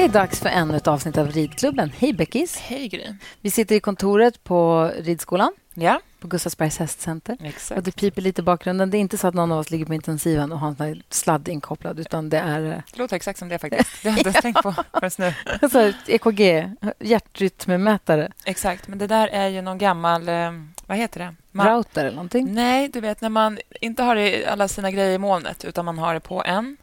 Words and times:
Det 0.00 0.04
är 0.04 0.08
dags 0.08 0.40
för 0.40 0.48
ännu 0.48 0.76
ett 0.76 0.86
avsnitt 0.86 1.18
av 1.18 1.30
Ridklubben. 1.30 1.92
Hej 1.98 2.12
Beckis! 2.12 2.56
Hej 2.58 2.88
Gry. 2.88 3.04
Vi 3.40 3.50
sitter 3.50 3.74
i 3.74 3.80
kontoret 3.80 4.44
på 4.44 4.90
ridskolan 4.98 5.52
Ja, 5.74 6.00
på 6.20 6.28
Gustavsbergs 6.28 6.78
hästcenter. 6.78 7.36
Och 7.40 7.46
exakt. 7.46 7.84
det 7.84 7.92
piper 7.92 8.22
lite 8.22 8.40
i 8.40 8.44
bakgrunden. 8.44 8.90
Det 8.90 8.96
är 8.96 9.00
inte 9.00 9.18
så 9.18 9.26
att 9.26 9.34
någon 9.34 9.52
av 9.52 9.58
oss 9.58 9.70
ligger 9.70 9.84
på 9.84 9.94
intensiven 9.94 10.52
och 10.52 10.58
har 10.58 10.68
en 10.84 11.02
sladd 11.10 11.48
inkopplad 11.48 12.00
utan 12.00 12.28
det 12.30 12.38
är 12.38 12.64
eh, 12.64 12.76
Det 12.92 12.98
låter 12.98 13.16
exakt 13.16 13.38
som 13.38 13.48
det 13.48 13.58
faktiskt. 13.58 14.02
Det 14.02 14.08
har 14.08 14.18
jag 14.18 14.18
inte 14.18 14.28
ens 14.28 14.42
tänkt 14.42 14.62
på 14.62 14.72
förrän 15.00 15.10
nu. 15.18 15.34
alltså, 15.62 15.92
EKG, 16.06 16.70
hjärtrytmmätare, 16.98 18.32
Exakt, 18.44 18.88
men 18.88 18.98
det 18.98 19.06
där 19.06 19.28
är 19.28 19.48
ju 19.48 19.62
någon 19.62 19.78
gammal... 19.78 20.28
Eh, 20.28 20.50
vad 20.86 20.96
heter 20.98 21.20
det? 21.20 21.34
Man, 21.52 21.68
router 21.68 22.04
eller 22.04 22.16
någonting. 22.16 22.54
nej, 22.54 22.88
du 22.88 23.00
vet 23.00 23.20
när 23.20 23.28
man 23.28 23.58
inte 23.80 24.02
har 24.02 24.44
alla 24.48 24.68
sina 24.68 24.90
grejer 24.90 25.10
i 25.14 25.18
molnet 25.18 25.64
utan 25.64 25.84
man 25.84 25.98
har 25.98 26.14
det 26.14 26.20
på 26.20 26.42
en 26.44 26.76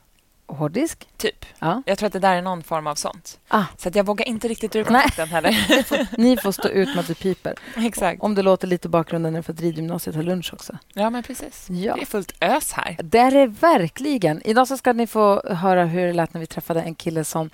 Hårddisk. 0.47 1.07
typ. 1.17 1.45
Ja. 1.59 1.83
Jag 1.85 1.97
tror 1.97 2.07
att 2.07 2.13
det 2.13 2.19
där 2.19 2.35
är 2.35 2.41
någon 2.41 2.63
form 2.63 2.87
av 2.87 2.95
sånt. 2.95 3.39
Ah, 3.47 3.63
Så 3.77 3.89
att 3.89 3.95
jag 3.95 4.03
vågar 4.05 4.25
inte 4.27 4.47
riktigt 4.47 4.75
ur 4.75 4.83
kontakten 4.83 5.27
heller. 5.29 6.17
ni 6.17 6.37
får 6.37 6.51
stå 6.51 6.67
ut 6.69 6.87
med 6.87 6.99
att 6.99 7.07
det 7.07 7.13
piper. 7.19 7.53
exakt. 7.75 8.21
Om 8.23 8.35
det 8.35 8.41
låter 8.41 8.67
lite 8.67 8.87
i 8.87 8.89
bakgrunden 8.89 9.35
är 9.35 9.39
det 9.39 9.43
för 9.43 9.53
att 9.53 9.61
ridgymnasiet 9.61 10.15
har 10.15 10.23
lunch 10.23 10.53
också. 10.53 10.77
Ja, 10.93 11.09
men 11.09 11.23
precis. 11.23 11.67
Ja. 11.69 11.95
Det 11.95 12.01
är 12.01 12.05
fullt 12.05 12.33
ös 12.41 12.71
här. 12.73 12.97
Det 13.03 13.17
är 13.17 13.31
det 13.31 13.47
verkligen. 13.47 14.41
Idag 14.45 14.67
så 14.67 14.77
ska 14.77 14.93
ni 14.93 15.07
få 15.07 15.41
höra 15.53 15.85
hur 15.85 16.07
det 16.07 16.13
lät 16.13 16.33
när 16.33 16.41
vi 16.41 16.47
träffade 16.47 16.81
en 16.81 16.95
kille 16.95 17.23
som 17.23 17.49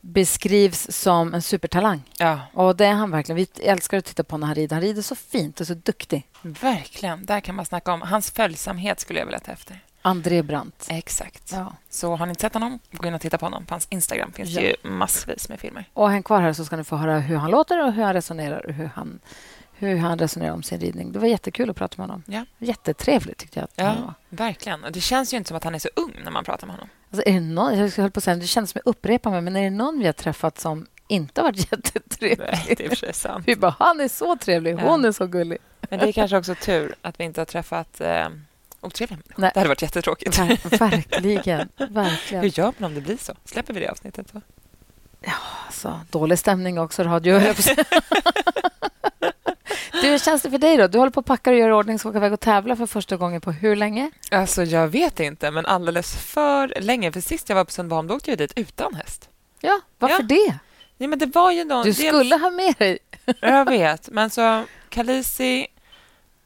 beskrivs 0.00 0.86
som 0.90 1.34
en 1.34 1.42
supertalang. 1.42 2.02
Ja, 2.18 2.40
Och 2.52 2.76
det 2.76 2.86
är 2.86 2.92
han 2.92 3.10
verkligen. 3.10 3.36
Vi 3.36 3.46
älskar 3.68 3.98
att 3.98 4.04
titta 4.04 4.24
på 4.24 4.36
när 4.38 4.46
han 4.46 4.54
rider. 4.56 4.76
Han 4.76 4.82
rider 4.82 5.02
så 5.02 5.14
fint 5.14 5.60
och 5.60 5.66
så 5.66 5.74
duktig. 5.74 6.26
verkligen. 6.42 7.26
Där 7.26 7.40
kan 7.40 7.54
man 7.54 7.66
snacka 7.66 7.92
om 7.92 8.02
hans 8.02 8.30
följsamhet 8.30 9.00
skulle 9.00 9.18
jag 9.18 9.26
vilja 9.26 9.40
ta 9.40 9.52
efter. 9.52 9.78
André 10.02 10.42
Brandt. 10.42 10.86
Exakt. 10.90 11.52
Ja. 11.52 11.72
Så 11.90 12.16
har 12.16 12.26
ni 12.26 12.30
inte 12.30 12.40
sett 12.40 12.54
honom, 12.54 12.78
gå 12.90 13.08
in 13.08 13.14
och 13.14 13.20
titta 13.20 13.38
på 13.38 13.46
honom. 13.46 13.66
På 13.66 13.74
hans 13.74 13.86
Instagram 13.90 14.32
finns 14.32 14.50
Ja. 14.50 14.60
det 14.60 14.66
ju 14.66 14.90
massvis 14.90 15.48
med 15.48 15.60
filmer. 15.60 15.84
Och 15.92 16.10
häng 16.10 16.22
kvar 16.22 16.40
här 16.40 16.52
så 16.52 16.64
ska 16.64 16.76
ni 16.76 16.84
få 16.84 16.96
höra 16.96 17.18
hur 17.18 17.36
han 17.36 17.50
låter 17.50 17.84
och 17.86 17.92
hur 17.92 18.02
han 18.02 18.12
resonerar 18.14 18.66
och 18.66 18.72
hur 18.72 18.90
han, 18.94 19.20
hur 19.72 19.96
han 19.96 20.18
resonerar 20.18 20.52
om 20.52 20.62
sin 20.62 20.80
ridning. 20.80 21.12
Det 21.12 21.18
var 21.18 21.26
jättekul 21.26 21.70
att 21.70 21.76
prata 21.76 21.94
med 21.98 22.06
honom. 22.06 22.22
Ja. 22.26 22.44
Jättetrevligt 22.58 23.38
tyckte 23.38 23.58
jag 23.60 23.64
att 23.64 23.80
han 23.94 24.02
var. 24.04 24.14
Ja, 24.28 24.36
verkligen. 24.36 24.84
Och 24.84 24.92
det 24.92 25.00
känns 25.00 25.32
ju 25.32 25.36
inte 25.36 25.48
som 25.48 25.56
att 25.56 25.64
han 25.64 25.74
är 25.74 25.78
så 25.78 25.88
ung 25.96 26.12
när 26.24 26.30
man 26.30 26.44
pratar 26.44 26.66
med 26.66 26.76
honom. 26.76 26.88
Alltså, 27.10 27.28
är 27.28 27.32
det 27.34 27.40
någon, 27.40 27.78
jag 27.78 27.88
höll 27.90 28.10
på 28.10 28.18
att 28.18 28.24
säga, 28.24 28.36
det 28.36 28.46
känns 28.46 28.70
som 28.70 28.80
jag 28.84 28.90
upprepar 28.90 29.30
mig, 29.30 29.40
men 29.40 29.56
är 29.56 29.62
det 29.64 29.70
någon 29.70 29.98
vi 29.98 30.06
har 30.06 30.12
träffat 30.12 30.58
som 30.58 30.86
inte 31.08 31.40
har 31.40 31.48
varit 31.48 31.72
jättetrevlig? 31.72 32.48
Nej, 32.52 32.74
det 32.78 33.02
är 33.02 33.12
sant. 33.12 33.44
Vi 33.48 33.56
bara, 33.56 33.74
han 33.78 34.00
är 34.00 34.08
så 34.08 34.36
trevlig, 34.36 34.74
Ja. 34.78 34.80
hon 34.90 35.04
är 35.04 35.12
så 35.12 35.26
gullig. 35.26 35.58
Men 35.90 35.98
det 35.98 36.08
är 36.08 36.12
kanske 36.12 36.36
också 36.36 36.54
tur 36.54 36.94
att 37.02 37.20
vi 37.20 37.24
inte 37.24 37.40
har 37.40 37.44
träffat 37.46 38.00
eh, 38.00 38.28
otrevliga 38.82 39.16
människor. 39.16 39.40
Nej. 39.42 39.50
Det 39.54 39.60
hade 39.60 39.68
varit 39.68 39.82
jättetråkigt. 39.82 40.38
Ver- 40.38 40.78
verkligen, 40.78 41.68
verkligen. 41.90 42.42
Hur 42.42 42.58
gör 42.58 42.72
man 42.78 42.90
om 42.90 42.94
det 42.94 43.00
blir 43.00 43.16
så? 43.16 43.34
Släpper 43.44 43.74
vi 43.74 43.80
det 43.80 43.88
avsnittet? 43.88 44.26
Så? 44.32 44.40
Alltså, 45.66 46.00
dålig 46.10 46.38
stämning 46.38 46.78
också, 46.78 47.02
radio. 47.02 47.38
du, 49.92 50.08
hur 50.08 50.18
känns 50.18 50.42
det 50.42 50.50
för 50.50 50.58
dig? 50.58 50.76
då? 50.76 50.86
Du 50.86 50.98
håller 50.98 51.10
på 51.10 51.20
att 51.20 51.26
packa 51.26 51.50
och 51.50 51.56
göra 51.56 51.70
i 51.70 51.72
ordning, 51.72 51.98
ska 51.98 52.08
åka 52.08 52.18
iväg 52.18 52.32
och 52.32 52.40
tävla 52.40 52.76
för 52.76 52.86
första 52.86 53.16
gången 53.16 53.40
på 53.40 53.52
hur 53.52 53.76
länge? 53.76 54.10
Alltså, 54.30 54.62
jag 54.64 54.88
vet 54.88 55.20
inte, 55.20 55.50
men 55.50 55.66
alldeles 55.66 56.16
för 56.16 56.80
länge. 56.80 57.12
För 57.12 57.20
sist 57.20 57.48
jag 57.48 57.56
var 57.56 57.64
på 57.64 57.70
Sundbyholm 57.70 58.08
då 58.08 58.14
åkte 58.14 58.30
jag 58.30 58.38
dit 58.38 58.52
utan 58.56 58.94
häst. 58.94 59.28
Ja, 59.60 59.80
varför 59.98 60.16
Ja. 60.16 60.22
det? 60.22 60.58
Nej, 60.98 61.08
men 61.08 61.18
det 61.18 61.26
var 61.26 61.52
ju 61.52 61.64
någon... 61.64 61.84
Du 61.84 61.90
dels- 61.92 62.08
skulle 62.08 62.36
ha 62.36 62.50
med 62.50 62.74
dig... 62.78 62.98
Jag 63.40 63.64
vet, 63.64 64.08
men 64.08 64.30
så 64.30 64.64
Kalisi 64.88 65.66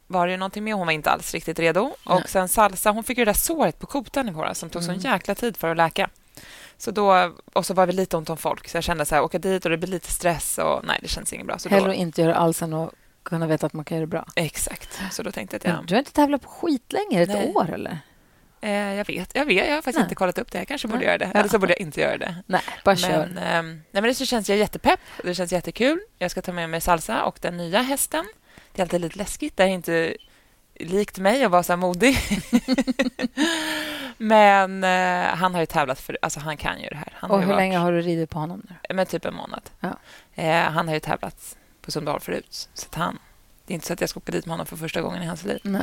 var 0.07 0.29
det 0.29 0.37
någonting 0.37 0.65
med. 0.65 0.75
Hon 0.75 0.87
var 0.87 0.93
inte 0.93 1.11
alls 1.11 1.35
riktigt 1.35 1.59
redo. 1.59 1.83
Nej. 2.07 2.17
Och 2.23 2.29
sen 2.29 2.49
Salsa, 2.49 2.91
hon 2.91 3.05
fick 3.05 3.19
ju 3.19 3.25
det 3.25 3.29
där 3.33 3.39
såret 3.39 3.79
på 3.79 3.87
kotan 3.87 4.29
i 4.29 4.33
våras 4.33 4.59
som 4.59 4.71
tog 4.71 4.83
Mm. 4.83 5.01
sån 5.01 5.12
jäkla 5.12 5.35
tid 5.35 5.57
för 5.57 5.71
att 5.71 5.77
läka. 5.77 6.11
Så 6.79 6.91
då, 6.91 7.33
och 7.53 7.67
så 7.67 7.75
var 7.75 7.87
det 7.87 7.93
lite 7.93 8.17
ont 8.17 8.31
om 8.31 8.37
folk, 8.37 8.69
så 8.69 8.77
jag 8.77 8.84
kände 8.84 9.05
så 9.05 9.15
här, 9.15 9.22
åka 9.22 9.39
dit 9.39 9.65
och 9.65 9.71
det 9.71 9.77
blir 9.77 9.89
lite 9.89 10.11
stress 10.12 10.59
och 10.59 10.84
nej, 10.84 10.99
det 11.03 11.09
känns 11.09 11.33
inget 11.33 11.47
bra. 11.47 11.59
Så 11.59 11.69
Hellre 11.69 11.89
då, 11.89 11.94
inte 11.94 12.22
göra 12.22 12.34
alls 12.34 12.62
än 12.62 12.72
att 12.75 12.91
kunna 13.22 13.47
veta 13.47 13.67
att 13.67 13.72
man 13.72 13.84
kan 13.84 13.97
göra 13.97 14.06
det 14.06 14.11
bra. 14.11 14.27
exakt, 14.37 15.00
så 15.12 15.22
då 15.22 15.33
tänkte 15.33 15.56
jag 15.62 15.71
att 15.71 15.77
Men 15.78 15.87
Du 15.87 15.94
har 15.94 15.99
inte 15.99 16.12
tävlat 16.12 16.43
på 16.43 16.49
skitlänge, 16.49 17.23
ett 17.23 17.28
Nej. 17.28 17.53
år 17.55 17.71
eller? 17.75 17.99
eh, 18.61 18.71
jag 18.71 19.06
vet, 19.06 19.34
jag 19.34 19.44
vet, 19.44 19.67
jag 19.69 19.75
har 19.75 19.77
faktiskt 19.77 19.97
Nej. 19.99 20.03
inte 20.05 20.15
kollat 20.15 20.38
upp 20.38 20.53
det. 20.53 20.59
Jag 20.59 20.69
kanske 20.69 20.88
borde 20.88 20.99
Nej. 20.99 21.06
göra 21.06 21.19
det, 21.19 21.25
eller 21.25 21.49
så 21.49 21.59
borde 21.59 21.73
jag 21.73 21.81
inte 21.81 22.00
göra 22.00 22.19
det. 22.19 22.37
Nej, 22.47 22.61
bara 22.84 22.97
kör. 22.97 23.11
Men, 23.34 23.38
ehm, 23.38 23.67
nej, 23.71 23.83
men 23.93 24.03
det 24.03 24.15
så 24.15 24.27
känns 24.27 24.49
jag 24.49 24.59
jättepepp. 24.59 25.00
Det 25.25 25.34
känns 25.34 25.53
jättekul. 25.53 26.00
Jag 26.19 26.31
ska 26.31 26.43
ta 26.43 26.53
med 26.53 26.71
mig 26.71 26.81
Salsa 26.81 27.25
och 27.25 27.38
den 27.43 27.56
nya 27.56 27.83
hästen. 27.83 28.25
Det 28.76 28.81
är 28.81 28.84
alltid 28.84 29.00
lite 29.00 29.19
läskigt. 29.19 29.56
Det 29.56 29.62
är 29.62 29.69
inte 29.69 30.16
likt 30.75 31.19
mig 31.19 31.44
att 31.44 31.50
vara 31.50 31.62
så 31.62 31.72
här 31.72 31.76
modig. 31.76 32.19
men 34.16 34.84
eh, 34.84 35.34
han 35.37 35.54
har 35.54 35.60
ju 35.60 35.66
tävlat 35.66 36.00
för... 36.00 36.19
Alltså 36.22 36.41
han 36.41 36.56
kan 36.56 36.81
ju 36.81 36.88
det 36.88 36.97
här. 36.97 37.12
Han 37.14 37.31
Och 37.31 37.41
hur 37.41 37.47
varit, 37.47 37.56
länge 37.56 37.78
har 37.78 37.92
du 37.92 38.00
ridit 38.00 38.31
på 38.31 38.38
honom 38.38 38.62
nu? 38.69 38.94
Med 38.94 39.09
typ 39.09 39.25
en 39.25 39.34
månad. 39.34 39.62
Ja. 39.81 39.98
Eh, 40.34 40.62
han 40.62 40.88
har 40.88 40.94
ju 40.94 41.00
tävlat 41.00 41.56
på 41.82 41.91
Sundbyholm 41.91 42.20
förut. 42.20 42.69
Så 42.75 42.87
han, 42.92 43.19
det 43.66 43.72
är 43.72 43.75
inte 43.75 43.87
så 43.87 43.92
att 43.92 44.00
jag 44.00 44.10
ska 44.10 44.19
åka 44.20 44.32
dit 44.32 44.47
med 44.47 44.53
honom 44.53 44.66
för 44.66 44.76
första 44.76 45.03
gången 45.03 45.22
i 45.22 45.26
hans 45.26 45.44
liv. 45.44 45.76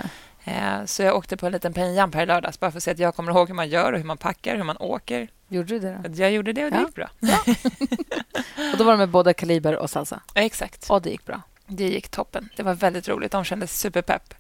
Eh, 0.44 0.86
så 0.86 1.04
jag 1.04 1.16
åkte 1.16 1.38
på 1.38 1.46
en 1.46 1.52
liten 1.52 1.74
penjamp 1.74 2.16
här 2.16 2.24
i 2.24 2.26
lördags 2.26 2.60
bara 2.60 2.72
för 2.72 2.78
att 2.78 2.84
se 2.84 2.92
att 2.92 3.00
jag 3.00 3.16
kommer 3.16 3.32
ihåg 3.32 3.48
hur 3.48 3.56
man 3.56 3.70
gör 3.70 3.94
och 3.94 4.00
hur 4.00 4.06
man 4.06 4.18
packar, 4.18 4.56
hur 4.56 4.64
man 4.64 4.78
åker. 4.78 5.28
Gjorde 5.48 5.68
du 5.68 5.80
det 5.80 6.00
då? 6.04 6.24
Jag 6.24 6.32
gjorde 6.32 6.54
det 6.54 6.66
och 6.66 6.72
det 6.72 6.78
Ja. 6.78 6.84
gick 6.86 6.96
bra. 6.96 7.10
Och 8.72 8.78
då 8.78 8.84
var 8.84 8.92
det 8.92 8.98
med 8.98 9.10
både 9.10 9.34
kaliber 9.34 9.76
och 9.76 9.90
salsa? 9.90 10.22
Ja, 10.34 10.42
exakt. 10.42 10.90
Och 10.90 11.02
det 11.02 11.10
gick 11.10 11.26
bra? 11.26 11.42
Det 11.68 11.88
gick 11.88 12.10
toppen. 12.10 12.50
Det 12.56 12.64
var 12.64 12.74
väldigt 12.74 13.08
roligt. 13.08 13.32
De 13.32 13.44
kändes 13.44 13.80
superpepp. 13.80 14.34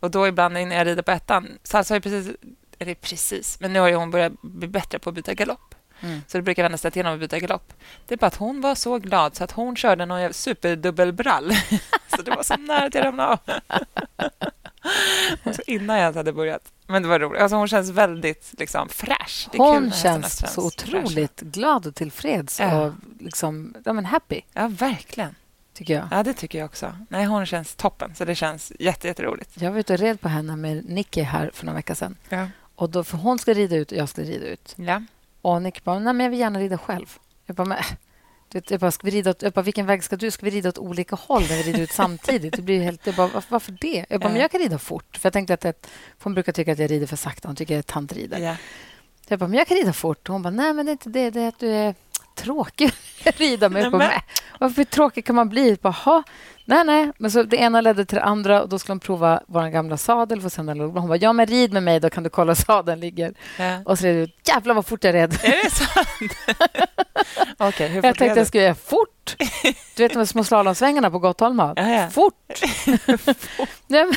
Och 0.00 0.10
då 0.10 0.26
ibland 0.26 0.54
när 0.54 0.76
jag 0.76 0.86
rider 0.86 1.02
på 1.02 1.10
ettan... 1.10 1.48
Salsa 1.62 1.94
har 1.94 2.00
precis... 2.00 2.36
Eller 2.78 2.94
precis, 2.94 3.60
men 3.60 3.72
nu 3.72 3.80
har 3.80 3.92
hon 3.92 4.10
börjat 4.10 4.32
bli 4.42 4.68
bättre 4.68 4.98
på 4.98 5.08
att 5.10 5.14
byta 5.14 5.34
galopp. 5.34 5.74
Mm. 6.00 6.20
Så 6.26 6.38
det 6.38 6.42
brukar 6.42 6.62
vända 6.62 6.78
sig 6.78 6.90
till 6.90 7.02
honom 7.02 7.14
att 7.14 7.20
byta 7.20 7.38
galopp. 7.38 7.72
Det 8.06 8.14
är 8.14 8.18
bara 8.18 8.26
att 8.26 8.36
hon 8.36 8.60
var 8.60 8.74
så 8.74 8.98
glad 8.98 9.36
så 9.36 9.44
att 9.44 9.52
hon 9.52 9.76
körde 9.76 10.06
någon 10.06 10.32
superdubbelbrall. 10.32 11.52
så 12.16 12.22
det 12.22 12.30
var 12.30 12.42
så 12.42 12.56
nära 12.56 12.86
att 12.86 12.94
jag 12.94 13.04
ramlade 13.04 13.28
av. 13.32 13.38
Så 15.54 15.62
innan 15.66 15.96
jag 15.96 16.02
ens 16.02 16.16
hade 16.16 16.32
börjat. 16.32 16.72
Men 16.86 17.02
det 17.02 17.08
var 17.08 17.18
roligt. 17.18 17.42
Alltså 17.42 17.56
hon 17.56 17.68
känns 17.68 17.90
väldigt 17.90 18.52
liksom, 18.58 18.88
fräsch. 18.88 19.48
Hon 19.56 19.92
känns 19.92 20.54
så 20.54 20.66
otroligt 20.66 21.40
glad 21.40 21.86
och 21.86 21.94
tillfreds 21.94 22.60
Ja. 22.60 22.80
och 22.80 22.92
liksom, 23.20 23.74
ja, 23.84 23.92
men 23.92 24.04
happy, 24.04 24.40
Ja, 24.52 24.68
verkligen. 24.68 25.34
Tycker 25.80 25.94
jag. 25.94 26.08
Ja, 26.10 26.22
det 26.22 26.32
tycker 26.34 26.58
jag 26.58 26.66
också. 26.66 26.96
Nej, 27.08 27.24
hon 27.24 27.46
känns 27.46 27.74
toppen. 27.74 28.14
Så 28.14 28.24
det 28.24 28.34
känns 28.34 28.72
jätte, 28.78 29.06
jätteroligt. 29.08 29.50
Jag 29.60 29.70
var 29.72 29.78
ute 29.78 29.92
och 29.92 29.98
red 29.98 30.20
på 30.20 30.28
henne 30.28 30.56
med 30.56 30.84
Nicky 30.90 31.22
här 31.22 31.50
för 31.54 31.66
några 31.66 31.76
veckor 31.76 31.94
sedan. 31.94 32.16
Ja. 32.28 32.48
Och 32.74 32.90
då, 32.90 33.04
för 33.04 33.16
hon 33.16 33.38
ska 33.38 33.52
rida 33.54 33.76
ut 33.76 33.92
och 33.92 33.98
jag 33.98 34.08
ska 34.08 34.22
rida 34.22 34.46
ut. 34.46 34.74
ja. 34.76 35.02
Och 35.42 35.62
Nicky 35.62 35.80
bara, 35.84 35.98
nej 35.98 36.12
men 36.14 36.24
jag 36.24 36.30
vill 36.30 36.40
gärna 36.40 36.58
rida 36.60 36.78
själv. 36.78 37.18
Jag 37.46 37.56
bara, 37.56 37.64
men, 37.64 37.78
jag 38.68 38.80
bara, 38.80 38.90
ska 38.90 39.04
vi 39.04 39.10
rida 39.10 39.30
åt, 39.30 39.42
jag 39.42 39.52
bara, 39.52 39.62
vilken 39.62 39.86
väg 39.86 40.04
ska 40.04 40.16
du? 40.16 40.30
Ska 40.30 40.44
vi 40.44 40.50
rida 40.50 40.68
åt 40.68 40.78
olika 40.78 41.16
håll 41.16 41.42
när 41.42 41.56
vi 41.56 41.62
rider 41.62 41.80
ut 41.80 41.90
samtidigt? 41.92 42.56
Det 42.56 42.62
blir 42.62 42.82
helt, 42.82 43.06
jag 43.06 43.14
bara, 43.14 43.26
varför, 43.26 43.50
varför 43.50 43.72
det? 43.80 44.06
Jag 44.08 44.20
bara, 44.20 44.28
Ja. 44.28 44.32
men 44.32 44.40
jag 44.42 44.50
kan 44.50 44.60
rida 44.60 44.78
fort. 44.78 45.16
För 45.16 45.26
jag 45.26 45.32
tänkte 45.32 45.54
att, 45.54 45.64
att 45.64 45.86
hon 46.22 46.34
brukar 46.34 46.52
tycka 46.52 46.72
att 46.72 46.78
jag 46.78 46.90
rider 46.90 47.06
för 47.06 47.16
sakta. 47.16 47.48
Hon 47.48 47.56
tycker 47.56 47.74
att 47.74 47.76
jag 47.76 47.78
är 47.78 47.92
tantrider. 47.92 48.38
Ja. 48.38 48.56
Jag 49.28 49.38
bara, 49.38 49.48
men 49.48 49.58
jag 49.58 49.66
kan 49.68 49.76
rida 49.76 49.92
fort. 49.92 50.28
Och 50.28 50.32
hon 50.32 50.42
bara, 50.42 50.50
nej 50.50 50.74
men 50.74 50.86
det 50.86 50.90
är 50.90 50.92
inte 50.92 51.08
det. 51.10 51.30
Det 51.30 51.40
är 51.40 51.48
att 51.48 51.58
du 51.58 51.68
är 51.70 51.94
tråkig 52.34 52.92
rida 53.36 53.68
med. 53.68 53.82
Nej, 53.82 53.90
på 53.90 53.96
mig. 53.96 54.22
Varför 54.58 54.84
tråkig 54.84 55.24
kan 55.24 55.36
man 55.36 55.48
bli? 55.48 55.68
Jag 55.68 55.78
bara, 55.78 55.92
"Ha, 55.92 56.22
nej, 56.64 56.84
nej. 56.84 57.12
Men 57.18 57.30
så 57.30 57.42
det 57.42 57.56
ena 57.56 57.80
ledde 57.80 58.04
till 58.04 58.16
det 58.16 58.22
andra 58.24 58.62
och 58.62 58.68
då 58.68 58.78
skulle 58.78 58.92
hon 58.92 59.00
prova 59.00 59.40
vår 59.46 59.68
gamla 59.68 59.96
sadel. 59.96 60.40
För 60.40 60.48
sen 60.48 60.66
hon 60.80 61.08
bara, 61.08 61.16
ja 61.16 61.32
men 61.32 61.46
rid 61.46 61.72
med 61.72 61.82
mig 61.82 62.00
då 62.00 62.10
kan 62.10 62.22
du 62.22 62.30
kolla 62.30 62.54
sadeln 62.66 63.00
ligger. 63.00 63.34
Ja. 63.58 63.78
Och 63.84 63.98
så 63.98 64.06
red 64.06 64.14
jag 64.14 64.22
ut. 64.22 64.48
Jävlar 64.48 64.74
vad 64.74 64.86
fort 64.86 65.04
jag 65.04 65.14
red. 65.14 65.32
Är 65.42 65.64
det 65.64 65.70
sant? 65.70 66.60
Okej, 67.58 67.88
hur 67.88 67.94
Jag 67.96 68.04
fort 68.04 68.18
tänkte 68.18 68.24
är 68.24 68.36
jag 68.36 68.46
skulle 68.46 68.62
göra 68.62 68.74
fort. 68.74 69.36
Du 69.96 70.02
vet 70.02 70.14
de 70.14 70.26
små 70.26 70.44
slalomsvängarna 70.44 71.10
på 71.10 71.18
Gottholma? 71.18 71.72
Ja, 71.76 71.88
ja. 71.90 72.10
Fort! 72.10 72.34
Men, 73.86 74.14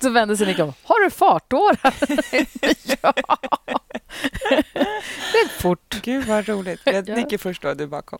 så 0.00 0.10
vände 0.10 0.36
sig 0.36 0.46
Nick 0.46 0.58
om. 0.58 0.72
Har 0.84 1.04
du 1.04 1.10
fartårar? 1.10 1.94
ja. 3.02 3.14
Är 4.74 5.48
fort. 5.60 6.00
Gud, 6.02 6.24
vad 6.26 6.48
roligt. 6.48 6.80
Jag 6.84 7.08
Ja. 7.08 7.14
nickar 7.16 7.38
först 7.38 7.62
då, 7.62 7.74
du 7.74 7.86
bakom. 7.86 8.18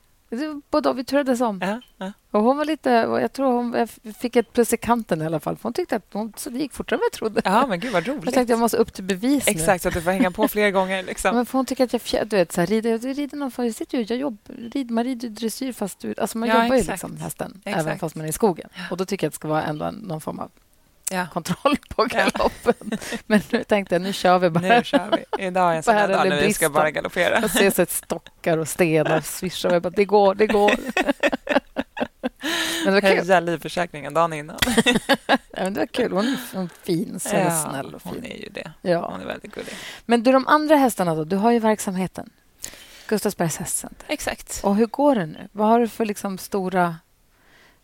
Både 0.71 0.93
vi 0.93 1.05
turades 1.05 1.41
om. 1.41 1.61
Ja, 1.63 1.81
ja. 2.07 2.13
Och 2.31 2.43
hon 2.43 2.57
var 2.57 2.65
lite, 2.65 2.91
jag 2.91 3.33
tror 3.33 3.53
hon 3.53 3.73
jag 3.73 4.15
fick 4.17 4.37
ett 4.37 4.53
plus 4.53 4.73
i 4.73 4.77
kanten 4.77 5.23
i 5.23 5.27
alla 5.27 5.41
fall. 5.41 5.57
För 5.57 5.63
hon 5.63 5.73
tyckte 5.73 5.97
att 5.97 6.05
hon, 6.13 6.33
så 6.37 6.51
det 6.51 6.59
gick 6.59 6.73
fortare 6.73 6.97
än 6.97 7.01
vad 7.01 7.05
jag 7.07 7.13
trodde. 7.13 7.41
ja 7.45 7.67
men 7.67 7.81
gud 7.81 7.93
vad 7.93 8.07
Jag 8.09 8.17
roligt. 8.19 8.35
tänkte 8.35 8.53
jag 8.53 8.61
måste 8.61 8.77
upp 8.77 8.93
till 8.93 9.05
bevis 9.05 9.47
nu. 9.47 9.53
Exakt, 9.53 9.83
så 9.83 9.89
att 9.89 9.95
du 9.95 10.03
får 10.03 10.11
hänga 10.11 10.31
på 10.31 10.49
fler 10.49 10.71
gånger. 10.71 10.97
Ja, 10.97 11.03
Liksom. 11.03 11.35
Men 11.37 11.47
för 11.47 11.59
hon 11.59 11.67
tycker 11.67 11.85
att 11.85 11.93
jag 11.93 12.03
fjär, 12.03 12.25
du 12.25 12.37
vet, 12.37 12.53
så 12.53 12.61
här, 12.61 12.67
rider, 12.67 12.91
jag 12.91 13.05
rider 13.19 13.37
någon, 13.37 13.51
jag 13.57 13.75
sitter 13.75 13.99
ju, 13.99 14.05
jag 14.09 14.19
jobb, 14.19 14.39
rid, 14.75 14.91
man 14.91 15.05
rider 15.05 15.29
ju 15.29 15.35
dressyr 15.35 15.73
fast 15.73 15.99
du, 16.01 16.15
alltså 16.19 16.39
man 16.39 16.49
Ja, 16.49 16.55
jobbar 16.55 16.75
ju 16.77 16.81
exakt. 16.81 17.03
liksom 17.03 17.17
hästen 17.17 17.61
Exakt. 17.65 17.87
även 17.87 17.99
fast 17.99 18.15
man 18.17 18.25
är 18.25 18.29
i 18.29 18.33
skogen. 18.33 18.69
Och 18.91 18.97
då 18.97 19.05
tycker 19.05 19.25
jag 19.27 19.29
att 19.29 19.33
det 19.33 19.37
ska 19.37 19.49
vara 19.49 19.63
ändå 19.63 19.91
någon 19.91 20.21
form 20.21 20.39
av 20.39 20.51
Ja. 21.11 21.27
kontroll 21.33 21.77
på 21.89 22.05
galoppen. 22.05 22.75
Men 23.27 23.41
nu 23.51 23.65
tänkte 23.65 23.95
jag, 23.95 24.03
nu 24.03 24.13
kör 24.13 24.39
vi 24.39 24.51
bara. 24.51 24.61
Nu 24.61 24.85
kör 24.85 25.11
vi. 25.37 25.45
Idag 25.45 25.73
är 25.73 25.77
en 25.77 25.83
sån 25.83 25.95
här 25.95 26.09
dag 26.09 26.29
när 26.29 26.41
vi 26.43 26.55
ska 26.55 26.71
bara 26.71 26.91
galoppera. 26.91 27.49
Ser 27.49 27.71
så 27.71 27.83
ett 27.83 27.91
stockar 27.91 28.59
och 28.59 28.69
stenar 28.69 29.21
svischar. 29.21 29.69
och 29.69 29.75
Jag 29.75 29.83
bara, 29.83 29.91
det 29.91 30.05
går, 30.05 30.35
det 30.35 30.47
går. 30.47 30.73
Men 32.85 32.95
det 32.95 33.01
var 33.01 33.01
kul. 33.01 33.19
Höja 33.19 33.41
livförsäkringen 33.41 34.15
dagen 34.15 34.33
innan. 34.33 34.59
Ja, 35.27 35.65
men 35.65 35.75
det 35.75 35.81
var 35.81 35.87
kul. 35.87 36.13
Hon 36.13 36.27
är 36.27 36.69
fin, 36.85 37.21
så 37.21 37.37
Ja, 37.37 37.65
snäll 37.71 37.95
och 37.95 38.01
hon 38.05 38.15
fin. 38.15 38.25
är 38.25 38.37
ju 38.37 38.49
det. 38.49 38.73
Ja. 38.83 39.11
Hon 39.11 39.21
är 39.21 39.27
väldigt 39.27 39.55
gullig. 39.55 39.73
Men 40.07 40.23
du, 40.23 40.33
de 40.33 40.47
andra 40.47 40.77
hästarna 40.77 41.15
då? 41.15 41.25
Du 41.25 41.37
har 41.37 41.51
ju 41.51 41.59
verksamheten. 41.59 42.31
Gustavsbergs 43.07 43.57
hästcenter. 43.57 44.07
Exakt. 44.09 44.61
Och 44.65 44.77
hur 44.77 44.87
går 44.87 45.15
det 45.15 45.27
nu? 45.27 45.49
Vad 45.53 45.69
har 45.69 45.81
du 45.81 45.89
för 45.89 46.05
liksom 46.05 46.39
stora... 46.39 46.97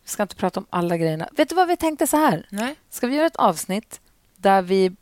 Vi 0.05 0.11
ska 0.11 0.23
inte 0.23 0.37
prata 0.37 0.61
om 0.61 0.67
alla 0.71 0.97
grejerna. 0.97 1.29
Vet 1.37 1.49
du 1.49 1.55
vad 1.55 1.69
vi 1.69 1.77
tänkte 1.77 2.07
så 2.07 2.17
här? 2.17 2.47
Nej. 2.51 2.75
Ska 2.91 3.07
vi 3.07 3.17
göra 3.17 3.27
ett 3.27 3.37
avsnitt 3.37 4.01
där 4.37 4.63
vi 4.63 4.93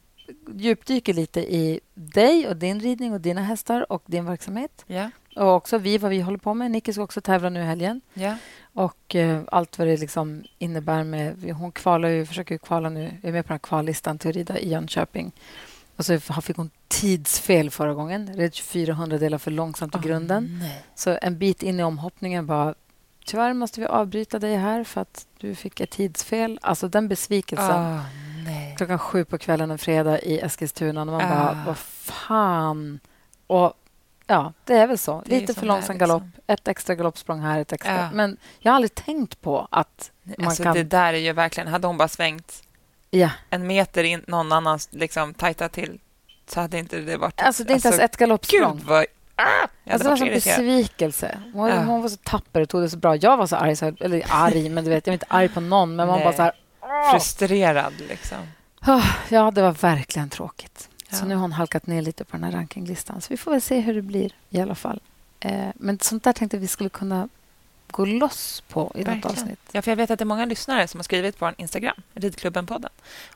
djupdyker 0.55 1.15
lite 1.15 1.41
i 1.41 1.81
dig 1.95 2.49
och 2.49 2.57
din 2.57 2.81
ridning 2.81 3.13
och 3.13 3.21
dina 3.21 3.43
hästar 3.43 3.93
och 3.93 4.03
din 4.07 4.25
verksamhet? 4.25 4.85
Ja. 4.87 5.11
Och 5.37 5.55
också 5.55 5.79
vi, 5.79 5.99
vad 5.99 6.11
vi 6.11 6.21
håller 6.21 6.39
på 6.39 6.55
med. 6.55 6.71
Nicky 6.71 6.93
ska 6.93 7.03
också 7.03 7.21
tävla 7.21 7.49
nu 7.49 7.61
i 7.61 7.65
helgen. 7.65 8.01
Ja. 8.15 8.37
Och 8.73 9.15
eh, 9.15 9.43
allt 9.47 9.79
vad 9.79 9.89
det 9.89 9.97
liksom 9.97 10.45
innebär 10.59 11.05
med... 11.05 11.53
Hon 11.53 11.73
kvalar 11.73 12.09
ju, 12.09 12.27
försöker 12.27 12.55
ju 12.55 12.59
kvala 12.59 12.89
nu. 12.89 13.03
Jag 13.23 13.29
är 13.29 13.33
med 13.33 13.45
på 13.45 13.49
den 13.49 13.55
här 13.55 13.59
kvallistan 13.59 14.19
till 14.19 14.31
att 14.31 14.37
rida 14.37 14.59
i 14.59 14.69
Jönköping. 14.69 15.33
Och 15.97 16.07
så 16.07 16.21
fick 16.21 16.57
hon 16.57 16.71
tidsfel 16.89 17.71
förra 17.71 17.95
gången. 17.95 18.35
Red 18.35 18.55
24 18.55 18.95
hundradelar 18.95 19.39
för 19.39 19.51
långsamt 19.51 19.95
i 19.95 19.99
Åh, 19.99 20.05
grunden. 20.05 20.59
nej. 20.61 20.85
Så 20.95 21.19
en 21.23 21.39
bit 21.39 21.63
in 21.63 21.81
i 21.81 21.83
omhoppningen 21.83 22.47
bara... 22.47 22.75
Tyvärr 23.25 23.53
måste 23.55 23.81
vi 23.81 23.87
avbryta 23.87 24.39
dig 24.39 24.57
här 24.57 24.85
för 24.85 25.01
att 25.01 25.27
du 25.39 25.55
fick 25.55 25.81
ett 25.81 25.91
tidsfel. 25.91 26.59
Alltså 26.63 26.89
den 26.89 27.09
besvikelsen. 27.09 28.01
Nej. 28.45 28.75
Klockan 28.77 28.99
sju 28.99 29.25
på 29.25 29.39
kvällen 29.39 29.71
en 29.71 29.79
fredag 29.79 30.21
i 30.21 30.41
Eskilstuna. 30.41 31.01
Och 31.01 31.07
man 31.07 31.21
Ah. 31.21 31.29
bara, 31.29 31.63
vad 31.67 31.79
fan. 31.79 33.01
Och 33.47 33.73
ja, 34.27 34.53
det 34.65 34.75
är 34.75 34.87
väl 34.87 34.99
så. 34.99 35.23
Det 35.27 35.41
Lite 35.41 35.55
för 35.55 35.67
långsam 35.67 35.99
galopp. 35.99 36.23
liksom. 36.23 36.43
Ett 36.47 36.69
extra 36.69 36.95
galoppsprång 36.95 37.41
här, 37.41 37.61
ett 37.61 37.73
extra. 37.73 37.97
Ja. 37.97 38.11
Men 38.13 38.37
jag 38.59 38.73
har 38.73 38.77
aldrig 38.77 38.95
tänkt 38.95 39.41
på 39.41 39.69
att 39.71 40.11
man 40.37 40.47
Alltså, 40.47 40.63
kan... 40.63 40.75
Det 40.75 40.83
där 40.83 41.13
är 41.15 41.19
ju 41.19 41.33
verkligen... 41.33 41.69
Hade 41.69 41.87
hon 41.87 41.97
bara 41.99 42.09
svängt 42.09 42.63
Ja. 43.11 43.31
en 43.51 43.67
meter 43.67 44.05
in 44.05 44.25
någon 44.27 44.53
annan 44.53 44.79
liksom 44.91 45.35
tajtat 45.35 45.73
till 45.73 46.01
så 46.47 46.61
hade 46.61 46.79
inte 46.79 47.01
det 47.01 47.17
varit... 47.17 47.43
Alltså, 47.43 47.65
det 47.65 47.73
är 47.73 47.75
inte 47.75 47.89
ens 47.89 48.01
ett 48.01 48.17
galoppsprång. 48.17 48.77
Gud, 48.77 48.87
vad... 48.87 49.05
Ah! 49.37 49.43
Alltså, 49.91 50.05
det 50.05 50.11
var 50.11 50.17
så 50.17 50.25
irriterad. 50.27 50.57
besvikelse. 50.67 51.39
Hon, 51.55 51.69
Ja. 51.69 51.77
hon 51.83 52.03
var 52.03 52.09
så 52.09 52.17
tapper 52.17 52.61
och 52.61 52.69
tog 52.69 52.83
det 52.83 52.91
så 52.91 52.97
bra. 52.97 53.17
Jag 53.17 53.37
var 53.37 53.47
så 53.47 53.57
arg, 53.57 53.77
så 53.77 53.85
här, 53.85 53.97
eller 54.01 54.23
arg, 54.31 54.69
men 54.75 54.85
du 54.85 54.91
vet, 54.91 55.07
jag 55.07 55.13
är 55.13 55.15
inte 55.15 55.27
arg 55.29 55.49
på 55.49 55.61
någon. 55.61 55.97
Men 55.97 56.07
man 56.07 56.17
Nej. 56.17 56.25
bara 56.25 56.35
så 56.37 56.43
här... 56.43 56.53
"Åh!" 56.81 57.11
Frustrerad, 57.13 57.93
liksom. 58.09 58.39
Ah, 58.81 59.03
Ja, 59.29 59.51
det 59.51 59.63
var 59.63 59.73
verkligen 59.73 60.31
tråkigt. 60.31 60.89
Så 61.11 61.25
Ja. 61.25 61.29
nu 61.29 61.35
har 61.35 61.43
hon 61.43 61.53
halkat 61.53 61.87
ner 61.87 62.03
lite 62.03 62.25
på 62.25 62.37
den 62.37 62.45
här 62.45 62.53
rankinglistan. 62.53 63.21
Så 63.21 63.27
vi 63.31 63.37
får 63.37 63.51
väl 63.51 63.61
se 63.63 63.81
hur 63.81 63.95
det 63.95 64.03
blir 64.03 64.33
i 64.51 64.61
alla 64.61 64.75
fall. 64.75 65.01
Eh, 65.41 65.69
men 65.75 65.99
sånt 65.99 66.25
där 66.25 66.33
tänkte 66.33 66.59
vi 66.59 66.67
skulle 66.67 66.89
kunna 66.91 67.29
gå 67.93 68.05
loss 68.05 68.61
på 68.69 68.93
i 68.95 68.99
något 68.99 69.07
Verkligen. 69.09 69.31
avsnitt. 69.39 69.59
Ja, 69.73 69.83
för 69.83 69.91
jag 69.91 69.97
vet 69.97 70.11
att 70.11 70.19
det 70.19 70.23
är 70.23 70.27
många 70.27 70.45
lyssnare 70.45 70.89
som 70.89 70.99
har 70.99 71.03
skrivit 71.05 71.39
på 71.39 71.45
vår 71.45 71.55
Instagram, 71.59 71.97
Ridklubben-podden, 72.15 72.89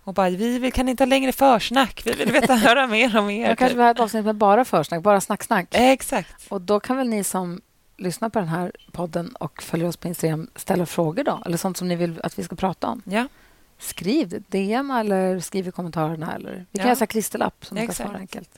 och 0.05 0.15
bara 0.15 0.31
vi 0.31 0.59
vill, 0.59 0.73
kan 0.73 0.89
inte 0.89 1.03
ha 1.03 1.07
längre 1.07 1.33
försnack, 1.33 2.03
vi 2.05 2.13
vill 2.13 2.33
veta 2.33 2.55
höra 2.67 2.87
mer 2.87 3.17
och 3.19 3.25
mer. 3.25 3.49
Jag 3.49 3.59
kanske 3.59 3.73
typ. 3.73 3.77
vill 3.79 3.85
ha 3.85 3.91
ett 3.91 4.01
avsnitt 4.01 4.25
med 4.25 4.35
bara 4.37 4.65
försnack, 4.65 5.03
bara 5.03 5.21
snacksnack. 5.21 5.75
Eh, 5.75 5.91
Exakt. 5.91 6.47
Och 6.49 6.61
då 6.61 6.81
kan 6.81 6.97
väl 6.97 7.09
ni 7.09 7.25
som 7.25 7.61
lyssnar 7.97 8.29
på 8.29 8.39
den 8.39 8.49
här 8.49 8.73
podden 8.93 9.37
och 9.37 9.63
följer 9.63 9.89
oss 9.89 9.97
på 9.97 10.09
Instagram 10.09 10.51
ställa 10.57 10.87
frågor 10.87 11.25
då? 11.25 11.43
Eller 11.47 11.57
sånt 11.57 11.77
som 11.77 11.89
ni 11.89 11.97
vill 11.97 12.21
att 12.23 12.39
vi 12.39 12.45
ska 12.45 12.57
prata 12.57 12.87
om. 12.87 13.03
Ja, 13.05 13.29
Skriv. 13.79 14.45
DM 14.49 14.91
eller 14.91 15.41
skriv 15.41 15.69
i 15.69 15.71
kommentarerna. 15.71 16.35
Eller. 16.35 16.67
Vi 16.71 16.79
kan 16.79 16.89
Ja. 16.89 16.95
göra 16.95 17.07
klisterlapp 17.07 17.65
som 17.67 17.77
ska 17.77 17.85
Exakt. 17.85 18.09
svara 18.09 18.19
enkelt. 18.19 18.51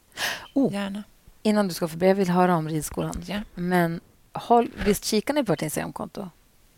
Oh, 0.54 0.72
gärna. 0.72 1.02
innan 1.42 1.68
du 1.68 1.74
ska 1.74 1.88
förbi, 1.88 2.06
jag 2.08 2.14
vill 2.14 2.30
höra 2.30 2.56
om 2.56 2.68
ridskolan. 2.68 3.22
Ja, 3.26 3.40
Men 3.54 4.00
håll, 4.38 4.70
visst 4.86 5.04
kikar 5.04 5.34
ni 5.34 5.44
på 5.44 5.52
ert 5.52 5.62
Instagramkonto? 5.62 6.28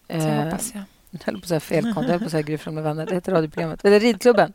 det 0.06 0.14
Eh, 0.14 0.44
hoppas 0.44 0.70
jag. 0.74 0.82
Jag 1.10 1.20
höll 1.24 1.34
på 1.34 1.40
att 1.44 1.48
säga 1.48 1.60
fel 1.60 1.84
konto. 1.84 2.00
Jag 2.02 2.08
höll 2.08 2.18
på 2.18 2.24
att 2.24 2.30
säga 2.30 2.42
Gryfsjön 2.42 2.74
med 2.74 2.84
vänner. 2.84 3.06
Det 3.06 3.14
heter 3.14 3.32
radioprogrammet. 3.32 3.84
Eller 3.84 4.00
Ridklubben. 4.00 4.52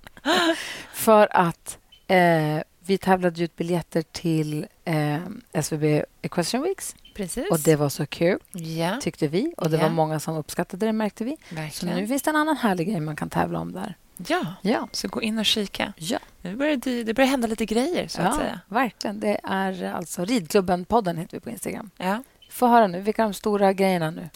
För 0.93 1.27
att 1.31 1.77
eh, 2.07 2.59
vi 2.85 2.97
tävlade 2.97 3.43
ut 3.43 3.55
biljetter 3.55 4.01
till 4.01 4.65
eh, 4.85 5.17
SVB 5.53 5.83
Equestrian 6.21 6.63
Weeks. 6.63 6.95
Precis. 7.13 7.51
Och 7.51 7.59
det 7.59 7.75
var 7.75 7.89
så 7.89 8.05
kul, 8.05 8.39
ja, 8.53 8.97
tyckte 9.01 9.27
vi. 9.27 9.53
Och 9.57 9.69
det 9.69 9.77
Ja. 9.77 9.83
var 9.83 9.89
många 9.89 10.19
som 10.19 10.35
uppskattade 10.37 10.85
det, 10.85 10.93
märkte 10.93 11.23
vi. 11.23 11.37
Så 11.49 11.55
verkligen. 11.55 11.95
nu 11.97 12.07
finns 12.07 12.21
det 12.23 12.29
en 12.29 12.35
annan 12.35 12.57
härlig 12.57 12.87
grej 12.87 12.99
man 12.99 13.15
kan 13.15 13.29
tävla 13.29 13.59
om 13.59 13.71
där. 13.71 13.95
Ja, 14.27 14.45
Ja, 14.61 14.87
så 14.91 15.07
gå 15.07 15.21
in 15.21 15.39
och 15.39 15.45
kika. 15.45 15.93
ja, 15.97 16.19
Nu 16.41 16.55
börjar 16.55 16.75
det, 16.75 17.03
det 17.03 17.13
börjar 17.13 17.29
hända 17.29 17.47
lite 17.47 17.65
grejer, 17.65 18.07
så 18.07 18.21
att 18.21 18.27
ja 18.27 18.37
säga. 18.39 18.59
verkligen. 18.67 19.19
Det 19.19 19.39
är 19.43 19.83
alltså 19.93 20.25
Ridklubben-podden 20.25 21.17
heter 21.17 21.37
vi 21.37 21.39
på 21.39 21.49
Instagram. 21.49 21.89
Ja. 21.97 22.23
Få 22.55 22.67
höra 22.67 22.87
nu, 22.87 23.01
vilka 23.01 23.21
är 23.21 23.25
de 23.25 23.33
stora 23.33 23.73
grejerna 23.73 24.11
nu? 24.11 24.29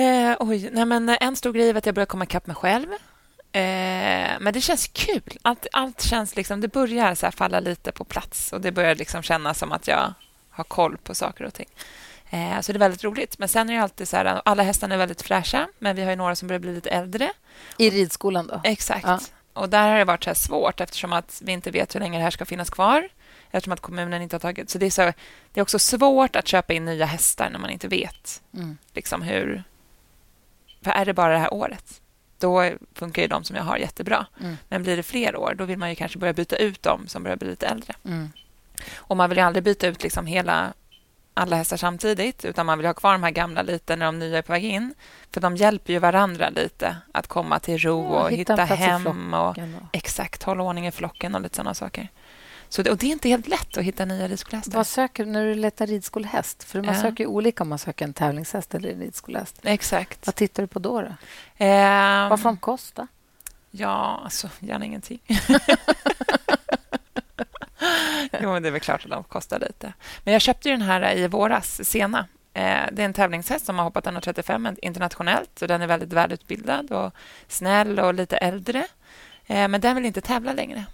Eh, 0.00 0.36
oj, 0.40 0.70
nej 0.72 0.84
men 0.84 1.08
en 1.08 1.36
stor 1.36 1.52
grej 1.52 1.70
är 1.70 1.74
att 1.74 1.86
jag 1.86 1.94
börjar 1.94 2.06
komma 2.06 2.24
ikapp 2.24 2.46
mig 2.46 2.56
själv. 2.56 2.92
Eh, 3.52 4.32
men 4.40 4.52
det 4.52 4.60
känns 4.60 4.88
kul. 4.88 5.38
Allt, 5.42 5.66
allt 5.72 6.02
känns 6.02 6.36
liksom, 6.36 6.60
det 6.60 6.68
börjar 6.68 7.14
så 7.14 7.30
falla 7.30 7.60
lite 7.60 7.92
på 7.92 8.04
plats 8.04 8.52
och 8.52 8.60
det 8.60 8.72
börjar 8.72 8.94
liksom 8.94 9.22
kännas 9.22 9.58
som 9.58 9.72
att 9.72 9.88
jag 9.88 10.14
har 10.50 10.64
koll 10.64 10.96
på 10.96 11.14
saker 11.14 11.44
och 11.44 11.54
ting. 11.54 11.68
Eh, 12.30 12.60
så 12.60 12.72
det 12.72 12.76
är 12.76 12.80
väldigt 12.80 13.04
roligt. 13.04 13.38
Men 13.38 13.48
sen 13.48 13.70
är 13.70 13.74
det 13.74 13.82
alltid 13.82 14.08
så 14.08 14.16
här, 14.16 14.42
alla 14.44 14.62
hästarna 14.62 14.94
är 14.94 14.98
väldigt 14.98 15.22
fräscha, 15.22 15.68
men 15.78 15.96
vi 15.96 16.02
har 16.02 16.10
ju 16.10 16.16
några 16.16 16.36
som 16.36 16.48
börjar 16.48 16.60
bli 16.60 16.74
lite 16.74 16.90
äldre. 16.90 17.32
I 17.78 17.90
ridskolan 17.90 18.46
då? 18.46 18.60
Exakt. 18.64 19.06
Ja. 19.06 19.20
Och 19.52 19.68
där 19.68 19.88
har 19.88 19.98
det 19.98 20.04
varit 20.04 20.24
så 20.24 20.34
svårt 20.34 20.80
eftersom 20.80 21.12
att 21.12 21.42
vi 21.44 21.52
inte 21.52 21.70
vet 21.70 21.94
hur 21.94 22.00
länge 22.00 22.18
det 22.18 22.24
här 22.24 22.30
ska 22.30 22.44
finnas 22.44 22.70
kvar. 22.70 23.08
Eftersom 23.56 23.72
att 23.72 23.80
kommunen 23.80 24.22
inte 24.22 24.36
har 24.36 24.40
tagit... 24.40 24.70
Så 24.70 24.78
det 24.78 24.86
är, 24.86 24.90
så, 24.90 25.02
det 25.52 25.60
är 25.60 25.62
också 25.62 25.78
svårt 25.78 26.36
att 26.36 26.48
köpa 26.48 26.72
in 26.72 26.84
nya 26.84 27.06
hästar 27.06 27.50
när 27.50 27.58
man 27.58 27.70
inte 27.70 27.88
vet 27.88 28.42
Mm. 28.54 28.78
liksom 28.92 29.22
hur... 29.22 29.64
För 30.82 30.90
är 30.90 31.04
det 31.04 31.14
bara 31.14 31.32
det 31.32 31.38
här 31.38 31.54
året, 31.54 32.00
då 32.38 32.70
funkar 32.94 33.22
ju 33.22 33.28
de 33.28 33.44
som 33.44 33.56
jag 33.56 33.62
har 33.62 33.76
jättebra. 33.76 34.26
Mm. 34.40 34.56
Men 34.68 34.82
blir 34.82 34.96
det 34.96 35.02
fler 35.02 35.36
år, 35.36 35.54
då 35.58 35.64
vill 35.64 35.78
man 35.78 35.90
ju 35.90 35.94
kanske 35.94 36.18
börja 36.18 36.32
byta 36.32 36.56
ut 36.56 36.82
dem 36.82 37.08
som 37.08 37.22
börjar 37.22 37.36
bli 37.36 37.48
lite 37.48 37.66
äldre. 37.66 37.94
Mm. 38.04 38.30
Och 38.96 39.16
man 39.16 39.28
vill 39.28 39.38
ju 39.38 39.44
aldrig 39.44 39.64
byta 39.64 39.86
ut 39.86 40.02
liksom 40.02 40.26
hela 40.26 40.72
alla 41.34 41.56
hästar 41.56 41.76
samtidigt, 41.76 42.44
utan 42.44 42.66
man 42.66 42.78
vill 42.78 42.86
ha 42.86 42.94
kvar 42.94 43.12
de 43.12 43.22
här 43.22 43.30
gamla 43.30 43.62
lite 43.62 43.96
när 43.96 44.06
de 44.06 44.18
nya 44.18 44.38
är 44.38 44.42
på 44.42 44.52
väg 44.52 44.64
in. 44.64 44.94
För 45.30 45.40
de 45.40 45.56
hjälper 45.56 45.92
ju 45.92 45.98
varandra 45.98 46.48
lite 46.48 46.96
att 47.12 47.26
komma 47.26 47.58
till 47.58 47.78
ro 47.78 48.04
Ja, 48.14 48.22
och 48.22 48.30
hitta 48.30 48.52
hitta, 48.52 48.74
hem. 48.74 49.34
Och, 49.34 49.54
då. 49.54 49.88
exakt, 49.92 50.42
hålla 50.42 50.62
ordning 50.62 50.86
i 50.86 50.92
flocken 50.92 51.34
och 51.34 51.40
lite 51.40 51.56
sådana 51.56 51.74
saker. 51.74 52.08
Så 52.74 52.82
det, 52.82 52.90
och 52.90 52.96
det 52.96 53.06
är 53.06 53.10
inte 53.10 53.28
helt 53.28 53.48
lätt 53.48 53.76
att 53.76 53.84
hitta 53.84 54.04
nya 54.04 54.28
ridskolehästar. 54.28 54.72
Vad 54.72 54.86
söker 54.86 55.24
när 55.24 55.44
du 55.44 55.54
letar 55.54 55.86
ridskolehäst? 55.86 56.64
För 56.64 56.82
man 56.82 56.94
Ja. 56.94 57.00
söker 57.00 57.26
olika 57.26 57.62
om 57.62 57.68
man 57.68 57.78
söker 57.78 58.04
en 58.04 58.12
tävlingshäst 58.14 58.74
eller 58.74 58.92
en 58.92 59.00
ridskolehäst. 59.00 59.60
Exakt. 59.62 60.26
Vad 60.26 60.34
tittar 60.34 60.62
du 60.62 60.66
på 60.66 60.78
då? 60.78 61.00
då? 61.00 61.08
Ehm, 61.58 62.28
Vad 62.28 62.40
får 62.40 62.48
de 62.48 62.56
kosta? 62.56 63.06
Ja, 63.70 64.20
alltså 64.24 64.50
gärna 64.60 64.84
ingenting. 64.84 65.18
jo, 68.40 68.52
men 68.52 68.62
det 68.62 68.68
är 68.68 68.70
väl 68.72 68.80
klart 68.80 69.04
att 69.04 69.10
de 69.10 69.24
kostar 69.24 69.58
lite. 69.58 69.92
Men 70.24 70.32
jag 70.32 70.42
köpte 70.42 70.70
den 70.70 70.82
här 70.82 71.16
i 71.16 71.28
våras, 71.28 71.84
Sena. 71.84 72.18
Eh, 72.54 72.82
det 72.92 73.02
är 73.02 73.06
en 73.06 73.12
tävlingshäst 73.12 73.66
som 73.66 73.78
har 73.78 73.84
hoppat 73.84 74.06
1,35 74.06 74.76
internationellt. 74.82 75.50
Så 75.58 75.66
den 75.66 75.82
är 75.82 75.86
väldigt 75.86 76.12
välutbildad 76.12 76.90
och 76.92 77.12
snäll 77.48 77.98
och 77.98 78.14
lite 78.14 78.36
äldre. 78.36 78.86
Eh, 79.46 79.68
men 79.68 79.80
den 79.80 79.96
vill 79.96 80.06
inte 80.06 80.20
tävla 80.20 80.52
längre. 80.52 80.84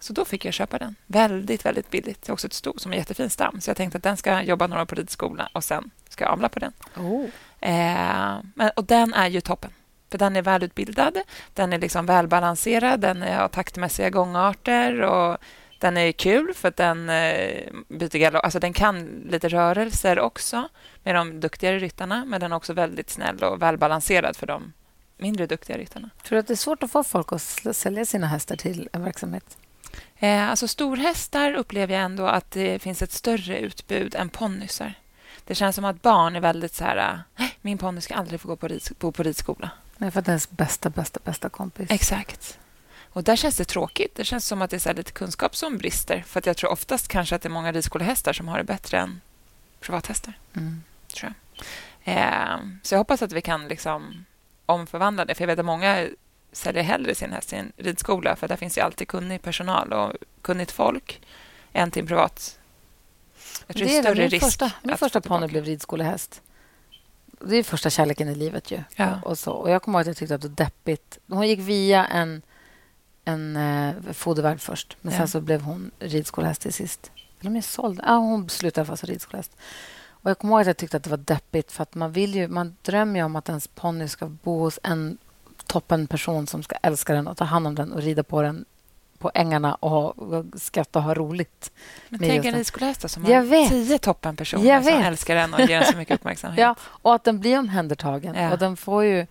Så 0.00 0.12
då 0.12 0.24
fick 0.24 0.44
jag 0.44 0.54
köpa 0.54 0.78
den. 0.78 0.96
Väldigt, 1.06 1.66
väldigt 1.66 1.90
billigt. 1.90 2.22
Det 2.22 2.30
är 2.30 2.32
också 2.32 2.46
ett 2.46 2.52
sto 2.52 2.78
som 2.78 2.92
är 2.92 2.96
jättefin 2.96 3.30
stam. 3.30 3.60
Så 3.60 3.70
jag 3.70 3.76
tänkte 3.76 3.96
att 3.96 4.04
den 4.04 4.16
ska 4.16 4.42
jobba 4.42 4.66
några 4.66 4.82
år 4.82 4.86
på 4.86 4.94
ridskola 4.94 5.48
och 5.52 5.64
sen 5.64 5.90
ska 6.08 6.24
jag 6.24 6.32
avla 6.32 6.48
på 6.48 6.58
den. 6.58 6.72
Oh. 6.96 7.24
Eh, 7.60 8.38
men, 8.54 8.70
och 8.76 8.84
den 8.84 9.14
är 9.14 9.28
ju 9.28 9.40
toppen. 9.40 9.70
För 10.10 10.18
den 10.18 10.36
är 10.36 10.42
välutbildad, 10.42 11.18
den 11.54 11.72
är 11.72 11.78
liksom 11.78 12.06
välbalanserad, 12.06 13.00
den 13.00 13.22
har 13.22 13.48
taktmässiga 13.48 14.10
gångarter 14.10 15.00
och 15.00 15.38
den 15.78 15.96
är 15.96 16.12
kul 16.12 16.54
för 16.54 16.68
att 16.68 16.76
den 16.76 17.10
eh, 17.10 17.68
byter 17.88 18.18
galopp. 18.18 18.44
Alltså 18.44 18.58
den 18.60 18.72
kan 18.72 19.04
lite 19.30 19.48
rörelser 19.48 20.18
också 20.18 20.68
med 21.02 21.14
de 21.14 21.40
duktigare 21.40 21.78
ryttarna, 21.78 22.24
men 22.24 22.40
den 22.40 22.52
är 22.52 22.56
också 22.56 22.72
väldigt 22.72 23.10
snäll 23.10 23.44
och 23.44 23.62
välbalanserad 23.62 24.36
för 24.36 24.46
de 24.46 24.72
mindre 25.16 25.46
duktiga 25.46 25.78
ryttarna. 25.78 26.10
Tror 26.22 26.36
du 26.36 26.40
att 26.40 26.46
det 26.46 26.54
är 26.54 26.56
svårt 26.56 26.82
att 26.82 26.90
få 26.90 27.04
folk 27.04 27.32
att 27.32 27.42
sälja 27.76 28.04
sina 28.04 28.26
hästar 28.26 28.56
till 28.56 28.88
en 28.92 29.04
verksamhet? 29.04 29.56
Eh, 30.18 30.50
alltså 30.50 30.68
storhästar 30.68 31.54
upplever 31.54 31.94
jag 31.94 32.02
ändå 32.02 32.26
att 32.26 32.50
det 32.50 32.78
finns 32.82 33.02
ett 33.02 33.12
större 33.12 33.58
utbud 33.58 34.14
än 34.14 34.28
ponnysar. 34.28 34.94
Det 35.44 35.54
känns 35.54 35.76
som 35.76 35.84
att 35.84 36.02
barn 36.02 36.36
är 36.36 36.40
väldigt 36.40 36.74
så 36.74 36.84
här, 36.84 37.22
"Nej, 37.36 37.58
min 37.60 37.78
ponny 37.78 38.00
ska 38.00 38.14
aldrig 38.14 38.40
få 38.40 38.48
gå 38.48 38.56
på, 38.56 38.68
rids- 38.68 38.92
bo 38.98 39.12
på 39.12 39.22
ridskola. 39.22 39.70
Nej, 39.96 40.10
för 40.10 40.20
att 40.20 40.28
ens 40.28 40.50
bästa, 40.50 40.90
bästa, 40.90 41.20
bästa 41.24 41.48
kompis. 41.48 41.90
Exakt. 41.90 42.58
Och 43.12 43.24
där 43.24 43.36
känns 43.36 43.56
det 43.56 43.64
tråkigt. 43.64 44.14
Det 44.14 44.24
känns 44.24 44.46
som 44.46 44.62
att 44.62 44.70
det 44.70 44.86
är 44.86 44.94
lite 44.94 45.12
kunskap 45.12 45.56
som 45.56 45.78
brister. 45.78 46.24
För 46.26 46.42
jag 46.44 46.56
tror 46.56 46.70
oftast 46.70 47.08
kanske 47.08 47.34
att 47.36 47.42
det 47.42 47.48
är 47.48 47.50
många 47.50 47.72
ridskolehästar 47.72 48.32
som 48.32 48.48
har 48.48 48.58
det 48.58 48.64
bättre 48.64 48.98
än 48.98 49.20
privathästar. 49.80 50.34
Mm. 50.56 50.82
Tror 51.14 51.32
jag. 52.04 52.16
Eh, 52.16 52.58
så 52.82 52.94
jag 52.94 52.98
hoppas 52.98 53.22
att 53.22 53.32
vi 53.32 53.42
kan 53.42 53.68
liksom 53.68 54.24
omförvandla 54.66 55.24
det. 55.24 55.34
För 55.34 55.42
jag 55.42 55.46
vet 55.46 55.58
att 55.58 55.64
många 55.64 56.06
säljer 56.52 56.82
hellre 56.82 57.14
sin 57.14 57.32
häst 57.32 57.48
till 57.48 57.58
en 57.58 57.72
ridskola 57.76 58.36
för 58.36 58.48
där 58.48 58.56
finns 58.56 58.78
ju 58.78 58.82
alltid 58.82 59.08
kunnig 59.08 59.42
personal 59.42 59.92
och 59.92 60.12
kunnigt 60.42 60.70
folk 60.70 61.20
än 61.72 61.90
till 61.90 62.02
en 62.02 62.06
privat. 62.06 62.58
Jag 63.66 63.76
tror 63.76 63.86
det 63.86 63.96
är 63.98 64.02
större 64.02 64.20
min 64.20 64.30
risk. 64.30 64.44
Första, 64.44 64.72
min 64.82 64.96
första 64.96 65.20
ponny 65.20 65.46
blev 65.46 65.64
ridskolehäst. 65.64 66.42
Det 67.40 67.56
är 67.56 67.62
första 67.62 67.90
kärleken 67.90 68.28
i 68.28 68.34
livet. 68.34 68.70
ju. 68.70 68.82
Ja. 68.96 69.20
Och, 69.24 69.38
så. 69.38 69.52
och 69.52 69.70
Jag 69.70 69.82
kommer 69.82 69.98
ihåg 69.98 70.00
att 70.00 70.06
jag 70.06 70.16
tyckte 70.16 70.34
att 70.34 70.40
det 70.42 70.48
var 70.48 70.56
deppigt. 70.56 71.18
Hon 71.28 71.48
gick 71.48 71.58
via 71.60 72.06
en, 72.06 72.42
en 73.24 73.56
eh, 73.56 73.94
fodervärd 74.12 74.60
först, 74.60 74.96
men 75.00 75.12
Ja. 75.12 75.18
sen 75.18 75.28
så 75.28 75.40
blev 75.40 75.60
hon 75.60 75.90
ridskolehäst 75.98 76.60
till 76.60 76.72
sist. 76.72 77.10
Eller 77.40 77.50
om 77.50 77.54
jag 77.54 77.64
sålde. 77.64 78.02
Ja, 78.06 78.16
hon 78.16 78.48
slutade 78.48 78.86
fast 78.86 79.00
som 79.00 79.06
ridskolehäst. 79.08 79.56
Och 80.22 80.30
jag 80.30 80.38
kommer 80.38 80.52
ihåg 80.54 80.60
att 80.60 80.66
jag 80.66 80.76
tyckte 80.76 80.96
att 80.96 81.04
det 81.04 81.10
var 81.10 81.16
deppigt 81.16 81.72
för 81.72 81.82
att 81.82 81.94
man 81.94 82.12
vill 82.12 82.34
ju, 82.34 82.48
man 82.48 82.76
drömmer 82.82 83.20
ju 83.20 83.24
om 83.24 83.36
att 83.36 83.48
ens 83.48 83.68
ponny 83.68 84.08
ska 84.08 84.26
bo 84.26 84.58
hos 84.58 84.78
en 84.82 85.18
toppen 85.72 86.06
person 86.06 86.46
som 86.46 86.62
ska 86.62 86.76
älska 86.82 87.12
den 87.14 87.26
och 87.26 87.36
ta 87.36 87.44
hand 87.44 87.66
om 87.66 87.74
den 87.74 87.92
och 87.92 88.02
rida 88.02 88.22
på 88.22 88.42
den 88.42 88.64
på 89.18 89.30
ängarna 89.34 89.74
och, 89.74 90.18
och 90.18 90.44
skratta 90.56 90.98
och 90.98 91.02
ha 91.02 91.14
roligt. 91.14 91.72
Men 92.08 92.20
tänk 92.20 92.32
en 92.32 92.42
den. 92.42 92.54
ridskolästa 92.54 93.08
som 93.08 93.24
Jag 93.24 93.36
har 93.36 93.42
vet. 93.44 93.68
tio 93.68 93.98
toppenpersoner 93.98 94.64
Jag 94.68 94.84
som 94.84 94.94
vet. 94.96 95.06
älskar 95.06 95.34
den 95.34 95.54
och 95.54 95.60
ger 95.60 95.80
den 95.80 95.92
så 95.92 95.96
mycket 95.98 96.14
uppmärksamhet. 96.20 96.58
Ja, 96.60 96.74
och 96.82 97.14
att 97.14 97.24
den 97.24 97.38
blir 97.40 97.58
omhändertagen. 97.58 98.34
Ja. 98.34 98.52
Och 98.52 98.58
den 98.58 98.76
får 98.76 99.04
ju 99.04 99.26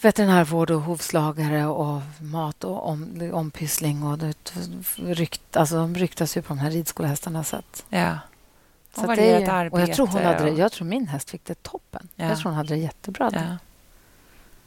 veterinärvård 0.00 0.70
och 0.70 0.80
hovslagare 0.80 1.66
och 1.66 2.00
mat 2.20 2.64
och 2.64 2.88
om, 2.88 3.30
ompyssling. 3.34 4.02
Och 4.02 4.18
det, 4.18 4.34
rykt, 4.96 5.56
alltså, 5.56 5.74
de 5.76 5.94
ryktas 5.94 6.36
ju 6.36 6.42
på 6.42 6.48
de 6.48 6.58
här 6.58 6.70
ridskolehästarna. 6.70 7.44
Så 7.44 7.56
att, 7.56 7.84
ja. 7.88 8.18
så 8.94 9.06
det 9.06 9.32
är 9.32 9.64
ju, 9.64 9.70
och 9.70 9.80
jag 9.80 9.92
tror, 9.94 10.06
hon 10.06 10.16
arbete 10.16 10.38
hade, 10.42 10.52
och- 10.52 10.58
jag 10.58 10.72
tror 10.72 10.86
min 10.86 11.08
häst 11.08 11.30
fick 11.30 11.44
det 11.44 11.62
toppen. 11.62 12.08
Ja. 12.16 12.24
Jag 12.24 12.38
tror 12.38 12.50
hon 12.50 12.56
hade 12.56 12.68
det 12.68 12.80
jättebra. 12.80 13.30
Ja. 13.32 13.40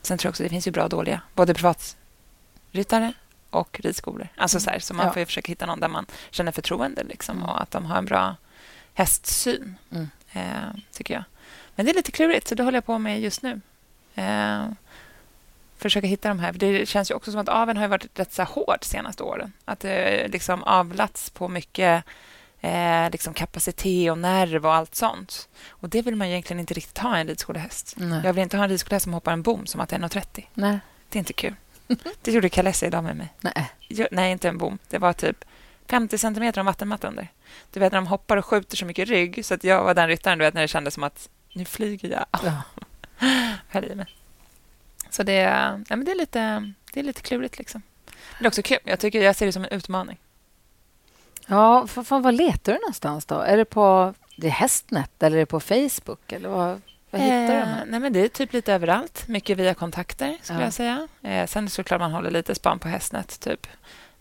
Sen 0.07 0.17
tror 0.17 0.27
jag 0.27 0.31
också 0.31 0.43
det 0.43 0.49
finns 0.49 0.67
ju 0.67 0.71
bra 0.71 0.83
och 0.83 0.89
dåliga. 0.89 1.21
Både 1.35 1.53
privatryttare 1.53 3.13
och 3.49 3.79
ridskolor. 3.83 4.27
Alltså 4.37 4.59
så, 4.59 4.69
här, 4.69 4.79
så 4.79 4.93
man 4.93 5.05
Ja. 5.05 5.13
får 5.13 5.19
ju 5.19 5.25
försöka 5.25 5.51
hitta 5.51 5.65
någon 5.65 5.79
där 5.79 5.87
man 5.87 6.05
känner 6.29 6.51
förtroende 6.51 7.03
liksom, 7.03 7.37
Mm. 7.37 7.49
och 7.49 7.61
att 7.61 7.71
de 7.71 7.85
har 7.85 7.97
en 7.97 8.05
bra 8.05 8.35
hästsyn, 8.93 9.75
Mm. 9.91 10.09
eh, 10.31 10.79
tycker 10.91 11.13
jag. 11.13 11.23
Men 11.75 11.85
det 11.85 11.91
är 11.91 11.95
lite 11.95 12.11
klurigt, 12.11 12.47
så 12.47 12.55
det 12.55 12.63
håller 12.63 12.77
jag 12.77 12.85
på 12.85 12.97
med 12.99 13.21
just 13.21 13.41
nu. 13.41 13.61
Eh, 14.15 14.65
försöka 15.77 16.07
hitta 16.07 16.27
de 16.29 16.39
här. 16.39 16.53
Det 16.53 16.85
känns 16.85 17.11
ju 17.11 17.15
också 17.15 17.31
som 17.31 17.39
att 17.39 17.49
aveln 17.49 17.77
har 17.79 17.87
varit 17.87 18.19
rätt 18.19 18.33
så 18.33 18.43
hård 18.43 18.77
de 18.81 18.85
senaste 18.85 19.23
åren. 19.23 19.53
Att 19.65 19.79
det 19.79 20.27
liksom 20.27 20.63
avlats 20.63 21.29
på 21.29 21.47
mycket 21.47 22.03
eh, 22.61 23.09
liksom 23.11 23.33
kapacitet 23.33 24.11
och 24.11 24.17
nerv 24.17 24.65
och 24.65 24.73
allt 24.73 24.95
sånt. 24.95 25.49
Och 25.69 25.89
Det 25.89 26.01
vill 26.01 26.15
man 26.15 26.27
egentligen 26.27 26.59
inte 26.59 26.73
riktigt 26.73 26.97
ha 26.97 27.17
i 27.17 27.21
en 27.21 27.27
ridskolehäst. 27.27 27.93
Nej. 27.97 28.21
Jag 28.23 28.33
vill 28.33 28.43
inte 28.43 28.57
ha 28.57 28.63
en 28.63 28.69
ridskolehäst 28.69 29.03
som 29.03 29.13
hoppar 29.13 29.33
en 29.33 29.41
bom 29.41 29.65
som 29.65 29.81
att 29.81 29.89
det 29.89 29.95
är 29.95 29.99
1,30. 29.99 30.45
Nej. 30.53 30.79
Det 31.09 31.17
är 31.17 31.19
inte 31.19 31.33
kul. 31.33 31.55
Det 32.21 32.31
gjorde 32.31 32.49
Kalessa 32.49 32.85
idag 32.85 33.03
med 33.03 33.15
mig. 33.15 33.33
Nej. 33.41 33.71
Jo, 33.87 34.07
nej, 34.11 34.31
inte 34.31 34.49
en 34.49 34.57
bom. 34.57 34.77
Det 34.89 34.97
var 34.97 35.13
typ 35.13 35.45
50 35.87 36.17
centimeter 36.17 36.59
av 36.59 36.65
vattenmatta 36.65 37.07
under. 37.07 37.27
Du 37.71 37.79
vet 37.79 37.91
när 37.91 37.97
de 37.97 38.07
hoppar 38.07 38.37
och 38.37 38.45
skjuter 38.45 38.77
så 38.77 38.85
mycket 38.85 39.09
rygg 39.09 39.45
så 39.45 39.53
att 39.53 39.63
jag 39.63 39.83
var 39.83 39.93
den 39.93 40.07
ryttaren 40.07 40.37
du 40.37 40.45
vet, 40.45 40.53
när 40.53 40.61
det 40.61 40.67
kändes 40.67 40.93
som 40.93 41.03
att 41.03 41.29
nu 41.53 41.65
flyger 41.65 42.09
jag. 42.09 42.25
Ja. 42.43 42.61
Höll 43.69 43.85
i 43.85 43.95
mig. 43.95 44.05
Så 45.09 45.23
det, 45.23 45.33
ja, 45.33 45.77
men 45.89 46.05
det, 46.05 46.11
är 46.11 46.15
lite, 46.15 46.73
det 46.93 46.99
är 46.99 47.03
lite 47.03 47.21
klurigt. 47.21 47.57
Liksom. 47.57 47.81
Men 48.05 48.37
det 48.39 48.45
är 48.45 48.47
också 48.47 48.61
kul. 48.61 48.79
Jag, 48.83 48.99
tycker, 48.99 49.21
jag 49.21 49.35
ser 49.35 49.45
det 49.45 49.51
som 49.51 49.63
en 49.63 49.69
utmaning. 49.69 50.17
Ja, 51.48 51.88
för 51.88 52.04
fan, 52.04 52.22
vad 52.22 52.34
letar 52.34 52.74
du 52.74 52.80
någonstans 52.80 53.25
då? 53.25 53.36
Är 53.39 53.58
det 53.58 53.66
på 53.66 54.13
det 54.36 54.48
är 54.48 54.51
Hästnet 54.51 55.24
eller 55.24 55.36
är 55.38 55.39
det 55.42 55.46
på 55.46 55.60
Facebook? 55.60 56.32
Eller 56.32 56.50
vad, 56.50 56.82
vad 57.12 57.22
hittar 57.22 57.48
du? 57.48 57.54
Eh, 57.54 57.60
dem? 57.60 57.70
nej, 57.88 58.00
men 58.00 58.13
det 58.13 58.20
är 58.20 58.27
typ 58.27 58.54
lite 58.54 58.74
överallt. 58.74 59.27
Mycket 59.27 59.58
via 59.58 59.74
kontakter, 59.74 60.38
skulle 60.42 60.60
Ja. 60.60 60.66
jag 60.66 60.74
säga. 60.74 61.08
Eh, 61.24 61.46
sen 61.48 61.63
är 61.63 61.68
det 61.68 61.72
såklart 61.72 62.00
man 62.01 62.12
håller 62.12 62.32
lite 62.32 62.56
span 62.56 62.80
på 62.80 62.88
Hästnet. 62.88 63.39
Typ. 63.39 63.68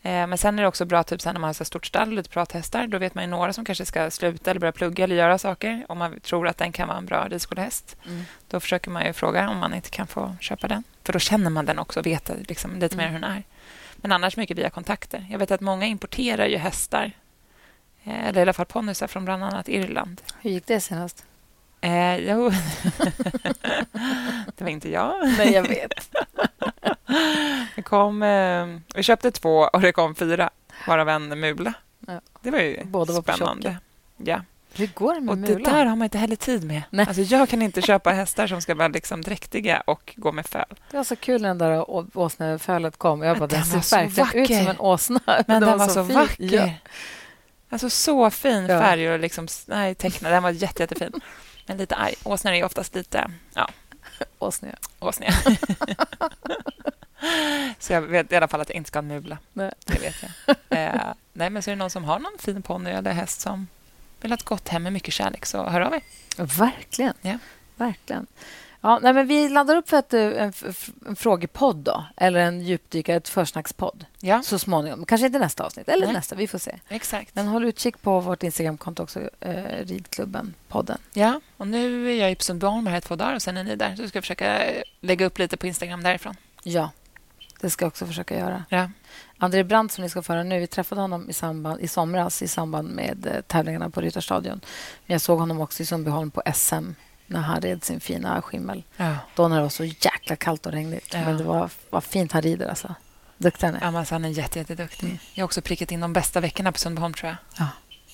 Eh, 0.02 0.26
men 0.26 0.38
sen 0.38 0.58
är 0.58 0.62
det 0.62 0.68
också 0.68 0.84
bra 0.84 1.02
typ, 1.02 1.20
sen 1.20 1.34
när 1.34 1.40
man 1.40 1.48
har 1.48 1.54
så 1.54 1.64
stort 1.64 1.86
stall 1.86 2.08
och 2.08 2.14
lite 2.14 2.28
prathästar. 2.30 2.86
Då 2.86 2.98
vet 2.98 3.14
man 3.14 3.24
ju 3.24 3.30
några 3.30 3.52
som 3.52 3.64
kanske 3.64 3.84
ska 3.86 4.10
sluta 4.10 4.50
eller 4.50 4.60
börja 4.60 4.72
plugga 4.72 5.04
eller 5.04 5.16
göra 5.16 5.38
saker. 5.38 5.84
Om 5.88 5.98
man 5.98 6.20
tror 6.20 6.48
att 6.48 6.58
den 6.58 6.72
kan 6.72 6.88
vara 6.88 6.98
en 6.98 7.06
bra 7.06 7.28
ridskolehäst. 7.28 7.96
Mm. 8.06 8.24
Då 8.48 8.60
försöker 8.60 8.90
man 8.90 9.06
ju 9.06 9.12
fråga 9.12 9.48
om 9.50 9.58
man 9.58 9.74
inte 9.74 9.90
kan 9.90 10.06
få 10.06 10.36
köpa 10.40 10.68
den. 10.68 10.84
För 11.04 11.12
då 11.12 11.18
känner 11.18 11.50
man 11.50 11.64
den 11.64 11.78
också 11.78 12.00
och 12.00 12.06
vet 12.06 12.30
liksom, 12.48 12.78
lite 12.78 12.96
mer 12.96 13.04
Mm. 13.08 13.14
hur 13.14 13.20
den 13.20 13.30
är. 13.36 13.42
Men 13.96 14.12
annars 14.12 14.36
mycket 14.36 14.58
via 14.58 14.70
kontakter. 14.70 15.26
Jag 15.30 15.38
vet 15.38 15.50
att 15.50 15.60
många 15.60 15.86
importerar 15.86 16.46
ju 16.46 16.56
hästar. 16.56 17.12
Eh, 18.04 18.26
eller 18.26 18.38
i 18.38 18.42
alla 18.42 18.52
fall 18.52 18.66
ponnyer 18.66 19.06
från 19.06 19.24
bland 19.24 19.44
annat 19.44 19.68
Irland. 19.68 20.22
Hur 20.40 20.50
gick 20.50 20.66
det 20.66 20.80
senast? 20.80 21.24
Eh, 21.80 22.16
jo. 22.16 22.50
det 24.56 24.64
var 24.64 24.68
inte 24.68 24.90
jag. 24.90 25.14
Nej, 25.38 25.52
jag 25.52 25.62
vet. 25.62 25.92
Det 27.76 27.82
kom, 27.82 28.22
eh, 28.22 28.66
vi 28.94 29.02
köpte 29.02 29.30
två 29.30 29.58
och 29.72 29.80
det 29.80 29.92
kom 29.92 30.14
fyra, 30.14 30.50
varav 30.86 31.08
en 31.08 31.40
mula. 31.40 31.74
Ja. 32.06 32.20
Det 32.40 32.50
var 32.50 32.58
ju 32.58 32.84
Båda 32.84 33.12
var 33.12 33.22
på 33.22 33.32
spännande. 33.32 33.78
Ja. 34.16 34.40
Hur 34.78 34.86
går 34.94 35.14
det 35.14 35.20
med 35.20 35.32
Och 35.32 35.38
mulan? 35.38 35.62
det 35.62 35.70
där 35.70 35.84
har 35.86 35.96
man 35.96 36.04
inte 36.04 36.18
heller 36.18 36.36
tid 36.36 36.64
med. 36.64 36.82
Nej. 36.90 37.06
Alltså, 37.08 37.22
jag 37.22 37.48
kan 37.48 37.62
inte 37.62 37.82
köpa 37.82 38.10
hästar 38.10 38.46
som 38.46 38.60
ska 38.60 38.74
vara 38.74 38.88
liksom 38.88 39.22
dräktiga 39.22 39.80
och 39.86 40.14
gå 40.16 40.32
med 40.32 40.46
föl. 40.46 40.64
Det 40.90 40.96
var 40.96 41.04
så 41.04 41.16
kul 41.16 41.42
när 41.42 41.48
den 41.48 41.58
där 41.58 41.90
å- 41.90 42.06
åsnefölet 42.14 42.96
kom. 42.96 43.22
Jag 43.22 43.38
bara, 43.38 43.46
Den 43.46 43.58
den 43.70 43.82
ser 43.82 44.08
så 44.08 44.22
verkligen 44.22 44.42
ut 44.42 44.48
som 44.64 44.68
en 44.68 44.78
åsna. 44.80 45.20
Men 45.46 45.62
den 45.62 45.78
var 45.78 45.88
så, 45.88 46.04
fin. 46.04 46.14
vacker. 46.14 46.44
Ja. 46.56 46.70
Alltså 47.68 47.90
så 47.90 48.30
fin 48.30 48.66
Ja. 48.66 48.80
färg 48.80 49.10
och 49.12 49.18
liksom, 49.18 49.48
nej, 49.66 49.94
tecknad. 49.94 50.32
Den 50.32 50.42
var 50.42 50.50
jätte, 50.50 50.82
jättefin. 50.82 51.12
Men 51.66 51.76
lite 51.76 51.94
arg. 51.96 52.14
Åsnor 52.24 52.52
är 52.52 52.64
oftast 52.64 52.94
lite 52.94 53.30
ja, 53.54 53.68
Åsne. 54.38 54.74
åsniga. 54.98 55.32
så 57.78 57.92
jag 57.92 58.02
vet 58.02 58.32
i 58.32 58.36
alla 58.36 58.48
fall 58.48 58.60
att 58.60 58.68
jag 58.68 58.76
inte 58.76 58.88
ska 58.88 58.96
ha 58.98 59.02
en 59.02 59.08
mula. 59.08 59.38
Nej. 59.52 59.72
Det 59.84 59.98
vet 60.00 60.14
jag. 60.22 60.56
Eh, 60.78 61.02
nej, 61.32 61.50
men 61.50 61.62
så 61.62 61.70
är 61.70 61.74
det 61.74 61.78
någon 61.78 61.90
som 61.90 62.04
har 62.04 62.18
någon 62.18 62.38
fin 62.38 62.62
ponny 62.62 62.90
eller 62.90 63.12
häst 63.12 63.40
som 63.40 63.66
vill 64.26 64.32
ha 64.32 64.36
ett 64.36 64.44
gott 64.44 64.68
hem 64.68 64.82
med 64.82 64.92
mycket 64.92 65.14
kärlek, 65.14 65.46
så 65.46 65.64
hör 65.68 65.80
av 65.80 65.94
er. 65.94 66.02
Verkligen. 66.36 67.14
Ja. 67.20 67.38
Verkligen. 67.76 68.26
Ja, 68.80 68.98
nej, 69.02 69.12
men 69.12 69.26
vi 69.26 69.48
laddar 69.48 69.76
upp 69.76 69.88
för 69.88 69.96
ett, 69.98 70.14
eh, 70.14 70.20
en, 70.20 70.52
en 71.08 71.16
frågepodd 71.16 71.76
då, 71.76 72.04
eller 72.16 72.40
en 72.40 72.60
djupdykare, 72.60 73.16
ett 73.16 73.28
försnackspodd 73.28 74.06
Ja, 74.20 74.42
så 74.42 74.58
småningom. 74.58 75.04
Kanske 75.04 75.26
inte 75.26 75.38
nästa 75.38 75.64
avsnitt, 75.64 75.88
eller 75.88 76.06
Nej. 76.06 76.14
nästa. 76.14 76.36
Vi 76.36 76.46
får 76.46 76.58
se. 76.58 76.78
exakt. 76.88 77.34
Men 77.34 77.46
håll 77.48 77.64
utkik 77.64 78.02
på 78.02 78.20
vårt 78.20 78.42
Instagramkonto 78.42 79.02
också, 79.02 79.20
eh, 79.40 79.84
Ridklubben-podden. 79.84 80.98
Ja, 81.12 81.40
och 81.56 81.66
nu 81.66 82.10
är 82.12 82.20
jag 82.20 82.32
i 82.32 82.36
Sundbyholm 82.38 82.86
här 82.86 82.98
i 82.98 83.00
två 83.00 83.16
dagar 83.16 83.34
och 83.34 83.42
sen 83.42 83.56
är 83.56 83.64
ni 83.64 83.76
där. 83.76 83.96
Så 83.96 84.08
ska 84.08 84.16
jag 84.16 84.24
försöka 84.24 84.64
eh, 84.64 84.82
lägga 85.00 85.26
upp 85.26 85.38
lite 85.38 85.56
på 85.56 85.66
Instagram 85.66 86.02
därifrån. 86.02 86.36
Ja, 86.62 86.90
det 87.60 87.70
ska 87.70 87.84
jag 87.84 87.88
också 87.88 88.06
försöka 88.06 88.38
göra. 88.38 88.64
Ja. 88.68 88.90
André 89.38 89.64
Brandt 89.64 89.92
som 89.92 90.04
ni 90.04 90.10
ska 90.10 90.22
föra 90.22 90.42
nu, 90.42 90.58
vi 90.60 90.66
träffade 90.66 91.00
honom 91.00 91.30
i, 91.30 91.32
samband, 91.32 91.80
i 91.80 91.88
somras 91.88 92.42
i 92.42 92.48
samband 92.48 92.88
med 92.88 93.26
eh, 93.26 93.40
tävlingarna 93.40 93.90
på 93.90 94.00
Ryttarstadion. 94.00 94.60
Men 95.06 95.14
jag 95.14 95.20
såg 95.20 95.38
honom 95.38 95.60
också 95.60 95.82
i 95.82 95.86
Sundbyholm 95.86 96.30
på 96.30 96.42
SM 96.54 96.90
när 97.26 97.40
han 97.40 97.60
red 97.60 97.84
sin 97.84 98.00
fina 98.00 98.42
skimmel. 98.42 98.82
Ja. 98.96 99.16
Då 99.34 99.48
när 99.48 99.56
det 99.56 99.62
var 99.62 99.68
så 99.68 99.84
jäkla 99.84 100.36
kallt 100.36 100.66
och 100.66 100.72
regnigt. 100.72 101.14
Ja. 101.14 101.20
Men 101.24 101.36
det 101.38 101.44
var, 101.44 101.70
var 101.90 102.00
fint 102.00 102.32
han 102.32 102.42
rider. 102.42 102.68
Alltså. 102.68 102.94
Duktig 103.38 103.66
han 103.66 103.76
är. 103.76 103.92
Ja, 103.92 103.98
alltså, 103.98 104.14
han 104.14 104.24
är 104.24 104.28
jätte, 104.28 104.58
jätteduktig. 104.58 105.06
Mm. 105.06 105.18
Jag 105.34 105.42
har 105.42 105.46
också 105.46 105.60
prickat 105.62 105.90
in 105.92 106.00
de 106.00 106.12
bästa 106.12 106.40
veckorna 106.40 106.72
på 106.72 106.78
Sundbyholm, 106.78 107.14
tror 107.14 107.28
jag. 107.28 107.36
Ja. 107.58 107.68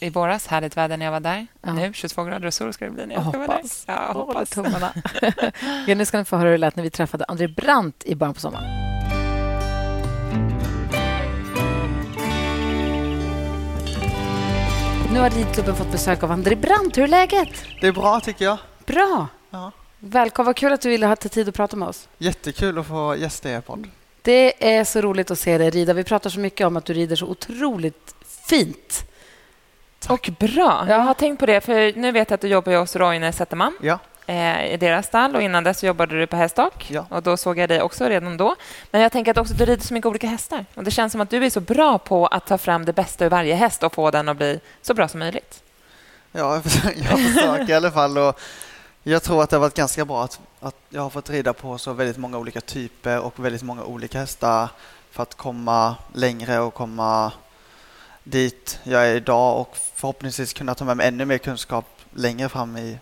I 0.07 0.11
våras, 0.11 0.47
härligt 0.47 0.77
väder 0.77 0.97
när 0.97 1.05
jag 1.05 1.13
var 1.13 1.21
där. 1.21 1.47
Ja. 1.63 1.73
Nu, 1.73 1.93
22 1.93 2.25
grader 2.25 2.47
och 2.47 2.55
sol 2.55 2.73
ska 2.73 2.85
det 2.85 2.91
bli 2.91 3.07
när 3.07 3.15
jag 3.15 3.25
Jag 3.25 3.41
hoppas. 3.41 3.85
Ja, 3.87 4.05
jag 4.07 4.15
hoppas. 4.15 4.51
tummarna. 4.51 4.93
Okej, 5.83 5.95
nu 5.95 6.05
ska 6.05 6.19
ni 6.19 6.25
få 6.25 6.37
höra 6.37 6.47
hur 6.47 6.53
det 6.53 6.59
lät 6.59 6.77
när 6.77 6.83
vi 6.83 6.91
träffade 6.91 7.25
André 7.25 7.49
Brandt 7.49 8.05
i 8.05 8.15
början 8.15 8.35
på 8.35 8.41
sommaren. 8.41 8.92
Nu 15.13 15.21
har 15.21 15.31
ridklubben 15.31 15.77
fått 15.77 15.93
besök 15.93 16.23
av 16.23 16.31
André 16.33 16.57
Brandt. 16.57 16.99
Hur 16.99 17.03
är 17.03 17.09
läget? 17.09 17.49
Det 17.81 17.87
är 17.87 17.93
bra 17.93 18.21
tycker 18.21 18.45
jag. 18.45 18.59
Bra. 18.87 19.29
Ja. 19.51 19.73
Välkommen. 19.99 20.47
Vad 20.47 20.57
kul 20.57 20.73
att 20.73 20.81
du 20.81 20.89
ville 20.89 21.07
ha 21.07 21.17
tid 21.17 21.49
att 21.49 21.55
prata 21.55 21.77
med 21.77 21.89
oss. 21.89 22.09
Jättekul 22.19 22.79
att 22.79 22.87
få 22.87 23.17
gästa 23.17 23.51
er 23.51 23.61
podd. 23.61 23.89
Det 24.23 24.75
är 24.77 24.85
så 24.85 25.01
roligt 25.01 25.31
att 25.31 25.39
se 25.39 25.59
dig 25.59 25.71
rida. 25.71 25.93
Vi 25.93 26.05
pratar 26.05 26.31
så 26.31 26.41
mycket 26.41 26.67
om 26.67 26.77
att 26.77 26.85
du 26.85 26.93
rider 26.93 27.17
så 27.17 27.27
otroligt 27.27 28.15
fint. 28.49 29.05
Och 30.09 30.31
bra. 30.39 30.85
Jag 30.89 30.99
har 30.99 31.15
tänkt 31.15 31.41
på 31.41 31.47
det, 31.47 31.61
för 31.61 31.99
nu 31.99 32.13
vet 32.13 32.31
jag 32.31 32.35
att 32.35 32.41
du 32.41 32.49
jobbar 32.49 32.77
hos 32.77 32.97
Roine 32.97 33.33
Zetterman 33.33 33.77
Ja, 33.83 33.99
i 34.27 34.77
deras 34.81 35.07
stall 35.07 35.37
och 35.37 35.43
innan 35.43 35.65
dess 35.65 35.83
jobbade 35.85 36.19
du 36.19 36.27
på 36.27 36.37
hästdock. 36.37 36.91
Ja. 36.91 37.07
Och 37.09 37.23
då 37.23 37.37
såg 37.37 37.59
jag 37.59 37.69
dig 37.69 37.83
också 37.83 38.09
redan 38.09 38.37
då. 38.37 38.57
Men 38.91 39.01
jag 39.01 39.13
tänker 39.13 39.31
att 39.31 39.39
också 39.39 39.55
du 39.55 39.65
rider 39.65 39.83
så 39.83 39.95
mycket 39.95 40.07
olika 40.07 40.27
hästar. 40.27 40.67
Och 40.75 40.85
det 40.85 40.91
känns 40.91 41.13
som 41.13 41.21
att 41.21 41.31
du 41.31 41.45
är 41.45 41.51
så 41.51 41.61
bra 41.61 41.99
på 41.99 42.27
att 42.27 42.47
ta 42.47 42.59
fram 42.59 42.85
det 42.85 42.93
bästa 42.93 43.25
ur 43.25 43.29
varje 43.29 43.55
häst 43.55 43.83
och 43.83 43.95
få 43.95 44.11
den 44.11 44.29
att 44.29 44.37
bli 44.37 44.61
så 44.83 44.95
bra 44.95 45.09
som 45.09 45.21
möjligt. 45.21 45.63
ja 46.33 46.55
jag 46.55 46.63
försöker, 46.71 47.05
jag 47.05 47.21
försöker 47.21 47.69
i 47.71 47.75
alla 47.75 47.91
fall. 47.91 48.19
Och 48.19 48.41
jag 49.03 49.23
tror 49.23 49.43
att 49.43 49.51
det 49.51 49.57
har 49.57 49.61
varit 49.61 49.75
ganska 49.75 50.05
bra 50.05 50.25
att, 50.25 50.41
att 50.61 50.77
jag 50.89 51.03
har 51.03 51.11
fått 51.11 51.31
rida 51.31 51.53
på 51.53 51.79
så 51.79 51.93
väldigt 51.93 52.17
många 52.17 52.39
olika 52.39 52.61
typer 52.61 53.21
och 53.21 53.45
väldigt 53.45 53.63
många 53.63 53.85
olika 53.85 54.19
hästar 54.19 54.69
för 55.11 55.23
att 55.23 55.35
komma 55.35 55.97
längre 56.13 56.61
och 56.61 56.75
komma 56.75 57.33
dit 58.25 58.81
jag 58.83 59.09
är 59.09 59.15
idag 59.15 59.61
och 59.61 59.77
förhoppningsvis 59.95 60.53
kunna 60.53 60.75
ta 60.75 60.85
med 60.85 60.97
mig 60.97 61.09
ännu 61.09 61.25
mer 61.25 61.39
kunskap 61.39 61.85
längre 62.15 62.49
fram 62.49 62.77
i 62.77 62.99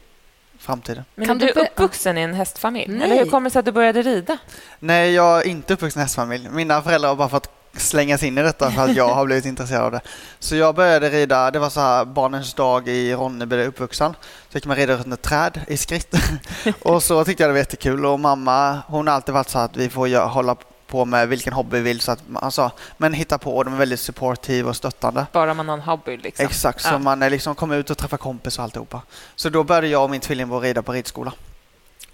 framtiden. 0.61 1.05
Men 1.15 1.27
Kan 1.27 1.43
är 1.43 1.47
du 1.47 1.61
uppvuxen 1.61 2.19
i 2.19 2.21
en 2.21 2.35
hästfamilj? 2.35 2.93
Nej. 2.93 3.11
Eller 3.11 3.25
hur 3.25 3.31
kommer 3.31 3.51
det 3.51 3.53
sig 3.53 3.61
att 3.61 3.67
du 3.67 3.73
började 3.73 4.03
rida? 4.03 4.39
Nej, 4.79 5.13
jag 5.13 5.39
är 5.39 5.47
inte 5.47 5.75
uppvuxen 5.75 6.01
i 6.01 6.03
hästfamilj. 6.03 6.49
Mina 6.49 6.83
föräldrar 6.83 7.09
har 7.09 7.17
bara 7.17 7.29
fått 7.29 7.51
slängas 7.73 8.23
in 8.23 8.39
i 8.39 8.43
detta 8.43 8.71
för 8.71 8.83
att 8.83 8.97
jag 8.97 9.09
har 9.09 9.27
blivit 9.27 9.45
intresserad 9.45 9.83
av 9.83 9.93
det. 9.93 10.01
Så 10.39 10.57
jag 10.57 10.75
började 10.75 11.11
rida, 11.11 11.51
det 11.51 11.59
var 11.59 11.71
så 11.71 11.81
här 11.81 12.05
barnens 12.05 12.55
dag 12.55 12.89
i 12.89 13.15
Ronneby 13.15 13.57
där 13.57 13.67
uppvuxen. 13.67 14.13
Så 14.49 14.53
fick 14.53 14.67
man 14.67 14.77
rida 14.77 14.97
runt 14.97 15.15
ett 15.15 15.23
träd 15.23 15.61
i 15.69 15.77
skritt. 15.77 16.15
och 16.83 17.03
så 17.03 17.25
tyckte 17.25 17.43
jag 17.43 17.51
det 17.51 17.53
var 17.53 17.59
jättekul 17.59 18.07
och 18.07 18.21
mamma 18.21 18.79
hon 18.87 19.07
har 19.07 19.15
alltid 19.15 19.35
varit 19.35 19.49
så 19.49 19.59
att 19.59 19.77
vi 19.77 19.89
får 19.91 20.29
hålla 20.29 20.57
på 20.91 21.05
med 21.05 21.29
vilken 21.29 21.53
hobby 21.53 21.77
vi 21.77 21.83
vill. 21.83 22.01
Så 22.01 22.13
att, 22.13 22.23
alltså, 22.35 22.71
men 22.97 23.13
hitta 23.13 23.39
på 23.39 23.57
och 23.57 23.65
de 23.65 23.75
är 23.75 23.79
väldigt 23.79 24.01
supportive 24.01 24.69
och 24.69 24.77
stöttande. 24.77 25.27
Bara 25.33 25.55
man 25.55 25.69
har 25.69 25.77
en 25.77 25.83
hobby 25.83 26.17
liksom. 26.17 26.47
Exakt, 26.47 26.81
så 26.83 26.89
Ja. 26.95 26.99
man 26.99 27.23
är 27.23 27.31
liksom 27.31 27.55
kommer 27.55 27.77
ut 27.77 27.91
och 27.91 27.99
träffar 27.99 28.17
kompis 28.17 28.59
och 28.59 28.65
alltihopa. 28.65 29.03
Så 29.37 29.49
då 29.49 29.65
började 29.65 29.89
jag 29.89 30.05
och 30.05 30.11
min 30.11 30.21
tvillingbror 30.21 30.61
rida 30.61 30.83
på 30.83 30.93
ridskola. 30.93 31.33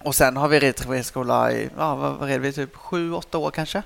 Och 0.03 0.15
sen 0.15 0.37
har 0.37 0.49
vi 0.49 0.61
ridit 0.61 0.87
på 0.87 0.93
ridskola 0.93 1.53
i, 1.53 1.71
ja 1.79 1.95
vad 1.95 2.15
vad 2.15 2.29
red 2.29 2.41
vi, 2.41 2.53
typ 2.53 2.77
sju, 2.77 3.13
åtta 3.13 3.39
år 3.39 3.51
kanske. 3.51 3.83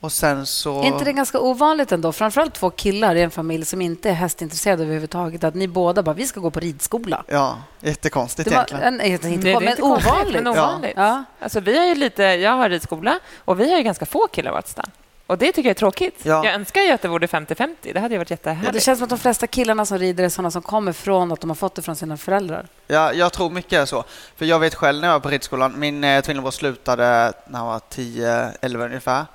Och 0.00 0.12
sen 0.12 0.46
så... 0.46 0.80
Är 0.82 0.86
inte 0.86 1.04
det 1.04 1.12
ganska 1.12 1.40
ovanligt 1.40 1.92
ändå? 1.92 2.12
Framförallt 2.12 2.54
två 2.54 2.70
killar 2.70 3.14
i 3.14 3.22
en 3.22 3.30
familj 3.30 3.64
som 3.64 3.80
inte 3.82 4.10
är 4.10 4.14
hästintresserade 4.14 4.82
överhuvudtaget. 4.82 5.44
Att 5.44 5.54
ni 5.54 5.68
båda 5.68 6.02
bara, 6.02 6.14
vi 6.14 6.26
ska 6.26 6.40
gå 6.40 6.50
på 6.50 6.60
ridskola. 6.60 7.24
Ja, 7.28 7.58
jättekonstigt 7.80 8.48
Det 8.48 8.54
var, 8.56 8.62
egentligen. 8.62 9.00
en, 9.00 9.06
inte, 9.06 9.28
men 9.28 9.36
inte 9.68 9.82
konstigt, 9.82 10.12
ovanligt. 10.12 10.34
Men 10.34 10.46
ovanligt. 10.46 10.92
Ja. 10.96 11.24
Alltså, 11.40 11.60
vi 11.60 11.78
har 11.78 11.84
ju 11.86 11.94
lite, 11.94 12.22
jag 12.22 12.50
har 12.52 12.68
ridskola 12.68 13.18
och 13.44 13.60
vi 13.60 13.70
har 13.70 13.78
ju 13.78 13.84
ganska 13.84 14.06
få 14.06 14.26
killar 14.26 14.50
i 14.50 14.54
vårt 14.54 14.66
stall. 14.68 14.90
Och 15.26 15.38
det 15.38 15.46
tycker 15.46 15.62
jag 15.68 15.70
är 15.70 15.78
tråkigt. 15.78 16.14
Ja. 16.22 16.44
Jag 16.44 16.54
önskar 16.54 16.80
ju 16.80 16.90
att 16.92 17.02
det 17.02 17.08
vore 17.08 17.26
50-50. 17.26 17.74
Det 17.92 18.00
hade 18.00 18.14
ju 18.14 18.18
varit 18.18 18.30
Ja, 18.30 18.32
jättehärligt. 18.32 18.72
det 18.72 18.80
känns 18.80 18.98
som 18.98 19.04
att 19.04 19.10
de 19.10 19.18
flesta 19.18 19.46
killarna 19.46 19.84
som 19.86 19.98
rider 19.98 20.24
är 20.24 20.28
sådana 20.28 20.50
som 20.50 20.62
kommer 20.62 20.92
från 20.92 21.32
att 21.32 21.40
de 21.40 21.50
har 21.50 21.54
fått 21.54 21.74
det 21.74 21.82
från 21.82 21.96
sina 21.96 22.16
föräldrar. 22.16 22.66
Ja, 22.86 23.12
jag 23.12 23.32
tror 23.32 23.50
mycket 23.50 23.72
är 23.72 23.84
så. 23.86 24.04
För 24.36 24.44
jag 24.44 24.58
vet 24.58 24.74
själv 24.74 25.00
när 25.00 25.08
jag 25.08 25.12
var 25.14 25.20
på 25.20 25.28
ridskolan, 25.28 25.74
min 25.80 26.04
eh, 26.04 26.20
tvillingbror 26.22 26.50
slutade 26.50 27.32
när 27.46 27.58
han 27.58 27.66
var 27.68 27.80
10-11 27.90 28.84
ungefär. 28.84 29.26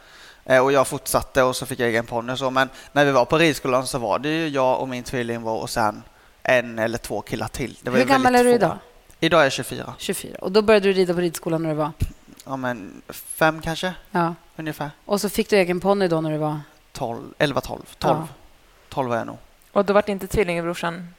Eh, 0.45 0.59
och 0.63 0.71
jag 0.71 0.87
fortsatte 0.87 1.43
och 1.43 1.55
så 1.55 1.65
fick 1.65 1.79
jag 1.79 1.89
egen 1.89 2.05
ponny 2.05 2.33
och 2.33 2.37
så. 2.39 2.49
Men 2.49 2.69
när 2.91 3.05
vi 3.05 3.11
var 3.11 3.25
på 3.25 3.37
ridskolan 3.37 3.87
så 3.87 3.97
var 3.97 4.19
det 4.19 4.29
ju 4.29 4.47
jag 4.47 4.79
och 4.79 4.89
min 4.89 5.03
tvillingbror 5.03 5.61
och 5.61 5.69
sen 5.69 6.03
en 6.43 6.79
eller 6.79 6.97
två 6.97 7.21
killar 7.21 7.47
till. 7.47 7.77
Det 7.81 7.89
var 7.89 7.97
Hur 7.97 8.05
gammal 8.05 8.35
är 8.35 8.43
du 8.43 8.49
få. 8.49 8.55
idag? 8.55 8.77
Idag 9.19 9.39
är 9.39 9.43
jag 9.43 9.51
24. 9.53 9.93
24. 9.97 10.37
Och 10.41 10.51
då 10.51 10.61
började 10.61 10.87
du 10.89 10.93
rida 10.93 11.13
på 11.13 11.19
ridskolan 11.19 11.63
när 11.63 11.69
du 11.69 11.75
var... 11.75 11.91
Ja, 12.45 12.55
men 12.55 13.01
fem 13.09 13.61
kanske, 13.61 13.93
Ja. 14.11 14.35
ungefär. 14.55 14.91
Och 15.05 15.21
så 15.21 15.29
fick 15.29 15.49
du 15.49 15.55
egen 15.55 15.79
ponny 15.79 16.07
då 16.07 16.21
när 16.21 16.31
du 16.31 16.37
var... 16.37 16.59
12, 16.91 17.21
11, 17.37 17.61
12. 17.61 17.81
12, 17.99 18.17
Ja. 18.19 18.27
12 18.89 19.09
var 19.09 19.17
jag 19.17 19.27
nog. 19.27 19.37
Och 19.71 19.85
då 19.85 19.93
var 19.93 20.09
inte 20.09 20.27
tvillingbrorsan 20.27 21.13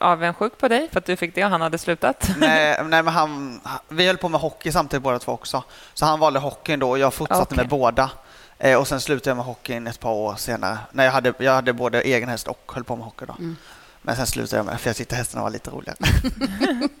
avundsjuk 0.00 0.58
på 0.58 0.68
dig 0.68 0.88
för 0.92 0.98
att 0.98 1.04
du 1.06 1.16
fick 1.16 1.34
det 1.34 1.44
och 1.44 1.50
han 1.50 1.60
hade 1.60 1.78
slutat? 1.78 2.30
nej, 2.38 2.80
nej, 2.84 3.02
men 3.02 3.14
han, 3.14 3.60
vi 3.88 4.06
höll 4.06 4.16
på 4.16 4.28
med 4.28 4.40
hockey 4.40 4.72
samtidigt 4.72 5.02
båda 5.02 5.18
två 5.18 5.32
också. 5.32 5.62
Så 5.94 6.04
han 6.06 6.20
valde 6.20 6.38
hockeyn 6.38 6.78
då 6.80 6.90
och 6.90 6.98
jag 6.98 7.14
fortsatte 7.14 7.42
Okej. 7.42 7.56
med 7.56 7.68
båda. 7.68 8.10
Eh, 8.58 8.78
och 8.78 8.88
sen 8.88 9.00
slutade 9.00 9.30
jag 9.30 9.36
med 9.36 9.46
hockeyn 9.46 9.86
ett 9.86 10.00
par 10.00 10.12
år 10.12 10.34
senare. 10.36 10.78
När 10.92 11.04
jag 11.04 11.12
hade, 11.12 11.32
jag 11.38 11.52
hade 11.52 11.72
både 11.72 12.02
egen 12.02 12.28
häst 12.28 12.48
och 12.48 12.72
höll 12.74 12.84
på 12.84 12.96
med 12.96 13.04
hockey 13.04 13.24
då. 13.26 13.32
Mm. 13.38 13.56
Men 14.02 14.16
sen 14.16 14.26
slutade 14.26 14.56
jag 14.56 14.66
med 14.66 14.80
för 14.80 14.88
jag 14.88 14.96
tyckte 14.96 15.16
hästarna 15.16 15.42
var 15.42 15.50
lite 15.50 15.70
roligare. 15.70 15.96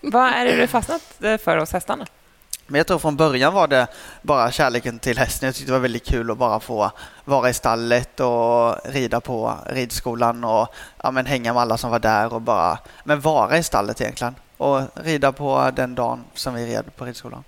Vad 0.00 0.32
är 0.32 0.44
det 0.44 0.56
du 0.56 0.66
fastnat 0.66 1.02
eh, 1.20 1.38
för 1.38 1.56
hos 1.56 1.72
hästarna? 1.72 2.06
Men 2.66 2.78
jag 2.78 2.86
tror 2.86 2.98
från 2.98 3.16
början 3.16 3.54
var 3.54 3.68
det 3.68 3.86
bara 4.22 4.50
kärleken 4.50 4.98
till 4.98 5.18
hästen. 5.18 5.46
Jag 5.46 5.54
tyckte 5.54 5.68
det 5.68 5.72
var 5.72 5.80
väldigt 5.82 6.06
kul 6.06 6.30
att 6.30 6.38
bara 6.38 6.60
få 6.60 6.90
vara 7.24 7.50
i 7.50 7.54
stallet 7.54 8.20
och 8.20 8.76
rida 8.84 9.20
på 9.20 9.54
ridskolan 9.66 10.44
och 10.44 10.68
ja, 11.02 11.10
men 11.10 11.26
hänga 11.26 11.52
med 11.52 11.62
alla 11.62 11.78
som 11.78 11.90
var 11.90 11.98
där 11.98 12.34
och 12.34 12.40
bara 12.40 12.78
men 13.04 13.20
vara 13.20 13.58
i 13.58 13.62
stallet 13.62 14.00
egentligen. 14.00 14.34
Och 14.56 14.82
rida 14.94 15.32
på 15.32 15.70
den 15.76 15.94
dagen 15.94 16.24
som 16.34 16.54
vi 16.54 16.66
red 16.66 16.96
på 16.96 17.04
ridskolan. 17.04 17.44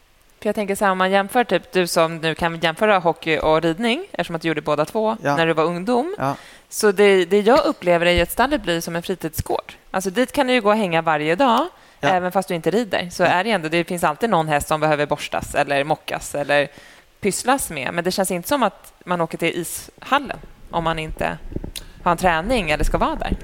För 0.48 0.50
jag 0.50 0.54
tänker 0.54 0.74
så 0.74 0.84
här, 0.84 0.92
om 0.92 0.98
man 0.98 1.10
jämför, 1.10 1.44
typ 1.44 1.72
du 1.72 1.86
som 1.86 2.16
nu 2.16 2.34
kan 2.34 2.58
jämföra 2.60 2.98
hockey 2.98 3.38
och 3.38 3.62
ridning, 3.62 4.06
eftersom 4.12 4.36
att 4.36 4.42
du 4.42 4.48
gjorde 4.48 4.60
båda 4.60 4.84
två 4.84 5.16
Ja. 5.22 5.36
när 5.36 5.46
du 5.46 5.52
var 5.52 5.64
ungdom. 5.64 6.14
Ja. 6.18 6.34
Så 6.68 6.92
det, 6.92 7.24
det 7.24 7.40
jag 7.40 7.64
upplever 7.66 8.06
är 8.06 8.22
att 8.22 8.30
stallet 8.30 8.62
blir 8.62 8.80
som 8.80 8.96
en 8.96 9.02
fritidsgård. 9.02 9.72
Alltså 9.90 10.10
dit 10.10 10.32
kan 10.32 10.46
du 10.46 10.52
ju 10.52 10.60
gå 10.60 10.68
och 10.68 10.76
hänga 10.76 11.02
varje 11.02 11.34
dag, 11.34 11.66
Ja. 12.00 12.08
även 12.08 12.32
fast 12.32 12.48
du 12.48 12.54
inte 12.54 12.70
rider. 12.70 13.08
Så 13.10 13.24
är 13.24 13.44
det 13.44 13.50
ändå, 13.50 13.68
det 13.68 13.84
finns 13.84 14.04
alltid 14.04 14.30
någon 14.30 14.48
häst 14.48 14.68
som 14.68 14.80
behöver 14.80 15.06
borstas 15.06 15.54
eller 15.54 15.84
mockas 15.84 16.34
eller 16.34 16.68
pysslas 17.20 17.70
med. 17.70 17.94
Men 17.94 18.04
det 18.04 18.10
känns 18.10 18.30
inte 18.30 18.48
som 18.48 18.62
att 18.62 18.92
man 19.04 19.20
åker 19.20 19.38
till 19.38 19.48
ishallen 19.54 20.38
om 20.70 20.84
man 20.84 20.98
inte 20.98 21.38
har 22.02 22.10
en 22.12 22.18
träning 22.18 22.70
eller 22.70 22.84
ska 22.84 22.98
vara 22.98 23.14
där. 23.16 23.36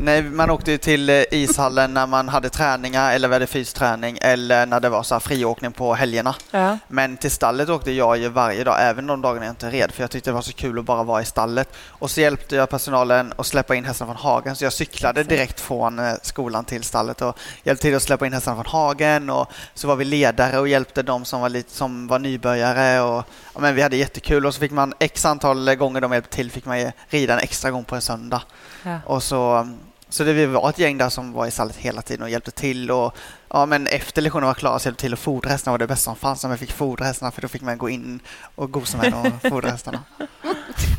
Nej, 0.00 0.22
man 0.22 0.50
åkte 0.50 0.70
ju 0.70 0.78
till 0.78 1.10
eh, 1.10 1.22
ishallen 1.30 1.94
när 1.94 2.06
man 2.06 2.28
hade 2.28 2.48
träningar 2.48 3.12
eller 3.12 3.28
vi 3.28 3.34
hade 3.34 3.46
fysträning 3.46 4.18
eller 4.20 4.66
när 4.66 4.80
det 4.80 4.88
var 4.88 5.02
så 5.02 5.14
här 5.14 5.20
friåkning 5.20 5.72
på 5.72 5.94
helgerna. 5.94 6.34
Ja. 6.50 6.78
Men 6.88 7.16
till 7.16 7.30
stallet 7.30 7.68
åkte 7.68 7.92
jag 7.92 8.18
ju 8.18 8.28
varje 8.28 8.64
dag, 8.64 8.76
även 8.80 9.06
de 9.06 9.22
dagarna 9.22 9.46
jag 9.46 9.52
inte 9.52 9.70
red, 9.70 9.92
för 9.92 10.02
jag 10.02 10.10
tyckte 10.10 10.30
det 10.30 10.34
var 10.34 10.42
så 10.42 10.52
kul 10.52 10.78
att 10.78 10.84
bara 10.84 11.02
vara 11.02 11.22
i 11.22 11.24
stallet. 11.24 11.68
Och 11.88 12.10
så 12.10 12.20
hjälpte 12.20 12.56
jag 12.56 12.70
personalen 12.70 13.32
att 13.36 13.46
släppa 13.46 13.74
in 13.74 13.84
hästarna 13.84 14.14
från 14.14 14.22
hagen, 14.22 14.56
så 14.56 14.64
jag 14.64 14.72
cyklade 14.72 15.22
direkt 15.22 15.60
från 15.60 15.98
eh, 15.98 16.14
skolan 16.22 16.64
till 16.64 16.82
stallet 16.82 17.22
och 17.22 17.38
hjälpte 17.62 17.82
till 17.82 17.96
att 17.96 18.02
släppa 18.02 18.26
in 18.26 18.32
hästarna 18.32 18.62
från 18.62 18.72
hagen 18.72 19.30
och 19.30 19.52
så 19.74 19.88
var 19.88 19.96
vi 19.96 20.04
ledare 20.04 20.58
och 20.58 20.68
hjälpte 20.68 21.02
de 21.02 21.24
som 21.24 21.40
var, 21.40 21.48
lite, 21.48 21.72
som 21.72 22.06
var 22.06 22.18
nybörjare 22.18 23.00
och 23.00 23.24
ja, 23.54 23.60
men 23.60 23.74
vi 23.74 23.82
hade 23.82 23.96
jättekul 23.96 24.46
och 24.46 24.54
så 24.54 24.60
fick 24.60 24.72
man 24.72 24.94
x 24.98 25.24
antal 25.24 25.74
gånger 25.74 26.00
de 26.00 26.12
hjälpte 26.12 26.36
till 26.36 26.50
fick 26.50 26.64
man 26.64 26.92
rida 27.08 27.34
en 27.34 27.40
extra 27.40 27.70
gång 27.70 27.84
på 27.84 27.94
en 27.94 28.02
söndag. 28.02 28.42
Ja. 28.82 28.98
Och 29.06 29.22
så, 29.22 29.68
så 30.16 30.24
det 30.24 30.32
vi 30.32 30.46
var 30.46 30.68
ett 30.70 30.78
gäng 30.78 30.98
där 30.98 31.08
som 31.08 31.32
var 31.32 31.46
i 31.46 31.50
stallet 31.50 31.76
hela 31.76 32.02
tiden 32.02 32.22
och 32.22 32.30
hjälpte 32.30 32.50
till. 32.50 32.90
Och, 32.90 33.16
ja, 33.48 33.66
men 33.66 33.86
efter 33.86 34.22
lektionen 34.22 34.46
var 34.46 34.54
klar 34.54 34.78
så 34.78 34.88
hjälpte 34.88 35.00
till 35.00 35.12
att 35.12 35.18
fodra 35.18 35.50
hästarna 35.50 35.72
var 35.72 35.78
det 35.78 35.86
bästa 35.86 36.04
som 36.04 36.16
fanns. 36.16 36.44
Om 36.44 36.50
jag 36.50 36.60
fick 36.60 36.72
fodra 36.72 37.04
hästarna 37.04 37.30
för 37.30 37.42
då 37.42 37.48
fick 37.48 37.62
man 37.62 37.78
gå 37.78 37.88
in 37.88 38.20
och 38.54 38.70
gosa 38.70 38.98
med 38.98 39.12
dem 39.12 39.32
och 39.42 39.50
fodra 39.50 39.70
hästarna. 39.70 40.02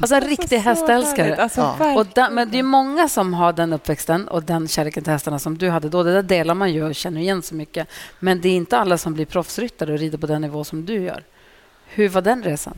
Alltså 0.02 0.16
en 0.16 0.22
riktig 0.22 0.58
hästälskare. 0.58 1.36
Alltså, 1.36 1.76
Ja. 1.80 2.00
Och 2.00 2.08
där, 2.16 2.30
men 2.30 2.52
det 2.52 2.60
är 2.60 2.64
många 2.64 3.10
som 3.10 3.34
har 3.34 3.54
den 3.54 3.74
uppväxten 3.74 4.28
och 4.28 4.44
den 4.44 4.68
kärleken 4.68 5.04
till 5.04 5.14
hästarna 5.14 5.40
som 5.40 5.58
du 5.58 5.70
hade 5.70 5.90
då. 5.90 6.04
Det 6.04 6.14
där 6.14 6.24
delar 6.24 6.54
man 6.54 6.74
ju 6.74 6.84
och 6.84 6.96
känner 6.96 7.22
igen 7.22 7.42
så 7.42 7.56
mycket. 7.56 7.88
Men 8.20 8.42
det 8.42 8.50
är 8.50 8.56
inte 8.56 8.78
alla 8.78 8.98
som 8.98 9.14
blir 9.14 9.26
proffsryttare 9.26 9.94
och 9.94 10.00
rider 10.00 10.18
på 10.18 10.28
den 10.28 10.42
nivå 10.42 10.64
som 10.64 10.86
du 10.86 11.04
gör. 11.04 11.24
Hur 11.86 12.10
var 12.10 12.22
den 12.22 12.44
resan? 12.44 12.78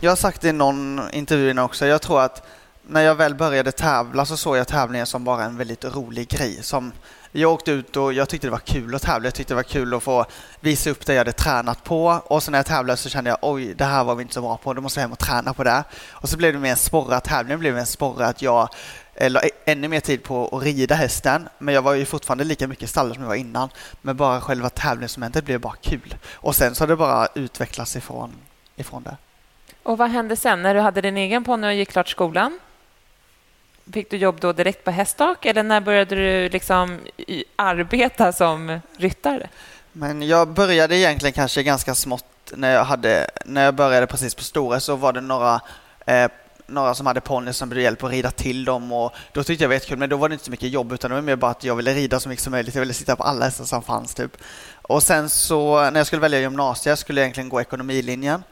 Jag 0.00 0.10
har 0.10 0.16
sagt 0.16 0.40
det 0.40 0.48
i 0.48 0.52
någon 0.52 1.00
intervju 1.12 1.50
innan 1.50 1.64
också. 1.64 1.86
Jag 1.86 2.02
tror 2.02 2.20
att 2.20 2.46
när 2.86 3.00
jag 3.00 3.14
väl 3.14 3.34
började 3.34 3.72
tävla 3.72 4.24
så 4.26 4.36
såg 4.36 4.56
jag 4.56 4.68
tävlingen 4.68 5.06
som 5.06 5.24
bara 5.24 5.44
en 5.44 5.56
väldigt 5.56 5.84
rolig 5.84 6.28
grej. 6.28 6.62
Som 6.62 6.92
jag 7.32 7.52
åkte 7.52 7.70
ut 7.70 7.96
och 7.96 8.12
jag 8.12 8.28
tyckte 8.28 8.46
det 8.46 8.50
var 8.50 8.58
kul 8.58 8.94
att 8.94 9.02
tävla. 9.02 9.26
Jag 9.26 9.34
tyckte 9.34 9.52
det 9.52 9.56
var 9.56 9.62
kul 9.62 9.94
att 9.94 10.02
få 10.02 10.26
visa 10.60 10.90
upp 10.90 11.06
det 11.06 11.12
jag 11.12 11.20
hade 11.20 11.32
tränat 11.32 11.84
på. 11.84 12.22
Och 12.24 12.42
så 12.42 12.50
när 12.50 12.58
jag 12.58 12.66
tävlade 12.66 12.96
så 12.96 13.08
kände 13.08 13.30
jag 13.30 13.38
oj, 13.42 13.74
det 13.74 13.84
här 13.84 14.04
var 14.04 14.14
vi 14.14 14.22
inte 14.22 14.34
så 14.34 14.40
bra 14.40 14.56
på. 14.56 14.74
Då 14.74 14.80
måste 14.80 15.00
jag 15.00 15.02
hem 15.02 15.12
och 15.12 15.18
träna 15.18 15.54
på 15.54 15.64
det. 15.64 15.84
Och 16.10 16.28
så 16.28 16.36
blev 16.36 16.52
det 16.52 16.58
mer 16.58 16.70
en 16.70 16.76
sporre. 16.76 17.20
Tävlingen 17.20 17.60
blev 17.60 17.78
en 17.78 17.86
sporre 17.86 18.26
att 18.26 18.42
jag 18.42 18.68
eh, 19.14 19.30
la 19.30 19.40
ännu 19.64 19.88
mer 19.88 20.00
tid 20.00 20.22
på 20.24 20.48
att 20.56 20.62
rida 20.62 20.94
hästen. 20.94 21.48
Men 21.58 21.74
jag 21.74 21.82
var 21.82 21.94
ju 21.94 22.04
fortfarande 22.04 22.44
lika 22.44 22.66
mycket 22.66 22.84
i 22.84 22.86
stallet 22.86 23.14
som 23.14 23.22
jag 23.22 23.28
var 23.28 23.36
innan. 23.36 23.68
Men 24.02 24.16
bara 24.16 24.40
själva 24.40 24.70
tävlingsmomentet 24.70 25.44
blev 25.44 25.60
bara 25.60 25.76
kul. 25.82 26.14
Och 26.32 26.56
sen 26.56 26.74
så 26.74 26.82
har 26.82 26.88
det 26.88 26.96
bara 26.96 27.28
utvecklats 27.34 27.96
ifrån, 27.96 28.32
ifrån 28.76 29.02
det. 29.02 29.16
Och 29.88 29.98
vad 29.98 30.10
hände 30.10 30.36
sen 30.36 30.62
när 30.62 30.74
du 30.74 30.80
hade 30.80 31.00
din 31.00 31.16
egen 31.16 31.44
ponny 31.44 31.66
och 31.66 31.74
gick 31.74 31.88
klart 31.88 32.08
skolan? 32.08 32.58
Fick 33.92 34.10
du 34.10 34.16
jobb 34.16 34.40
då 34.40 34.52
direkt 34.52 34.84
på 34.84 34.90
hästak 34.90 35.46
eller 35.46 35.62
när 35.62 35.80
började 35.80 36.14
du 36.14 36.48
liksom 36.48 36.98
arbeta 37.56 38.32
som 38.32 38.80
ryttare? 38.96 39.48
Men 39.92 40.22
jag 40.22 40.48
började 40.48 40.96
egentligen 40.96 41.32
kanske 41.32 41.62
ganska 41.62 41.94
smått 41.94 42.52
när 42.54 42.74
jag, 42.74 42.84
hade, 42.84 43.30
när 43.44 43.64
jag 43.64 43.74
började 43.74 44.06
precis 44.06 44.34
på 44.34 44.42
Stora 44.42 44.80
så 44.80 44.96
var 44.96 45.12
det 45.12 45.20
några, 45.20 45.60
eh, 46.06 46.30
några 46.66 46.94
som 46.94 47.06
hade 47.06 47.20
ponnyer 47.20 47.52
som 47.52 47.68
behövde 47.68 47.82
hjälp 47.82 48.04
att 48.04 48.10
rida 48.10 48.30
till 48.30 48.64
dem 48.64 48.92
och 48.92 49.12
då 49.32 49.44
tyckte 49.44 49.64
jag 49.64 49.68
det 49.70 49.72
var 49.72 49.74
jättekul 49.74 49.98
men 49.98 50.08
då 50.08 50.16
var 50.16 50.28
det 50.28 50.32
inte 50.32 50.44
så 50.44 50.50
mycket 50.50 50.70
jobb 50.70 50.92
utan 50.92 51.10
det 51.10 51.14
var 51.14 51.22
mer 51.22 51.36
bara 51.36 51.50
att 51.50 51.64
jag 51.64 51.76
ville 51.76 51.94
rida 51.94 52.20
så 52.20 52.28
mycket 52.28 52.44
som 52.44 52.50
möjligt. 52.50 52.74
Jag 52.74 52.80
ville 52.80 52.94
sitta 52.94 53.16
på 53.16 53.22
alla 53.22 53.44
hästar 53.44 53.64
som 53.64 53.82
fanns 53.82 54.14
typ. 54.14 54.36
Och 54.82 55.02
sen 55.02 55.30
så 55.30 55.90
när 55.90 56.00
jag 56.00 56.06
skulle 56.06 56.22
välja 56.22 56.40
gymnasiet 56.40 56.98
skulle 56.98 57.20
jag 57.20 57.24
egentligen 57.24 57.48
gå 57.48 57.60
ekonomilinjen. 57.60 58.42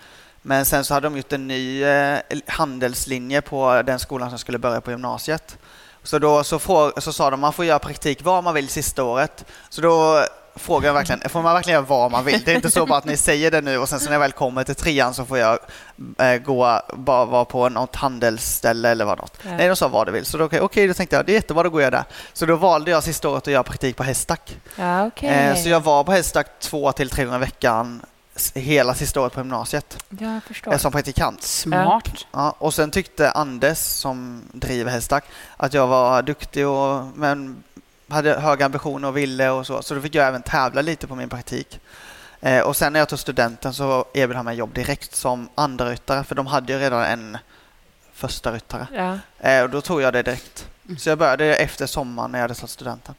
Men 0.47 0.65
sen 0.65 0.85
så 0.85 0.95
hade 0.95 1.07
de 1.07 1.17
gjort 1.17 1.33
en 1.33 1.49
ny 1.49 1.85
eh, 1.85 2.19
handelslinje 2.47 3.41
på 3.41 3.83
den 3.87 3.99
skolan 3.99 4.31
som 4.31 4.39
skulle 4.39 4.59
börja 4.59 4.81
på 4.81 4.91
gymnasiet. 4.91 5.59
Så 6.03 6.19
då 6.19 6.45
så, 6.45 6.59
får, 6.59 7.01
så 7.01 7.13
sa 7.13 7.31
de 7.31 7.41
man 7.41 7.53
får 7.53 7.65
göra 7.65 7.79
praktik 7.79 8.25
var 8.25 8.43
man 8.43 8.55
vill 8.55 8.69
sista 8.69 9.05
året. 9.05 9.45
Så 9.69 9.81
då 9.81 10.25
frågar 10.55 10.93
verkligen, 10.93 11.29
får 11.29 11.43
man 11.43 11.55
verkligen 11.55 11.75
göra 11.75 11.87
vad 11.87 12.11
man 12.11 12.25
vill? 12.25 12.43
Det 12.45 12.53
är 12.53 12.57
inte 12.57 12.71
så 12.71 12.87
bara 12.87 12.99
att 12.99 13.05
ni 13.05 13.17
säger 13.17 13.51
det 13.51 13.61
nu 13.61 13.79
och 13.79 13.89
sen 13.89 14.01
så 14.01 14.07
när 14.07 14.13
jag 14.13 14.21
väl 14.21 14.33
kommer 14.33 14.65
till 14.65 14.75
trean 14.75 15.15
så 15.15 15.25
får 15.25 15.39
jag 15.39 15.59
eh, 16.19 16.37
gå, 16.37 16.81
bara 16.95 17.25
vara 17.25 17.45
på 17.45 17.69
något 17.69 17.97
handelsställe 17.97 18.89
eller 18.89 19.05
vad 19.05 19.19
något. 19.19 19.39
Ja. 19.43 19.51
Nej, 19.57 19.69
de 19.69 19.77
sa 19.77 19.89
vad 19.89 20.07
du 20.07 20.13
vill. 20.13 20.25
Så 20.25 20.39
då, 20.39 20.45
okej, 20.45 20.61
okej, 20.61 20.89
då 20.89 20.95
tänkte 20.95 21.17
jag 21.17 21.27
det 21.27 21.33
är 21.33 21.35
jättebra, 21.35 21.63
då 21.63 21.71
går 21.71 21.83
jag 21.83 21.93
där. 21.93 22.05
Så 22.33 22.47
då 22.47 22.57
valde 22.57 22.91
jag 22.91 23.03
sista 23.03 23.29
året 23.29 23.43
att 23.43 23.53
göra 23.53 23.63
praktik 23.63 23.97
på 23.97 24.03
Hästack. 24.03 24.59
Ja, 24.77 25.07
okej. 25.07 25.29
Eh, 25.29 25.55
så 25.55 25.69
jag 25.69 25.81
var 25.81 26.05
på 26.05 26.13
Hästack 26.13 26.47
två 26.61 26.93
till 26.93 27.11
tre 27.11 27.25
gånger 27.25 27.39
i 27.39 27.41
veckan 27.41 28.03
hela 28.55 28.94
sista 28.94 29.20
året 29.20 29.33
på 29.33 29.40
gymnasiet 29.40 30.05
Ja, 30.09 30.33
jag 30.35 30.42
förstår. 30.42 30.79
som 30.79 30.92
praktikant. 30.92 31.42
Smart. 31.42 32.27
Ja, 32.33 32.55
och 32.59 32.75
sen 32.75 32.90
tyckte 32.90 33.31
Anders 33.31 33.79
som 33.79 34.42
driver 34.53 34.90
Hästack 34.90 35.25
att 35.57 35.75
jag 35.75 35.87
var 35.87 36.22
duktig 36.22 36.66
och 36.66 37.07
men 37.14 37.62
hade 38.09 38.40
höga 38.40 38.66
ambitioner 38.66 39.09
och 39.09 39.16
ville 39.16 39.51
och 39.51 39.66
så. 39.66 39.83
Så 39.83 39.94
då 39.94 40.01
fick 40.01 40.14
jag 40.14 40.27
även 40.29 40.42
tävla 40.42 40.83
lite 40.83 41.07
på 41.07 41.14
min 41.14 41.29
praktik. 41.29 41.81
Eh, 42.40 42.61
och 42.61 42.77
sen 42.77 42.92
när 42.92 43.01
jag 43.01 43.09
tog 43.09 43.18
studenten 43.18 43.75
så 43.75 44.05
erbjöd 44.14 44.37
han 44.37 44.44
mig 44.44 44.57
jobb 44.57 44.75
direkt 44.75 45.14
som 45.14 45.49
andra 45.55 45.90
ryttare 45.90 46.25
för 46.25 46.35
de 46.35 46.46
hade 46.46 46.72
ju 46.72 46.79
redan 46.79 47.03
en 47.05 47.38
första 48.12 48.53
ryttare. 48.53 48.87
Ja. 48.94 49.18
Eh, 49.51 49.62
och 49.62 49.70
då 49.70 49.81
tog 49.81 50.03
jag 50.03 50.12
det 50.12 50.22
direkt. 50.22 50.68
Så 50.99 51.09
jag 51.09 51.18
började 51.18 51.57
efter 51.57 51.87
sommaren 51.87 52.31
när 52.31 52.38
jag 52.38 52.44
hade 52.44 52.55
tagit 52.55 52.70
studenten. 52.70 53.14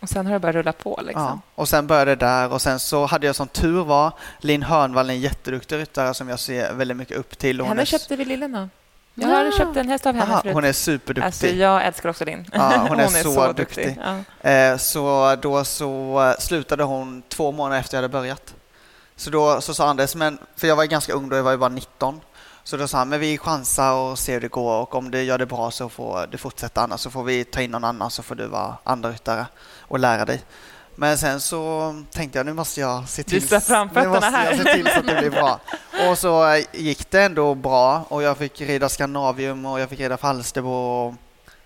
Och 0.00 0.08
sen 0.08 0.26
har 0.26 0.32
det 0.32 0.38
bara 0.38 0.52
rullat 0.52 0.78
på. 0.78 1.00
Liksom. 1.02 1.22
Ja, 1.22 1.38
och 1.54 1.68
sen 1.68 1.86
började 1.86 2.10
det 2.14 2.26
där 2.26 2.52
och 2.52 2.62
sen 2.62 2.80
så 2.80 3.06
hade 3.06 3.26
jag 3.26 3.36
som 3.36 3.48
tur 3.48 3.84
var 3.84 4.12
Linn 4.38 4.62
Hörnvall, 4.62 5.10
en 5.10 5.20
jätteduktig 5.20 5.76
ryttare 5.78 6.14
som 6.14 6.28
jag 6.28 6.38
ser 6.40 6.72
väldigt 6.72 6.96
mycket 6.96 7.16
upp 7.18 7.38
till. 7.38 7.60
Hon 7.60 7.68
Henne 7.68 7.80
är, 7.82 7.86
köpte 7.86 8.16
vi 8.16 8.24
Lillen 8.24 8.52
då. 8.52 8.68
Jag 9.14 9.30
Ja. 9.30 9.34
har 9.36 9.58
köpt 9.58 9.76
en 9.76 9.88
häst 9.88 10.06
av 10.06 10.14
henne 10.14 10.32
Aha, 10.32 10.40
förut. 10.42 10.54
hon 10.54 10.64
är 10.64 10.72
superduktig. 10.72 11.26
Alltså, 11.26 11.46
jag 11.46 11.84
älskar 11.86 12.08
också 12.08 12.24
din. 12.24 12.46
Ja, 12.52 12.76
hon 12.88 13.00
är 13.00 13.06
så 13.08 13.52
duktig. 13.52 13.98
Ja. 14.42 14.50
Eh, 14.50 14.76
så 14.76 15.36
då 15.42 15.64
så 15.64 16.34
slutade 16.38 16.82
hon 16.84 17.22
två 17.28 17.52
månader 17.52 17.80
efter 17.80 17.96
jag 17.96 18.02
hade 18.02 18.12
börjat. 18.12 18.54
Så 19.16 19.30
då 19.30 19.60
så 19.60 19.74
sa 19.74 19.88
Anders, 19.88 20.14
men, 20.14 20.38
för 20.56 20.66
jag 20.68 20.76
var 20.76 20.84
ganska 20.84 21.12
ung 21.12 21.28
då, 21.28 21.36
jag 21.36 21.42
var 21.42 21.50
ju 21.50 21.56
bara 21.56 21.68
19. 21.68 22.20
Så 22.64 22.76
då 22.76 22.88
sa 22.88 22.98
han, 22.98 23.08
men 23.08 23.20
vi 23.20 23.38
chansar 23.38 23.92
och 23.92 24.18
ser 24.18 24.32
hur 24.32 24.40
det 24.40 24.48
går 24.48 24.80
och 24.80 24.94
om 24.94 25.10
du 25.10 25.22
gör 25.22 25.38
det 25.38 25.46
bra 25.46 25.70
så 25.70 25.88
får 25.88 26.26
du 26.26 26.38
fortsätta 26.38 26.80
annars 26.80 27.00
så 27.00 27.10
får 27.10 27.24
vi 27.24 27.44
ta 27.44 27.60
in 27.60 27.70
någon 27.70 27.84
annan 27.84 28.10
så 28.10 28.22
får 28.22 28.34
du 28.34 28.46
vara 28.46 28.76
andra 28.84 29.10
ryttare 29.10 29.46
och 29.80 29.98
lära 29.98 30.24
dig. 30.24 30.42
Men 30.94 31.18
sen 31.18 31.40
så 31.40 31.94
tänkte 32.10 32.38
jag 32.38 32.46
nu 32.46 32.52
måste 32.52 32.80
jag 32.80 33.08
se 33.08 33.22
till, 33.22 33.42
nu 33.94 34.08
måste 34.08 34.26
här. 34.26 34.46
jag 34.50 34.56
se 34.56 34.74
till 34.74 34.86
så 34.86 34.98
att 34.98 35.06
det 35.06 35.16
blir 35.20 35.30
bra. 35.30 35.60
Och 36.08 36.18
så 36.18 36.48
eh, 36.48 36.64
gick 36.72 37.10
det 37.10 37.22
ändå 37.22 37.54
bra 37.54 38.04
och 38.08 38.22
jag 38.22 38.36
fick 38.36 38.60
rida 38.60 38.88
Scandinavium 38.88 39.66
och 39.66 39.80
jag 39.80 39.88
fick 39.88 40.00
rida 40.00 40.16
Falsterbo 40.16 40.70
och 40.70 41.14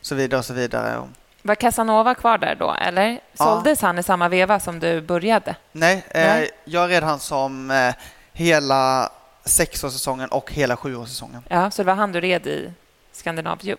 så 0.00 0.14
vidare 0.14 0.38
och 0.38 0.44
så 0.44 0.54
vidare. 0.54 1.08
Var 1.42 1.54
Casanova 1.54 2.14
kvar 2.14 2.38
där 2.38 2.54
då, 2.54 2.74
eller? 2.80 3.10
Ja. 3.10 3.44
Såldes 3.44 3.82
han 3.82 3.98
i 3.98 4.02
samma 4.02 4.28
veva 4.28 4.60
som 4.60 4.80
du 4.80 5.00
började? 5.00 5.56
Nej, 5.72 6.06
Nej. 6.14 6.42
Eh, 6.42 6.48
jag 6.64 6.90
red 6.90 7.02
han 7.02 7.18
som 7.18 7.70
eh, 7.70 7.94
hela 8.32 9.10
sexårssäsongen 9.44 10.28
och 10.28 10.52
hela 10.52 10.76
sjuårssäsongen. 10.76 11.42
Ja, 11.48 11.70
så 11.70 11.82
det 11.82 11.86
var 11.86 11.94
han 11.94 12.12
du 12.12 12.20
red 12.20 12.46
i 12.46 12.72
Skandinavium? 13.12 13.78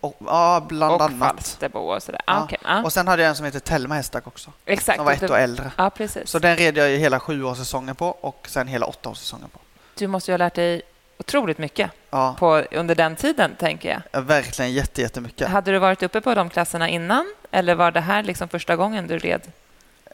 Och, 0.00 0.16
ja, 0.26 0.66
bland 0.68 0.94
och 0.94 1.02
annat. 1.02 1.28
Falsterbo 1.36 1.78
och 1.78 2.02
sådär? 2.02 2.20
Ja. 2.26 2.32
Ah, 2.34 2.44
okej. 2.44 2.58
ja. 2.64 2.82
Och 2.82 2.92
sen 2.92 3.08
hade 3.08 3.22
jag 3.22 3.28
en 3.30 3.36
som 3.36 3.44
heter 3.46 3.60
Telma 3.60 3.94
Hästak 3.94 4.26
också, 4.26 4.52
Exakt. 4.64 4.96
som 4.96 5.04
var 5.06 5.12
ett 5.12 5.20
Du- 5.20 5.26
år 5.28 5.38
äldre. 5.38 5.72
Ja, 5.78 5.90
precis. 5.90 6.30
Så 6.30 6.38
den 6.38 6.56
red 6.56 6.76
jag 6.76 6.90
ju 6.90 6.96
hela 6.96 7.20
sjuårssäsongen 7.20 7.94
på 7.96 8.08
och 8.08 8.46
sen 8.50 8.68
hela 8.68 8.86
åttaårssäsongen 8.86 9.48
på. 9.48 9.58
Du 9.94 10.06
måste 10.06 10.30
ju 10.30 10.32
ha 10.32 10.36
lärt 10.38 10.54
dig 10.54 10.82
otroligt 11.18 11.58
mycket 11.58 11.90
Ja, 12.10 12.36
på, 12.38 12.56
under 12.72 12.94
den 12.94 13.16
tiden, 13.16 13.54
tänker 13.58 14.02
jag. 14.12 14.22
verkligen 14.22 14.72
jätte, 14.72 15.00
jättemycket. 15.02 15.48
Hade 15.48 15.70
du 15.72 15.78
varit 15.78 16.02
uppe 16.02 16.20
på 16.20 16.34
de 16.34 16.50
klasserna 16.50 16.88
innan? 16.88 17.34
Eller 17.50 17.74
var 17.74 17.90
det 17.90 18.00
här 18.00 18.22
liksom 18.22 18.48
första 18.48 18.76
gången 18.76 19.06
du 19.06 19.18
red? 19.18 19.42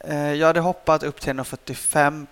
Eh, 0.05 0.33
jag 0.33 0.47
hade 0.47 0.61
hoppat 0.61 1.03
upp 1.03 1.21
till 1.21 1.33
1,45 1.33 2.27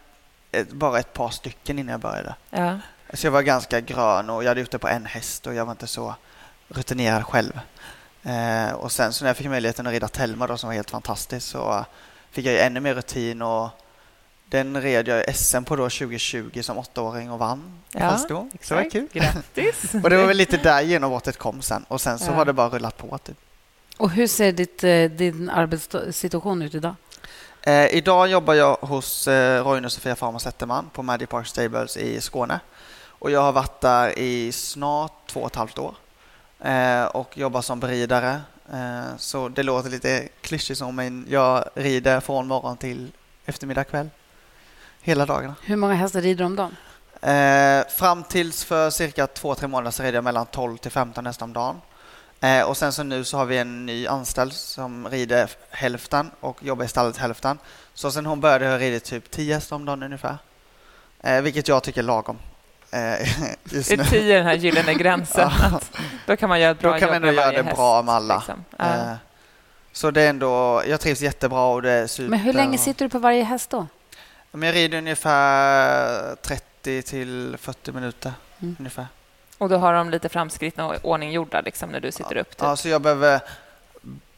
eh, 0.59 0.67
bara 0.71 0.99
ett 0.99 1.13
par 1.13 1.31
stycken 1.31 1.79
innan 1.79 1.91
jag 1.93 2.01
började. 2.01 2.35
Ja. 2.51 2.79
Så 3.15 3.27
jag 3.27 3.31
var 3.33 3.43
ganska 3.43 3.81
grön 3.81 4.31
och 4.31 4.45
jag 4.45 4.49
hade 4.49 4.61
gjort 4.61 4.71
det 4.71 4.79
på 4.79 4.89
en 4.89 5.07
häst 5.07 5.47
och 5.47 5.55
jag 5.55 5.65
var 5.65 5.73
inte 5.73 5.87
så 5.87 6.15
rutinerad 6.69 7.25
själv. 7.27 7.61
Eh, 8.23 8.73
och 8.73 8.93
sen 8.93 9.13
så 9.13 9.25
när 9.25 9.29
jag 9.29 9.37
fick 9.37 9.47
möjligheten 9.49 9.87
att 9.87 9.93
rida 9.93 10.09
Telma 10.09 10.47
då, 10.47 10.57
som 10.57 10.69
var 10.69 10.75
helt 10.75 10.91
fantastisk 10.91 11.47
så 11.47 11.85
fick 12.31 12.47
jag 12.47 12.53
ju 12.53 12.59
ännu 12.61 12.81
mer 12.81 12.95
rutin 12.95 13.43
och 13.43 13.69
den 14.49 14.83
red 14.83 15.09
jag 15.09 15.37
SM 15.37 15.63
på 15.65 15.77
då 15.77 15.83
2020 15.83 16.63
som 16.63 16.79
åttaåring 16.79 17.31
och 17.31 17.39
vann. 17.39 17.79
Ja, 17.93 18.01
Falsterbo. 18.01 18.51
Så 18.63 18.75
det 18.75 18.83
var 18.83 18.91
kul. 18.91 19.09
Grattis! 19.13 19.95
Och 20.05 20.11
det 20.11 20.17
var 20.17 20.27
väl 20.27 20.37
lite 20.37 20.57
där 20.57 20.81
genombrottet 20.83 21.37
kom 21.39 21.63
sen 21.63 21.85
och 21.89 22.01
sen 22.01 22.19
så 22.19 22.31
Ja. 22.31 22.35
har 22.35 22.45
det 22.45 22.53
bara 22.53 22.69
rullat 22.69 22.97
på. 22.97 23.19
Typ. 23.19 23.37
Och 23.97 24.11
hur 24.11 24.27
ser 24.27 24.53
ditt, 24.53 24.85
eh, 24.85 25.05
din 25.05 25.51
arbetssituation 25.51 26.63
ut 26.63 26.75
idag? 26.75 26.95
Eh, 27.67 27.87
idag 27.95 28.29
jobbar 28.29 28.55
jag 28.55 28.77
hos 28.81 29.29
eh, 29.29 29.65
Roine 29.65 29.85
och 29.85 29.93
Sofia 29.93 30.17
Farmer 30.17 30.39
Zetterman 30.39 30.91
på 30.93 31.03
Magic 31.03 31.29
Park 31.29 31.47
Stables 31.47 31.97
i 31.97 32.21
Skåne. 32.21 32.61
Och 33.07 33.31
jag 33.31 33.41
har 33.41 33.53
varit 33.53 33.81
där 33.81 34.19
i 34.19 34.53
snart 34.53 35.27
två 35.27 35.41
och 35.41 35.47
ett 35.47 35.57
halvt 35.57 35.79
år 35.79 35.95
eh, 36.61 37.05
och 37.05 37.39
jobbar 37.39 37.63
som 37.63 37.81
beridare. 37.81 38.41
Eh, 38.73 39.17
så 39.17 39.49
det 39.49 39.63
låter 39.63 39.91
lite 39.91 40.29
klyschigt 40.41 40.81
men 40.93 41.27
jag 41.29 41.65
rider 41.75 42.21
från 42.21 42.47
morgon 42.47 42.77
till 42.77 43.13
eftermiddag 43.45 43.85
kväll. 43.85 44.11
Hela 45.01 45.27
dagarna. 45.27 45.55
Hur 45.63 45.77
många 45.77 45.95
hästar 45.95 46.21
rider 46.21 46.39
du 46.39 46.45
om 46.45 46.57
dagen? 46.57 46.77
Eh, 47.21 47.87
fram 47.89 48.25
tills 48.25 48.65
för 48.65 48.91
cirka 48.91 49.27
två, 49.27 49.55
tre 49.55 49.69
månader 49.69 49.91
så 49.91 50.03
red 50.03 50.15
jag 50.15 50.25
mellan 50.25 50.47
12 50.47 50.77
till 50.77 50.91
15 50.91 51.27
hästar 51.27 51.47
om 51.47 51.53
dagen. 51.53 51.81
Eh, 52.45 52.63
och 52.63 52.77
sen 52.77 52.93
så 52.93 53.03
nu 53.03 53.25
så 53.25 53.37
har 53.39 53.45
vi 53.45 53.59
en 53.59 53.87
ny 53.87 54.07
anställd 54.07 54.53
som 54.53 55.09
rider 55.09 55.51
hälften 55.71 56.31
och 56.41 56.63
jobbar 56.63 56.85
i 56.85 56.89
stallet 56.89 57.17
hälften. 57.17 57.59
Så 57.95 58.11
sen 58.11 58.27
hon 58.27 58.41
började 58.41 58.65
har 58.65 58.73
jag 58.73 58.81
ridit 58.81 59.05
typ 59.05 59.31
10 59.31 59.55
hästar 59.55 59.77
om 59.77 59.85
dagen 59.85 60.03
ungefär. 60.03 60.37
Eh, 61.21 61.41
vilket 61.43 61.69
jag 61.69 61.83
tycker 61.83 62.01
är 62.01 62.05
lagom. 62.05 62.39
Eh, 62.91 63.01
just 63.65 63.89
Det 63.91 63.97
nu. 63.97 64.03
är 64.03 64.07
tio 64.07 64.37
den 64.37 64.47
här 64.47 64.55
gyllene 64.55 64.95
gränsen. 65.03 65.51
Ja. 65.61 65.67
Att 65.77 65.91
då 66.27 66.37
kan 66.37 66.49
man 66.49 66.61
göra 66.61 66.71
ett 66.71 66.81
bra 66.81 66.93
Då 66.93 66.99
kan 66.99 67.09
man 67.09 67.23
jobb 67.23 67.35
göra 67.35 67.51
det 67.51 67.63
häst, 67.63 67.77
bra 67.77 68.03
med 68.03 68.15
alla. 68.15 68.37
liksom. 68.37 68.65
Ja. 68.77 68.85
Eh, 68.95 69.15
så 69.93 70.11
det 70.11 70.23
är 70.23 70.31
ändå, 70.31 70.83
jag 70.89 71.01
trivs 71.01 71.21
jättebra 71.21 71.67
och 71.67 71.83
det 71.83 71.91
är 71.93 72.07
super. 72.07 72.29
Men 72.31 72.39
hur 72.41 72.53
länge 72.53 72.79
sitter 72.79 73.05
du 73.05 73.09
på 73.09 73.19
varje 73.19 73.45
häst 73.45 73.71
då? 73.71 73.87
Men 74.53 74.63
jag 74.67 74.75
rider 74.77 74.99
ungefär 74.99 76.35
30 76.37 77.03
till 77.03 77.57
40 77.61 77.93
minuter. 77.93 78.33
Mm. 78.63 78.77
Ungefär. 78.79 79.07
Och 79.65 79.71
då 79.71 79.77
har 79.77 79.93
de 79.93 80.11
lite 80.11 80.29
framskridna 80.29 80.87
och 80.87 80.95
ordninggjorda 81.03 81.61
liksom, 81.61 81.89
när 81.91 82.01
du 82.01 82.13
sitter 82.13 82.37
upp. 82.37 82.51
Typ. 82.51 82.59
Ja, 82.61 82.77
så 82.77 82.89
jag 82.89 83.03
behöver 83.03 83.41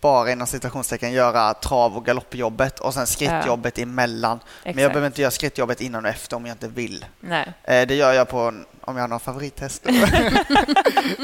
bara 0.01 0.31
inom 0.33 0.47
citationstecken 0.47 1.13
göra 1.13 1.55
trav 1.55 1.97
och 1.97 2.05
galoppjobbet 2.05 2.79
och 2.81 2.95
sen 2.95 3.07
skrittjobbet 3.07 3.79
emellan. 3.79 4.39
Men 4.39 4.47
jag 4.63 4.71
Exakt. 4.79 4.93
behöver 4.93 5.07
inte 5.07 5.21
göra 5.23 5.31
skrittjobbet 5.31 5.81
innan 5.81 6.05
och 6.05 6.11
efter 6.11 6.37
om 6.37 6.47
jag 6.47 6.55
inte 6.55 6.69
vill. 6.69 7.05
Nej. 7.21 7.53
Eh, 7.65 7.87
det 7.87 7.95
gör 7.95 8.13
jag 8.13 8.29
på 8.29 8.39
en, 8.39 8.65
om 8.81 8.97
jag 8.97 9.03
har 9.03 9.09
någon 9.09 9.21
favorithäst. 9.21 9.83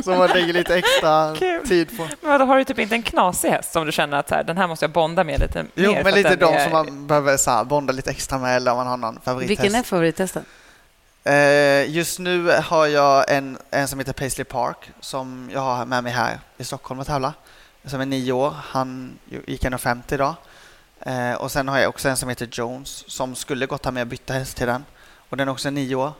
Som 0.05 0.19
man 0.19 0.29
lägger 0.31 0.53
lite 0.53 0.75
extra 0.77 1.35
Kul. 1.39 1.69
tid 1.69 1.97
på. 1.97 2.09
Men 2.21 2.41
då 2.41 2.47
har 2.47 2.59
du 2.59 2.65
typ 2.65 2.79
inte 2.79 2.95
en 2.95 3.03
knasig 3.03 3.51
häst 3.51 3.73
som 3.73 3.87
du 3.87 3.93
känner 3.93 4.17
att 4.17 4.29
så 4.29 4.35
här, 4.35 4.45
den 4.45 4.57
här 4.59 4.67
måste 4.67 4.85
jag 4.85 4.91
bonda 4.93 5.25
med 5.25 5.41
lite 5.41 5.67
Jo, 5.75 5.91
mer? 5.91 5.97
för 5.97 6.05
men 6.05 6.15
lite 6.15 6.37
de 6.37 6.55
är- 6.55 6.63
som 6.65 6.73
man 6.73 7.07
behöver 7.07 7.37
så 7.37 7.51
här, 7.51 7.65
bonda 7.65 7.93
lite 7.93 8.11
extra 8.11 8.39
med 8.39 8.57
eller 8.57 8.71
om 8.71 8.77
man 8.77 8.87
har 8.87 8.97
någon 8.97 9.21
favorithäst. 9.25 9.51
Vilken 9.61 9.75
är 9.79 9.83
favorithästen? 9.83 10.45
Eh, 11.25 11.91
just 11.91 12.19
nu 12.19 12.49
har 12.49 12.87
jag 12.87 13.25
en, 13.31 13.59
en 13.71 13.89
som 13.89 13.99
heter 13.99 14.13
Paisley 14.13 14.45
Park 14.45 14.91
som 15.01 15.51
jag 15.53 15.61
har 15.61 15.87
med 15.87 16.05
mig 16.05 16.13
här 16.13 16.39
i 16.59 16.65
Stockholm 16.65 17.01
och 17.01 17.07
tävla. 17.07 17.35
Som 17.85 18.01
är 18.01 18.07
nio 18.07 18.33
år. 18.33 18.55
Han 18.63 19.19
gick 19.47 19.65
1,50 19.65 20.15
idag. 20.15 20.35
Eh, 21.01 21.35
och 21.35 21.53
sen 21.53 21.69
har 21.69 21.79
jag 21.79 21.89
också 21.89 22.09
en 22.09 22.17
som 22.17 22.29
heter 22.29 22.49
Jones 22.53 23.05
som 23.11 23.35
skulle 23.35 23.67
gått 23.67 23.85
här 23.85 23.93
med 23.93 24.01
och 24.01 24.07
byta 24.07 24.35
häst 24.35 24.57
till 24.57 24.67
den. 24.67 24.85
Och 25.29 25.37
den 25.37 25.49
är 25.49 25.53
också 25.53 25.71
nio 25.71 25.95
år. 25.95 26.13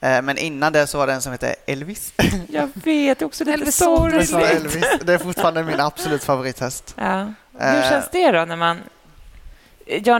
Eh, 0.00 0.22
men 0.22 0.38
innan 0.38 0.72
det 0.72 0.86
så 0.86 0.98
var 0.98 1.06
det 1.06 1.12
en 1.12 1.22
som 1.22 1.32
heter 1.32 1.54
Elvis. 1.66 2.12
Jag 2.48 2.70
vet, 2.74 3.18
det 3.18 3.22
är 3.22 3.24
också 3.24 3.44
lite 3.44 3.54
Elvis 3.54 3.76
sorgligt. 3.76 4.32
Elvis. 4.32 4.84
Det 5.04 5.14
är 5.14 5.18
fortfarande 5.18 5.64
min 5.64 5.80
absolut 5.80 6.24
favorithäst. 6.24 6.94
Ja. 6.98 7.32
Hur 7.58 7.82
känns 7.82 8.10
det 8.12 8.32
då 8.32 8.44
när 8.44 8.56
man... 8.56 8.80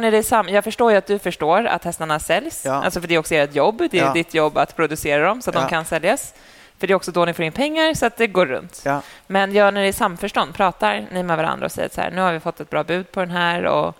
Ni 0.00 0.10
det 0.10 0.22
sam... 0.22 0.48
Jag 0.48 0.64
förstår 0.64 0.90
ju 0.92 0.98
att 0.98 1.06
du 1.06 1.18
förstår 1.18 1.64
att 1.66 1.84
hästarna 1.84 2.18
säljs, 2.18 2.64
Ja. 2.64 2.72
alltså 2.84 3.00
för 3.00 3.08
det 3.08 3.14
är 3.14 3.18
också 3.18 3.34
ert 3.34 3.54
jobb. 3.54 3.78
Det 3.90 3.98
är 3.98 4.04
Ja. 4.04 4.12
ditt 4.12 4.34
jobb 4.34 4.58
att 4.58 4.76
producera 4.76 5.26
dem 5.26 5.42
så 5.42 5.50
att 5.50 5.54
Ja. 5.56 5.62
de 5.62 5.68
kan 5.70 5.84
säljas. 5.84 6.34
För 6.78 6.86
det 6.86 6.92
är 6.92 6.94
också 6.94 7.12
då 7.12 7.24
ni 7.24 7.32
får 7.34 7.44
in 7.44 7.52
pengar 7.52 7.94
så 7.94 8.06
att 8.06 8.16
det 8.16 8.26
går 8.26 8.46
runt. 8.46 8.82
Ja. 8.84 9.02
Men 9.26 9.52
gör 9.52 9.72
ni 9.72 9.80
det 9.80 9.86
i 9.88 9.92
samförstånd? 9.92 10.54
Pratar 10.54 11.06
ni 11.12 11.22
med 11.22 11.36
varandra 11.36 11.66
och 11.66 11.72
säger 11.72 11.88
så 11.94 12.00
här, 12.00 12.10
nu 12.10 12.20
har 12.20 12.32
vi 12.32 12.40
fått 12.40 12.60
ett 12.60 12.70
bra 12.70 12.84
bud 12.84 13.12
på 13.12 13.20
den 13.20 13.30
här 13.30 13.64
och 13.66 13.96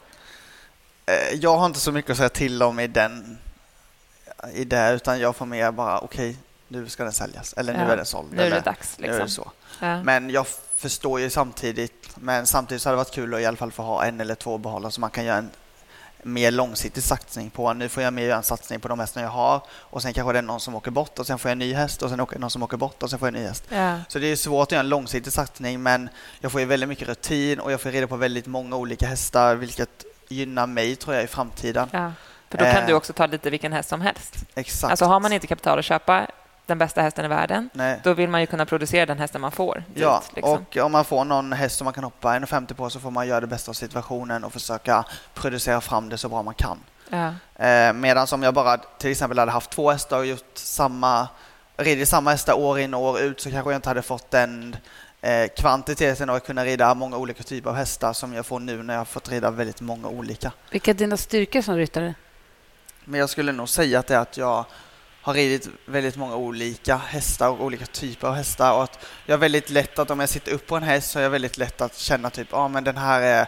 Eh, 1.06 1.35
Jag 1.40 1.56
har 1.56 1.66
inte 1.66 1.80
så 1.80 1.92
mycket 1.92 2.11
att 2.11 2.16
säga 2.16 2.28
till 2.28 2.62
om 2.62 2.80
i 2.80 2.87
den 2.87 3.38
i 4.54 4.64
det, 4.64 4.92
utan 4.92 5.20
jag 5.20 5.37
får 5.37 5.46
mer 5.46 5.70
bara 5.72 5.98
okej, 6.00 6.37
nu 6.68 6.88
ska 6.88 7.02
den 7.04 7.12
säljas 7.12 7.52
eller 7.52 7.72
nu 7.72 7.78
Ja, 7.78 7.92
är 7.92 7.96
den 7.96 8.06
såld. 8.06 8.33
nu 8.33 8.42
är 8.42 8.50
det 8.50 8.61
dags. 8.61 8.98
nu 8.98 9.06
är 9.06 9.09
Liksom. 9.09 9.24
det 9.26 9.30
så. 9.33 9.50
Ja. 9.87 10.02
Men 10.02 10.30
jag 10.30 10.46
förstår 10.76 11.20
ju 11.20 11.30
samtidigt, 11.30 12.09
men 12.16 12.46
samtidigt 12.46 12.83
så 12.83 12.88
hade 12.88 12.94
det 12.94 12.98
varit 13.04 13.14
kul 13.14 13.35
att 13.35 13.40
i 13.40 13.46
alla 13.46 13.56
fall 13.56 13.72
få 13.72 13.83
ha 13.83 14.04
en 14.04 14.20
eller 14.20 14.35
två 14.35 14.59
behållare 14.59 14.92
så 14.92 15.00
man 15.00 15.11
kan 15.11 15.24
göra 15.24 15.37
en 15.38 15.50
mer 16.22 16.50
långsiktig 16.50 17.02
satsning 17.02 17.50
på. 17.50 17.72
Nu 17.72 17.88
får 17.88 18.02
jag 18.02 18.12
mer 18.12 18.22
göra 18.22 18.37
en 18.37 18.42
satsning 18.42 18.80
på 18.80 18.88
de 18.88 19.00
hästar 19.00 19.22
jag 19.22 19.28
har 19.28 19.62
och 19.70 20.02
sen 20.02 20.12
kanske 20.12 20.33
det 20.33 20.38
är 20.38 20.42
någon 20.42 20.61
som 20.61 20.74
åker 20.74 20.90
bort 20.90 21.18
och 21.18 21.26
sen 21.26 21.38
får 21.38 21.48
jag 21.48 21.52
en 21.52 21.59
ny 21.59 21.74
häst 21.74 22.02
och 22.02 22.11
sen 22.11 22.20
åker 22.20 22.38
någon 22.38 22.50
som 22.50 22.62
åker 22.62 22.76
bort 22.76 23.02
och 23.02 23.11
sen 23.11 23.18
får 23.18 23.28
jag 23.28 23.35
en 23.37 23.42
ny 23.42 23.48
häst. 23.48 23.64
Ja. 23.68 23.98
Så 24.09 24.18
det 24.18 24.26
är 24.26 24.37
svårt 24.37 24.68
att 24.68 24.72
göra 24.72 24.80
en 24.80 24.88
långsiktig 24.88 25.33
satsning 25.33 25.83
men 25.83 26.09
jag 26.40 26.52
får 26.52 26.61
ju 26.61 26.66
väldigt 26.66 26.88
mycket 26.88 27.09
rutin 27.09 27.61
och 27.61 27.72
jag 27.72 27.80
får 27.80 27.90
reda 27.90 28.06
på 28.06 28.16
väldigt 28.16 28.46
många 28.46 28.76
olika 28.76 29.06
hästar 29.06 29.54
vilket 29.56 30.04
gynna 30.28 30.66
mig 30.66 30.96
tror 30.96 31.14
jag 31.14 31.24
i 31.24 31.26
framtiden. 31.26 31.88
Ja. 31.92 32.12
För 32.50 32.59
då 32.59 32.64
kan 32.64 32.76
Eh. 32.76 32.87
du 32.87 32.92
också 32.94 33.12
ta 33.12 33.26
lite 33.26 33.50
vilken 33.50 33.72
häst 33.72 33.88
som 33.88 34.00
helst. 34.00 34.35
Exakt. 34.54 34.90
Alltså 34.90 35.04
har 35.04 35.20
man 35.20 35.33
inte 35.33 35.46
kapital 35.46 35.78
att 35.78 35.85
köpa 35.85 36.26
den 36.70 36.78
bästa 36.78 37.02
hästen 37.02 37.24
i 37.24 37.28
världen, 37.28 37.70
Nej. 37.72 38.00
då 38.04 38.14
vill 38.14 38.28
man 38.28 38.40
ju 38.40 38.46
kunna 38.46 38.66
producera 38.66 39.06
den 39.06 39.18
hästen 39.18 39.40
man 39.40 39.52
får. 39.52 39.74
dit, 39.74 40.02
Ja, 40.02 40.22
liksom. 40.35 40.52
och 40.52 40.76
om 40.76 40.92
man 40.92 41.04
får 41.04 41.24
någon 41.24 41.52
häst 41.52 41.76
som 41.78 41.85
man 41.85 41.94
kan 41.94 42.04
hoppa 42.04 42.28
1,50 42.38 42.74
på 42.74 42.90
så 42.90 43.00
får 43.00 43.11
man 43.11 43.28
göra 43.28 43.40
det 43.40 43.46
bästa 43.46 43.70
av 43.70 43.74
situationen 43.74 44.44
och 44.44 44.52
försöka 44.52 45.04
producera 45.35 45.80
fram 45.80 46.09
det 46.09 46.18
så 46.18 46.28
bra 46.28 46.42
man 46.42 46.54
kan. 46.54 46.78
ja. 47.09 47.35
Eh, 47.66 47.92
Medan 47.92 48.26
om 48.33 48.42
jag 48.42 48.54
bara 48.54 48.76
till 48.76 49.11
exempel 49.11 49.38
hade 49.38 49.52
haft 49.52 49.70
två 49.70 49.90
hästar 49.90 50.18
och 50.18 50.26
gjort 50.26 50.50
samma, 50.54 51.28
ridit 51.76 52.09
samma 52.09 52.30
hästar 52.30 52.54
år 52.54 52.78
in 52.78 52.94
och 52.94 53.00
år 53.02 53.20
ut 53.20 53.40
så 53.40 53.50
kanske 53.50 53.70
jag 53.70 53.78
inte 53.78 53.88
hade 53.88 54.02
fått 54.02 54.30
den 54.30 54.76
eh, 55.20 55.48
kvantiteten 55.56 56.30
och 56.30 56.37
att 56.37 56.46
kunna 56.46 56.64
rida 56.64 56.94
många 56.94 57.16
olika 57.16 57.42
typer 57.42 57.70
av 57.70 57.76
hästar 57.76 58.12
som 58.12 58.35
jag 58.35 58.46
får 58.46 58.61
nu 58.61 58.83
när 58.83 58.94
jag 58.94 59.00
har 59.00 59.04
fått 59.04 59.28
rida 59.28 59.50
väldigt 59.50 59.80
många 59.80 60.09
olika. 60.09 60.52
Vilka 60.70 60.90
är 60.90 60.94
dina 60.94 61.16
styrkor 61.16 61.62
som 61.62 61.76
ryttare? 61.76 62.14
Men 63.04 63.20
jag 63.20 63.30
skulle 63.30 63.52
nog 63.52 63.68
säga 63.68 63.98
att 63.98 64.06
det 64.06 64.14
är 64.14 64.18
att 64.18 64.37
jag 64.37 64.64
har 65.22 65.35
ridit 65.35 65.68
väldigt 65.87 66.16
många 66.16 66.37
olika 66.37 66.96
hästar 66.96 67.48
och 67.48 67.64
olika 67.64 67.87
typer 67.87 68.28
av 68.28 68.35
hästar 68.35 68.72
och 68.72 68.83
att 68.83 69.06
jag 69.26 69.35
är 69.35 69.38
väldigt 69.38 69.70
lätt 69.70 69.98
att 69.98 70.11
om 70.11 70.20
jag 70.20 70.28
sitter 70.28 70.52
upp 70.52 70.66
på 70.66 70.76
en 70.76 70.83
häst 70.83 71.11
så 71.11 71.18
är 71.18 71.22
jag 71.22 71.30
väldigt 71.30 71.59
lätt 71.59 71.80
att 71.80 71.96
känna 71.96 72.30
typ, 72.30 72.48
ja 72.50 72.59
ah, 72.59 72.68
men 72.68 72.85
den 72.85 72.96
här 72.96 73.22
är 73.22 73.46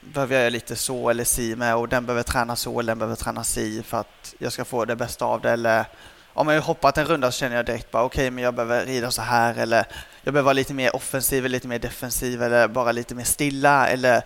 behöver 0.00 0.34
jag 0.34 0.40
göra 0.40 0.50
lite 0.50 0.76
så 0.76 1.10
eller 1.10 1.24
si 1.24 1.56
med 1.56 1.76
och 1.76 1.88
den 1.88 2.06
behöver 2.06 2.22
träna 2.22 2.56
så 2.56 2.80
eller 2.80 2.90
den 2.90 2.98
behöver 2.98 3.16
träna 3.16 3.44
si 3.44 3.82
för 3.82 4.00
att 4.00 4.34
jag 4.38 4.52
ska 4.52 4.64
få 4.64 4.84
det 4.84 4.96
bästa 4.96 5.24
av 5.24 5.40
det 5.40 5.50
eller 5.50 5.84
om 6.32 6.48
jag 6.48 6.54
har 6.54 6.66
hoppat 6.66 6.98
en 6.98 7.04
runda 7.06 7.30
så 7.30 7.38
känner 7.38 7.56
jag 7.56 7.66
direkt 7.66 7.90
bara 7.90 8.02
okej 8.02 8.30
men 8.30 8.44
jag 8.44 8.54
behöver 8.54 8.86
rida 8.86 9.10
så 9.10 9.22
här 9.22 9.58
eller 9.58 9.84
jag 10.22 10.34
behöver 10.34 10.44
vara 10.44 10.52
lite 10.52 10.74
mer 10.74 10.96
offensiv 10.96 11.38
eller 11.38 11.48
lite 11.48 11.68
mer 11.68 11.78
defensiv 11.78 12.42
eller 12.42 12.68
bara 12.68 12.92
lite 12.92 13.14
mer 13.14 13.24
stilla 13.24 13.88
eller 13.88 14.22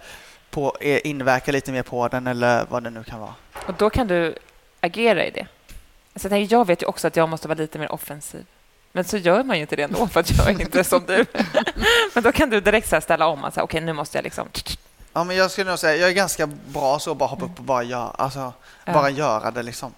på, 0.51 0.77
eh, 0.81 1.01
inverka 1.05 1.53
lite 1.53 1.73
mer 1.73 1.83
på 1.83 2.09
den 2.09 2.27
eller 2.27 2.67
vad 2.69 2.83
det 2.83 2.91
nu 2.91 3.05
kan 3.05 3.21
vara. 3.21 3.35
Och 3.67 3.75
då 3.79 3.91
kan 3.91 4.07
du 4.07 4.35
agera 4.81 5.27
i 5.27 5.31
det. 5.31 5.47
Alltså, 6.15 6.27
jag, 6.27 6.31
tänker, 6.31 6.57
jag 6.57 6.67
vet 6.67 6.83
ju 6.83 6.87
också 6.87 7.07
att 7.07 7.17
jag 7.17 7.29
måste 7.29 7.49
vara 7.49 7.59
lite 7.59 7.79
mer 7.79 7.93
offensiv. 7.93 8.47
Men 8.93 9.05
så 9.05 9.17
gör 9.17 9.43
man 9.45 9.57
ju 9.57 9.63
inte 9.63 9.77
det 9.77 9.83
ändå, 9.83 10.07
för 10.07 10.21
att 10.21 10.31
jag 10.31 10.47
är 10.49 10.61
inte 10.61 10.85
som 10.85 11.05
du. 11.07 11.27
Men 12.15 12.23
då 12.23 12.33
kan 12.33 12.51
du 12.51 12.61
direkt 12.61 12.89
så 12.89 13.01
ställa 13.01 13.27
om. 13.27 13.51
Okej, 13.57 13.81
nu 13.81 13.93
måste 13.93 14.19
jag 14.19 14.23
liksom... 14.25 14.49
Ja, 15.13 15.25
men 15.25 15.37
jag 15.37 15.51
skulle 15.51 15.71
nog 15.71 15.79
säga 15.79 15.97
jag 15.97 16.09
är 16.11 16.15
ganska 16.15 16.47
bra 16.47 16.99
så 16.99 17.11
att 17.11 17.17
bara 17.17 17.29
hoppa 17.29 17.45
upp 17.45 17.59
och 17.59 17.65
bara 17.65 17.83
göra, 17.83 18.11
alltså, 18.11 18.53
Ja. 18.85 18.93
bara 18.93 19.11
göra 19.11 19.51
det 19.51 19.63
liksom. 19.63 19.93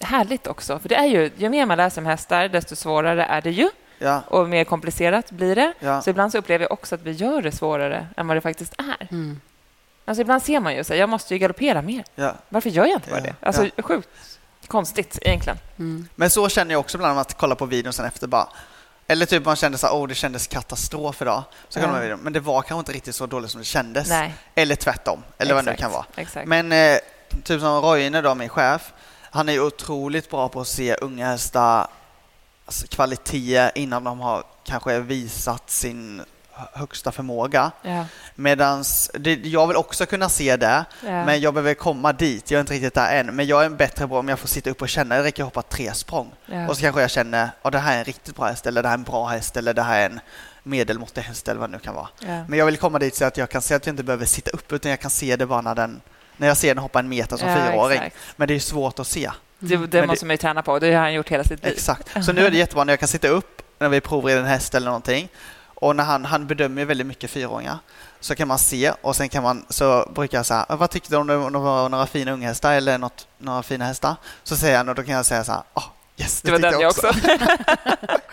Härligt 0.00 0.46
också, 0.46 0.78
för 0.78 0.88
det 0.88 0.94
är 0.94 1.04
ju... 1.06 1.30
Ju 1.36 1.48
mer 1.48 1.66
man 1.66 1.76
läser 1.76 2.00
om 2.00 2.06
hästar, 2.06 2.48
desto 2.48 2.76
svårare 2.76 3.24
är 3.24 3.40
det 3.42 3.50
ju. 3.50 3.68
Ja, 3.98 4.22
Och 4.28 4.48
mer 4.48 4.64
komplicerat 4.64 5.30
blir 5.30 5.56
det. 5.56 5.72
ja, 5.80 6.02
Så 6.02 6.10
ibland 6.10 6.32
så 6.32 6.38
upplever 6.38 6.64
jag 6.64 6.72
också 6.72 6.94
att 6.94 7.02
vi 7.02 7.12
gör 7.12 7.42
det 7.42 7.52
svårare 7.52 8.06
än 8.16 8.26
vad 8.28 8.36
det 8.36 8.40
faktiskt 8.40 8.74
är. 8.78 9.08
Mm. 9.10 9.40
Alltså 10.04 10.20
ibland 10.22 10.42
ser 10.42 10.60
man 10.60 10.74
ju 10.74 10.84
så 10.84 10.92
här, 10.92 11.00
jag 11.00 11.08
måste 11.08 11.34
ju 11.34 11.38
galoppera 11.38 11.82
mer. 11.82 12.04
Varför 12.48 12.70
gör 12.70 12.84
jag 12.86 12.96
inte 12.96 13.10
bara 13.10 13.20
det? 13.20 13.34
Alltså 13.40 13.68
sjukt 13.82 14.37
konstigt 14.68 15.18
egentligen. 15.22 15.58
Mm. 15.78 16.08
Men 16.14 16.30
så 16.30 16.48
känner 16.48 16.72
jag 16.74 16.80
också 16.80 16.96
ibland 16.96 17.10
när 17.10 17.14
man 17.14 17.24
kollar 17.24 17.56
på 17.56 17.66
videon 17.66 17.92
sen 17.92 18.04
efter 18.06 18.26
bara 18.26 18.48
eller 19.10 19.26
typ 19.26 19.44
man 19.44 19.56
kände 19.56 19.78
så 19.78 19.86
här, 19.86 19.94
åh 19.94 20.08
det 20.08 20.14
kändes 20.14 20.46
katastrof 20.46 21.22
idag. 21.22 21.42
Så 21.68 21.80
kollar 21.80 21.88
Ja. 21.88 21.92
man 21.92 22.02
videon, 22.02 22.20
men 22.20 22.32
det 22.32 22.40
var 22.40 22.62
kanske 22.62 22.78
inte 22.78 22.92
riktigt 22.92 23.14
så 23.14 23.26
dåligt 23.26 23.50
som 23.50 23.58
det 23.60 23.64
kändes. 23.64 24.08
Nej, 24.08 24.34
Eller 24.54 24.74
tvärtom, 24.76 25.22
eller 25.38 25.54
vad 25.54 25.64
det 25.64 25.66
nu 25.66 25.72
exakt, 25.72 25.82
kan 25.82 25.92
vara. 25.92 26.06
Exakt. 26.16 26.48
Men 26.48 26.72
eh, 26.72 26.98
typ 27.44 27.60
som 27.60 27.80
Roine 27.82 28.22
då, 28.22 28.34
min 28.34 28.48
chef, 28.48 28.92
han 29.30 29.48
är 29.48 29.52
ju 29.52 29.60
otroligt 29.60 30.30
bra 30.30 30.48
på 30.48 30.60
att 30.60 30.68
se 30.68 30.94
unga 30.94 31.26
hästar 31.26 31.86
alltså, 32.66 32.86
kvaliteter 32.86 33.70
innan 33.74 34.04
de 34.04 34.20
har 34.20 34.44
kanske 34.64 35.00
visat 35.00 35.70
sin 35.70 36.22
högsta 36.72 37.12
förmåga. 37.12 37.70
ja, 37.82 38.04
Medans 38.34 39.10
det, 39.14 39.34
jag 39.34 39.66
vill 39.66 39.76
också 39.76 40.06
kunna 40.06 40.28
se 40.28 40.56
det, 40.56 40.84
ja. 41.04 41.24
men 41.24 41.40
jag 41.40 41.54
behöver 41.54 41.74
komma 41.74 42.12
dit. 42.12 42.50
Jag 42.50 42.58
är 42.58 42.60
inte 42.60 42.72
riktigt 42.72 42.94
där 42.94 43.20
än, 43.20 43.26
men 43.36 43.46
jag 43.46 43.64
är 43.64 43.68
bättre 43.70 44.08
på 44.08 44.18
om 44.18 44.28
jag 44.28 44.38
får 44.38 44.48
sitta 44.48 44.70
upp 44.70 44.82
och 44.82 44.88
känna. 44.88 45.16
Det 45.16 45.22
räcker 45.22 45.42
att 45.42 45.46
hoppa 45.46 45.62
tre 45.62 45.94
språng. 45.94 46.32
ja. 46.46 46.68
Och 46.68 46.76
så 46.76 46.82
kanske 46.82 47.00
jag 47.00 47.10
känner 47.10 47.48
att 47.62 47.72
det 47.72 47.78
här 47.78 47.94
är 47.94 47.98
en 47.98 48.04
riktigt 48.04 48.36
bra 48.36 48.46
häst, 48.46 48.66
eller 48.66 48.82
det 48.82 48.88
här 48.88 48.94
är 48.94 48.98
en 48.98 49.04
bra 49.04 49.26
häst, 49.26 49.56
eller 49.56 49.74
det 49.74 49.82
här 49.82 50.00
är 50.00 50.06
en 50.06 50.20
medelmåttig 50.62 51.20
häst, 51.22 51.48
eller 51.48 51.60
vad 51.60 51.70
det 51.70 51.76
nu 51.76 51.78
kan 51.78 51.94
vara. 51.94 52.08
ja. 52.20 52.44
Men 52.48 52.58
jag 52.58 52.66
vill 52.66 52.76
komma 52.76 52.98
dit 52.98 53.14
så 53.14 53.24
att 53.24 53.36
jag 53.36 53.48
kan 53.50 53.62
se 53.62 53.74
att 53.74 53.86
jag 53.86 53.92
inte 53.92 54.02
behöver 54.02 54.26
sitta 54.26 54.50
upp, 54.50 54.72
utan 54.72 54.90
jag 54.90 55.00
kan 55.00 55.10
se 55.10 55.36
det 55.36 55.46
bara 55.46 55.60
när, 55.60 55.74
den, 55.74 56.00
när 56.36 56.48
jag 56.48 56.56
ser 56.56 56.68
den 56.74 56.82
hoppa 56.82 56.98
en 56.98 57.08
meter 57.08 57.36
som 57.36 57.48
Ja, 57.48 57.56
fyraåring. 57.56 57.98
exakt. 57.98 58.16
Men 58.36 58.48
det 58.48 58.54
är 58.54 58.60
svårt 58.60 58.98
att 58.98 59.06
se. 59.06 59.30
Det, 59.58 59.76
det- 59.86 60.06
måste 60.06 60.26
man 60.26 60.34
ju 60.34 60.36
träna 60.38 60.62
på. 60.62 60.78
Det 60.78 60.92
har 60.94 61.00
han 61.02 61.14
gjort 61.14 61.28
hela 61.28 61.44
sitt 61.44 61.64
liv. 61.64 61.72
Exakt. 61.72 62.24
Så 62.24 62.32
nu 62.32 62.46
är 62.46 62.50
det 62.50 62.56
jättebra 62.56 62.84
när 62.84 62.92
jag 62.92 62.98
kan 63.00 63.08
sitta 63.08 63.28
upp 63.28 63.62
när 63.78 63.88
vi 63.88 64.00
provrider 64.00 64.40
en 64.40 64.46
häst 64.46 64.74
eller 64.74 64.86
någonting. 64.86 65.28
Och 65.80 65.96
när 65.96 66.04
han, 66.04 66.24
han 66.24 66.46
bedömer 66.46 66.84
väldigt 66.84 67.06
mycket 67.06 67.30
fyraåringar. 67.30 67.78
Så 68.20 68.34
kan 68.34 68.48
man 68.48 68.58
se 68.58 68.92
och 69.02 69.16
sen 69.16 69.28
kan 69.28 69.42
man, 69.42 69.64
så 69.68 70.10
brukar 70.14 70.38
jag 70.38 70.46
säga, 70.46 70.66
vad 70.68 70.90
tyckte 70.90 71.10
du 71.10 71.16
om 71.16 71.26
det, 71.26 71.34
det 71.34 71.58
var 71.58 71.88
några 71.88 72.06
fina 72.06 72.32
unghästar 72.32 72.74
eller 72.74 72.98
något, 72.98 73.26
några 73.38 73.62
fina 73.62 73.84
hästar? 73.84 74.16
Så 74.42 74.56
säger 74.56 74.76
han 74.76 74.88
och 74.88 74.94
då 74.94 75.02
kan 75.02 75.14
jag 75.14 75.26
säga 75.26 75.44
så 75.44 75.52
här, 75.52 75.62
oh, 75.74 75.84
yes, 76.16 76.42
Det 76.42 76.50
var 76.50 76.58
tyckte 76.58 76.70
den 76.70 76.80
jag 76.80 76.90
också. 76.90 77.06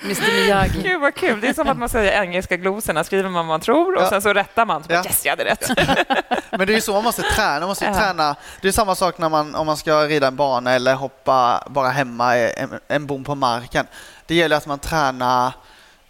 Mr 0.03 0.33
Miyagi. 0.43 0.81
Gud 0.83 1.01
vad 1.01 1.15
kul. 1.15 1.41
Det 1.41 1.47
är 1.47 1.53
som 1.53 1.67
att 1.67 1.77
man 1.77 1.89
säger 1.89 2.21
engelska 2.21 2.57
glosorna. 2.57 3.03
Skriver 3.03 3.23
man 3.29 3.33
vad 3.33 3.45
man 3.45 3.59
tror 3.61 3.95
och 3.95 4.03
Ja. 4.03 4.09
sen 4.09 4.21
så 4.21 4.33
rättar 4.33 4.65
man. 4.65 4.83
Så 4.83 4.87
bara, 4.89 4.93
Ja. 4.95 5.03
Yes, 5.05 5.25
jag 5.25 5.31
hade 5.31 5.45
rätt. 5.45 5.69
Men 6.51 6.67
det 6.67 6.73
är 6.73 6.75
ju 6.75 6.81
så 6.81 6.93
man 6.93 7.03
måste 7.03 7.21
träna. 7.21 7.59
Man 7.59 7.69
måste 7.69 7.85
Ja. 7.85 7.93
träna. 7.95 8.35
Det 8.61 8.67
är 8.67 8.71
samma 8.71 8.95
sak 8.95 9.17
när 9.17 9.29
man, 9.29 9.55
om 9.55 9.65
man 9.65 9.77
ska 9.77 10.01
rida 10.05 10.27
en 10.27 10.35
bana 10.35 10.71
eller 10.73 10.93
hoppa 10.93 11.63
bara 11.69 11.89
hemma 11.89 12.37
en, 12.37 12.79
en 12.87 13.05
bom 13.05 13.23
på 13.23 13.35
marken. 13.35 13.87
Det 14.25 14.35
gäller 14.35 14.57
att 14.57 14.65
man 14.67 14.79
tränar 14.79 15.53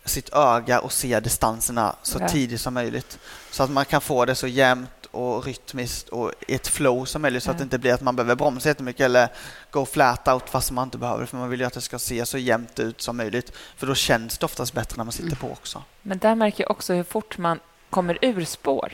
sitt 0.06 0.30
öga 0.34 0.80
och 0.80 0.92
ser 0.92 1.22
distanserna 1.22 1.96
så 2.02 2.20
Ja. 2.22 2.28
tidigt 2.30 2.62
som 2.62 2.74
möjligt. 2.74 3.20
Så 3.52 3.64
att 3.64 3.70
man 3.70 3.86
kan 3.86 4.02
få 4.02 4.26
det 4.26 4.36
så 4.36 4.48
jämnt 4.48 4.90
och 5.12 5.46
rytmiskt 5.46 6.10
och 6.10 6.32
i 6.48 6.56
ett 6.56 6.68
flow 6.68 7.06
som 7.06 7.22
möjligt 7.22 7.44
så 7.44 7.52
att 7.52 7.58
det 7.58 7.64
inte 7.64 7.78
blir 7.78 7.94
att 7.94 8.02
man 8.02 8.16
behöver 8.16 8.36
bromsa 8.36 8.70
jättemycket 8.70 9.02
eller 9.06 9.30
gå 9.72 9.86
flat 9.86 10.28
out 10.28 10.50
fast 10.50 10.72
man 10.72 10.88
inte 10.88 10.98
behöver 10.98 11.26
för 11.26 11.38
man 11.38 11.50
vill 11.50 11.60
ju 11.60 11.66
att 11.66 11.74
det 11.74 11.82
ska 11.82 12.00
se 12.00 12.26
så 12.26 12.38
jämnt 12.38 12.80
ut 12.80 13.02
som 13.02 13.18
möjligt. 13.18 13.52
För 13.78 13.88
då 13.88 13.96
känns 13.96 14.38
det 14.38 14.46
oftast 14.46 14.74
bättre 14.74 14.98
när 14.98 15.04
man 15.04 15.12
sitter 15.12 15.36
på 15.36 15.48
också. 15.52 15.84
Men 16.02 16.18
där 16.18 16.36
märker 16.36 16.64
jag 16.64 16.72
också 16.72 16.94
hur 16.94 17.04
fort 17.04 17.38
man 17.38 17.60
kommer 17.90 18.18
ur 18.22 18.46
spår. 18.46 18.94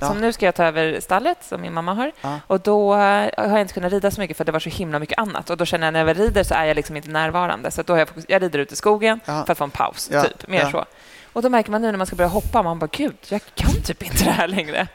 Ja. 0.00 0.12
Nu 0.12 0.32
ska 0.32 0.46
jag 0.46 0.54
ta 0.54 0.64
över 0.64 1.00
stallet 1.00 1.38
som 1.44 1.60
min 1.60 1.72
mamma 1.72 1.94
har. 1.94 2.12
Ja. 2.20 2.40
Och 2.46 2.60
då 2.60 2.92
eh, 2.94 2.98
har 2.98 3.30
jag 3.36 3.60
inte 3.60 3.74
kunnat 3.74 3.92
rida 3.92 4.10
så 4.10 4.20
mycket 4.20 4.36
för 4.36 4.44
det 4.44 4.52
var 4.52 4.60
så 4.60 4.70
himla 4.70 4.98
mycket 4.98 5.18
annat. 5.18 5.50
Och 5.50 5.56
då 5.56 5.64
känner 5.64 5.86
jag 5.86 5.92
när 5.92 6.00
jag 6.00 6.06
väl 6.06 6.16
rider 6.16 6.42
så 6.44 6.54
är 6.54 6.64
jag 6.64 6.74
liksom 6.74 6.96
inte 6.96 7.08
närvarande. 7.10 7.70
Så 7.70 7.82
då 7.82 7.92
har 7.92 7.98
jag, 7.98 8.08
fokus- 8.08 8.24
jag 8.28 8.42
rider 8.42 8.58
ut 8.58 8.72
i 8.72 8.76
skogen 8.76 9.20
Ja. 9.24 9.44
för 9.46 9.52
att 9.52 9.58
få 9.58 9.64
en 9.64 9.70
paus, 9.70 10.08
typ. 10.08 10.48
Mer 10.48 10.70
så. 10.70 10.84
Och 11.32 11.42
då 11.42 11.48
märker 11.48 11.70
man 11.70 11.82
nu 11.82 11.90
när 11.90 11.98
man 11.98 12.06
ska 12.06 12.16
börja 12.16 12.28
hoppa, 12.28 12.62
man 12.62 12.78
bara 12.78 12.88
gud, 12.92 13.16
jag 13.28 13.40
kan 13.54 13.70
typ 13.86 14.02
inte 14.02 14.24
det 14.24 14.30
här 14.30 14.48
längre. 14.48 14.88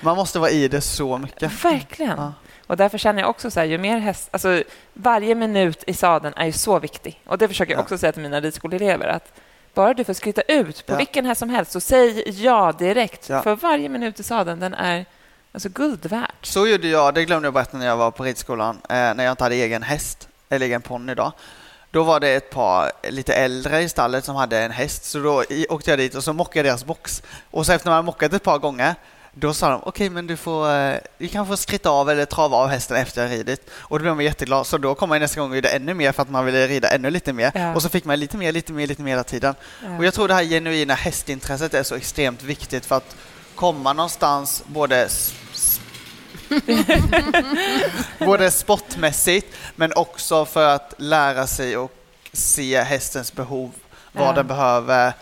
Man 0.00 0.16
måste 0.16 0.38
vara 0.38 0.50
i 0.50 0.68
det 0.68 0.80
så 0.80 1.18
mycket. 1.18 1.64
Verkligen. 1.64 2.32
Och 2.66 2.76
därför 2.76 2.98
känner 2.98 3.20
jag 3.22 3.30
också 3.30 3.50
så 3.50 3.60
här, 3.60 3.66
ju 3.66 3.78
mer 3.78 3.98
häst... 3.98 4.28
Alltså, 4.30 4.62
varje 4.92 5.34
minut 5.34 5.84
i 5.86 5.94
sadeln 5.94 6.34
är 6.36 6.46
ju 6.46 6.52
så 6.52 6.78
viktig. 6.78 7.20
Och 7.26 7.38
det 7.38 7.48
försöker 7.48 7.72
jag 7.72 7.78
Ja. 7.78 7.82
också 7.82 7.98
säga 7.98 8.12
till 8.12 8.22
mina 8.22 8.40
ridskoleelever, 8.40 9.06
att 9.08 9.32
bara 9.76 9.94
du 9.94 10.04
får 10.04 10.12
skritta 10.14 10.42
ut 10.42 10.86
på 10.86 10.92
Ja. 10.92 10.96
vilken 10.96 11.26
häst 11.26 11.38
som 11.38 11.50
helst, 11.50 11.72
så 11.72 11.80
säg 11.80 12.30
ja 12.44 12.72
direkt. 12.78 13.28
Ja. 13.28 13.42
För 13.42 13.54
varje 13.56 13.88
minut 13.88 14.20
i 14.20 14.22
sadeln, 14.22 14.60
den 14.60 14.74
är 14.74 15.06
alltså 15.52 15.68
guld 15.68 16.06
värt. 16.06 16.46
Så 16.46 16.66
gjorde 16.66 16.88
jag, 16.88 17.14
det 17.14 17.24
glömde 17.24 17.46
jag 17.46 17.54
berätta 17.54 17.76
när 17.78 17.86
jag 17.86 17.96
var 17.96 18.10
på 18.10 18.24
ridskolan, 18.24 18.76
eh, 18.88 18.94
när 18.94 19.24
jag 19.24 19.32
inte 19.32 19.44
hade 19.44 19.54
egen 19.54 19.82
häst, 19.82 20.28
eller 20.48 20.66
egen 20.66 20.82
ponny 20.82 21.14
då. 21.14 21.32
Då 21.90 22.02
var 22.02 22.20
det 22.20 22.28
ett 22.34 22.50
par 22.50 22.92
lite 23.10 23.34
äldre 23.34 23.80
i 23.82 23.88
stallet 23.88 24.24
som 24.24 24.36
hade 24.36 24.58
en 24.58 24.70
häst, 24.70 25.04
så 25.04 25.18
då 25.18 25.44
åkte 25.68 25.90
jag 25.90 25.98
dit 25.98 26.14
och 26.14 26.24
så 26.24 26.32
mockade 26.32 26.58
jag 26.58 26.64
deras 26.66 26.84
box. 26.84 27.22
Och 27.50 27.66
så 27.66 27.72
efter 27.72 27.90
man 27.90 28.04
mockat 28.04 28.32
ett 28.32 28.42
par 28.42 28.58
gånger, 28.58 28.94
då 29.38 29.54
sa 29.54 29.70
de 29.70 29.80
okej 29.84 30.10
men 30.10 30.26
du 30.26 30.36
får, 30.36 30.70
eh, 30.74 30.96
du 31.18 31.28
kan 31.28 31.46
få 31.46 31.56
skritta 31.56 31.90
av 31.90 32.10
eller 32.10 32.24
trava 32.24 32.56
av 32.56 32.68
hästen 32.68 32.96
efter 32.96 33.22
jag 33.22 33.30
ridit. 33.30 33.70
Och 33.74 33.98
då 33.98 34.02
blev 34.02 34.14
man 34.16 34.24
jätteglad, 34.24 34.66
så 34.66 34.78
då 34.78 34.94
kom 34.94 35.08
man 35.08 35.20
nästa 35.20 35.40
gång 35.40 35.50
och 35.50 35.56
gjorde 35.56 35.68
ännu 35.68 35.94
mer 35.94 36.12
för 36.12 36.22
att 36.22 36.30
man 36.30 36.44
ville 36.44 36.66
rida 36.66 36.88
ännu 36.88 37.10
lite 37.10 37.32
mer. 37.32 37.52
Ja. 37.54 37.74
Och 37.74 37.82
så 37.82 37.88
fick 37.88 38.04
man 38.04 38.20
lite 38.20 38.36
mer, 38.36 38.52
lite 38.52 38.72
mer, 38.72 38.86
lite 38.86 39.02
mer 39.02 39.10
hela 39.10 39.24
tiden. 39.24 39.54
Ja. 39.84 39.98
Och 39.98 40.04
jag 40.04 40.14
tror 40.14 40.28
det 40.28 40.34
här 40.34 40.44
genuina 40.44 40.94
hästintresset 40.94 41.74
är 41.74 41.82
så 41.82 41.94
extremt 41.94 42.42
viktigt 42.42 42.86
för 42.86 42.96
att 42.96 43.16
komma 43.54 43.92
någonstans 43.92 44.62
både 44.66 45.08
både 48.18 48.50
sportmässigt 48.50 49.54
men 49.76 49.92
också 49.92 50.44
för 50.44 50.68
att 50.68 50.94
lära 50.98 51.46
sig 51.46 51.76
och 51.76 51.92
se 52.32 52.82
hästens 52.82 53.32
behov, 53.32 53.72
vad 54.12 54.28
Ja. 54.28 54.32
den 54.32 54.46
behöver 54.46 55.12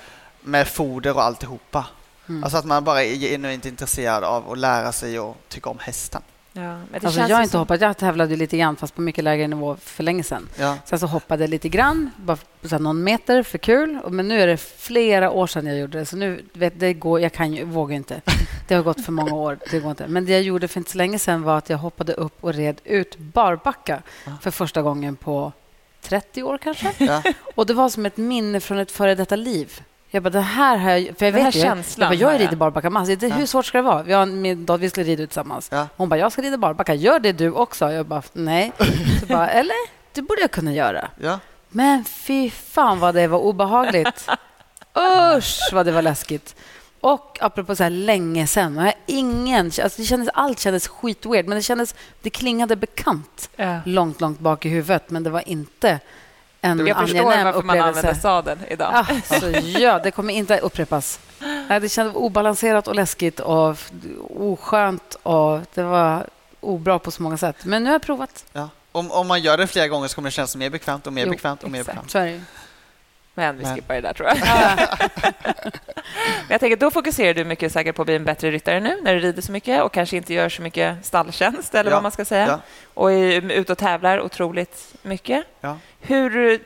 med 0.40 0.68
foder 0.68 1.14
och 1.16 1.22
alltihopa. 1.22 1.84
Mm. 2.28 2.44
Alltså 2.44 2.58
att 2.58 2.64
man 2.64 2.84
bara 2.84 3.04
är 3.04 3.14
genuint 3.14 3.66
intresserad 3.66 4.24
av 4.24 4.52
att 4.52 4.58
lära 4.58 4.92
sig 4.92 5.20
och 5.20 5.36
tycka 5.48 5.70
om 5.70 5.78
hästen. 5.78 6.22
Ja, 6.56 6.80
alltså 7.02 7.20
jag 7.20 7.36
har 7.36 7.42
inte 7.42 7.52
som... 7.52 7.60
hoppat. 7.60 7.80
Jag 7.80 7.96
tävlade 7.96 8.36
lite 8.36 8.56
grann, 8.56 8.76
fast 8.76 8.94
på 8.94 9.00
mycket 9.00 9.24
lägre 9.24 9.48
nivå 9.48 9.76
för 9.80 10.02
länge 10.02 10.22
sedan. 10.22 10.48
Ja. 10.56 10.78
Sen 10.84 10.98
så 10.98 11.06
hoppade 11.06 11.42
jag 11.42 11.50
lite 11.50 11.68
grann, 11.68 12.10
bara 12.16 12.38
så 12.62 12.78
någon 12.78 13.04
meter 13.04 13.42
för 13.42 13.58
kul. 13.58 13.98
Men 14.10 14.28
nu 14.28 14.40
är 14.40 14.46
det 14.46 14.56
flera 14.56 15.30
år 15.30 15.46
sedan 15.46 15.66
jag 15.66 15.78
gjorde 15.78 15.98
det, 15.98 16.06
så 16.06 16.16
nu 16.16 16.44
vet, 16.52 16.80
det 16.80 16.94
går, 16.94 17.20
jag 17.20 17.32
kan 17.32 17.52
ju, 17.54 17.64
vågar 17.64 17.96
inte. 17.96 18.20
Det 18.68 18.74
har 18.74 18.82
gått 18.82 19.04
för 19.04 19.12
många 19.12 19.34
år. 19.34 19.58
Det 19.70 19.80
går 19.80 19.90
inte. 19.90 20.08
Men 20.08 20.26
det 20.26 20.32
jag 20.32 20.42
gjorde 20.42 20.68
för 20.68 20.80
inte 20.80 20.90
så 20.90 20.98
länge 20.98 21.18
sedan 21.18 21.42
var 21.42 21.58
att 21.58 21.70
jag 21.70 21.78
hoppade 21.78 22.12
upp 22.12 22.44
och 22.44 22.54
red 22.54 22.80
ut 22.84 23.18
barbacka 23.18 24.02
för 24.40 24.50
första 24.50 24.82
gången 24.82 25.16
på 25.16 25.52
30 26.02 26.42
år 26.42 26.58
kanske. 26.58 26.92
Ja. 26.98 27.22
Och 27.54 27.66
det 27.66 27.74
var 27.74 27.88
som 27.88 28.06
ett 28.06 28.16
minne 28.16 28.60
från 28.60 28.78
ett 28.78 28.90
före 28.90 29.14
detta 29.14 29.36
liv. 29.36 29.82
Jag 30.14 30.22
bara, 30.22 30.30
det 30.30 30.40
här 30.40 30.76
har 30.76 30.90
jag... 30.90 31.18
För 31.18 31.26
jag 31.26 31.32
vet 31.32 31.56
ju, 31.56 31.60
känslan 31.60 32.10
jag, 32.12 32.18
bara, 32.18 32.32
jag 32.32 32.40
rider 32.40 32.52
jag. 32.52 32.58
barbacka 32.58 32.90
massor. 32.90 33.16
Det, 33.16 33.26
Ja. 33.26 33.34
Hur 33.34 33.46
svårt 33.46 33.66
ska 33.66 33.78
det 33.78 33.82
vara? 33.82 34.02
Vi, 34.02 34.12
har, 34.12 34.26
min, 34.26 34.66
dotter- 34.66 34.78
vi 34.80 34.90
skulle 34.90 35.06
rida 35.06 35.22
ut 35.22 35.30
tillsammans. 35.30 35.68
Ja. 35.72 35.86
Hon 35.96 36.08
bara, 36.08 36.16
jag 36.18 36.32
ska 36.32 36.42
rida 36.42 36.56
barbacka. 36.58 36.94
Gör 36.94 37.18
det 37.18 37.32
du 37.32 37.50
också? 37.50 37.92
Jag 37.92 38.06
bara, 38.06 38.22
nej. 38.32 38.72
Så 39.20 39.26
bara, 39.26 39.48
eller? 39.50 39.74
Det 40.12 40.22
borde 40.22 40.40
jag 40.40 40.50
kunna 40.50 40.72
göra. 40.72 41.08
Ja. 41.20 41.38
Men 41.68 42.04
fy 42.04 42.50
fan 42.50 42.98
vad 43.00 43.14
det 43.14 43.26
var 43.26 43.38
obehagligt. 43.38 44.28
Usch, 45.36 45.70
vad 45.72 45.86
det 45.86 45.92
var 45.92 46.02
läskigt. 46.02 46.56
Och 47.00 47.38
apropå 47.40 47.76
så 47.76 47.82
här 47.82 47.90
länge 47.90 48.46
sen, 48.46 48.76
jag 48.76 48.94
ingen, 49.06 49.66
alltså 49.66 49.88
det 50.02 50.04
kändes, 50.04 50.28
allt 50.34 50.60
kändes 50.60 50.88
skitweird, 50.88 51.46
men 51.46 51.56
det 51.56 51.62
kändes, 51.62 51.94
det 52.22 52.30
klingade 52.30 52.76
bekant 52.76 53.50
Ja. 53.56 53.80
långt, 53.84 54.20
långt 54.20 54.38
bak 54.40 54.66
i 54.66 54.68
huvudet, 54.68 55.10
men 55.10 55.22
det 55.22 55.30
var 55.30 55.48
inte 55.48 56.00
en 56.64 56.86
Jag 56.86 56.98
förstår 56.98 57.18
angenäm 57.18 57.44
varför 57.44 57.62
man 57.62 57.76
upplevelse. 57.76 57.98
använder 58.00 58.20
sadeln 58.20 58.60
idag. 58.68 58.90
Ah, 58.94 59.38
så 59.40 59.50
ja, 59.80 59.98
det 59.98 60.10
kommer 60.10 60.32
inte 60.34 60.54
att 60.54 60.60
upprepas. 60.60 61.20
Nej, 61.68 61.80
det 61.80 61.88
kändes 61.88 62.14
obalanserat 62.16 62.88
och 62.88 62.94
läskigt 62.94 63.40
och 63.40 63.76
oskönt 64.36 65.16
och 65.22 65.60
det 65.74 65.82
var 65.82 66.26
obra 66.60 66.98
på 66.98 67.10
så 67.10 67.22
många 67.22 67.36
sätt. 67.36 67.56
Men 67.64 67.82
nu 67.82 67.88
har 67.88 67.94
jag 67.94 68.02
provat. 68.02 68.44
Ja. 68.52 68.68
Om, 68.92 69.10
om 69.10 69.28
man 69.28 69.42
gör 69.42 69.56
det 69.58 69.66
flera 69.66 69.88
gånger 69.88 70.08
så 70.08 70.14
kommer 70.14 70.28
det 70.28 70.32
kännas 70.32 70.56
mer 70.56 70.70
bekvämt 70.70 71.06
och 71.06 71.12
mer 71.12 71.24
Jo, 71.26 71.30
bekvämt 71.32 71.62
och 71.62 71.70
mer 71.70 71.80
exakt. 71.80 71.94
bekvämt. 71.96 72.10
Så 72.10 72.18
är 72.18 72.24
det 72.24 72.30
ju. 72.32 72.40
Men 73.34 73.58
vi 73.58 73.64
skippar 73.64 73.94
det 73.94 74.00
där, 74.00 74.12
tror 74.12 74.28
jag. 74.28 74.38
Men 76.38 76.48
jag 76.48 76.60
tänker, 76.60 76.76
då 76.76 76.90
fokuserar 76.90 77.34
du 77.34 77.44
mycket 77.44 77.72
säkert 77.72 77.96
på 77.96 78.02
att 78.02 78.06
bli 78.06 78.16
en 78.16 78.24
bättre 78.24 78.50
ryttare 78.50 78.80
nu 78.80 79.00
när 79.02 79.14
du 79.14 79.20
rider 79.20 79.42
så 79.42 79.52
mycket 79.52 79.82
och 79.82 79.92
kanske 79.92 80.16
inte 80.16 80.34
gör 80.34 80.48
så 80.48 80.62
mycket 80.62 81.06
stalltjänst, 81.06 81.74
eller 81.74 81.90
Ja, 81.90 81.96
vad 81.96 82.02
man 82.02 82.12
ska 82.12 82.24
säga. 82.24 82.46
ja. 82.46 82.60
Och 82.94 83.12
är 83.12 83.52
ute 83.52 83.72
och 83.72 83.78
tävlar 83.78 84.20
otroligt 84.20 84.94
mycket. 85.02 85.44
Ja. 85.60 85.78
Hur... 86.00 86.60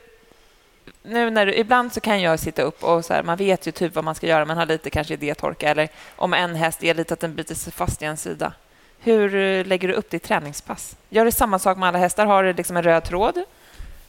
Nu 1.03 1.29
när 1.29 1.45
du, 1.45 1.53
ibland 1.55 1.93
så 1.93 1.99
kan 1.99 2.21
jag 2.21 2.39
sitta 2.39 2.61
upp 2.61 2.83
och 2.83 3.05
så 3.05 3.13
här, 3.13 3.23
man 3.23 3.37
vet 3.37 3.67
ju 3.67 3.71
typ 3.71 3.95
vad 3.95 4.03
man 4.03 4.15
ska 4.15 4.27
göra, 4.27 4.45
man 4.45 4.57
har 4.57 4.65
lite 4.65 4.89
kanske 4.89 5.13
idétorka 5.13 5.69
eller 5.69 5.89
om 6.15 6.33
en 6.33 6.55
häst 6.55 6.83
är 6.83 6.93
lite 6.93 7.13
att 7.13 7.19
den 7.19 7.35
biter 7.35 7.55
sig 7.55 7.73
fast 7.73 8.01
i 8.01 8.05
en 8.05 8.17
sida. 8.17 8.53
Hur 8.99 9.35
eh, 9.35 9.65
lägger 9.65 9.87
du 9.87 9.93
upp 9.93 10.09
ditt 10.09 10.23
träningspass? 10.23 10.95
Gör 11.09 11.25
du 11.25 11.31
samma 11.31 11.59
sak 11.59 11.77
med 11.77 11.87
alla 11.89 11.97
hästar? 11.97 12.25
Har 12.25 12.43
du 12.43 12.53
liksom 12.53 12.77
en 12.77 12.83
röd 12.83 13.03
tråd? 13.03 13.43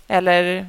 Eller 0.08 0.66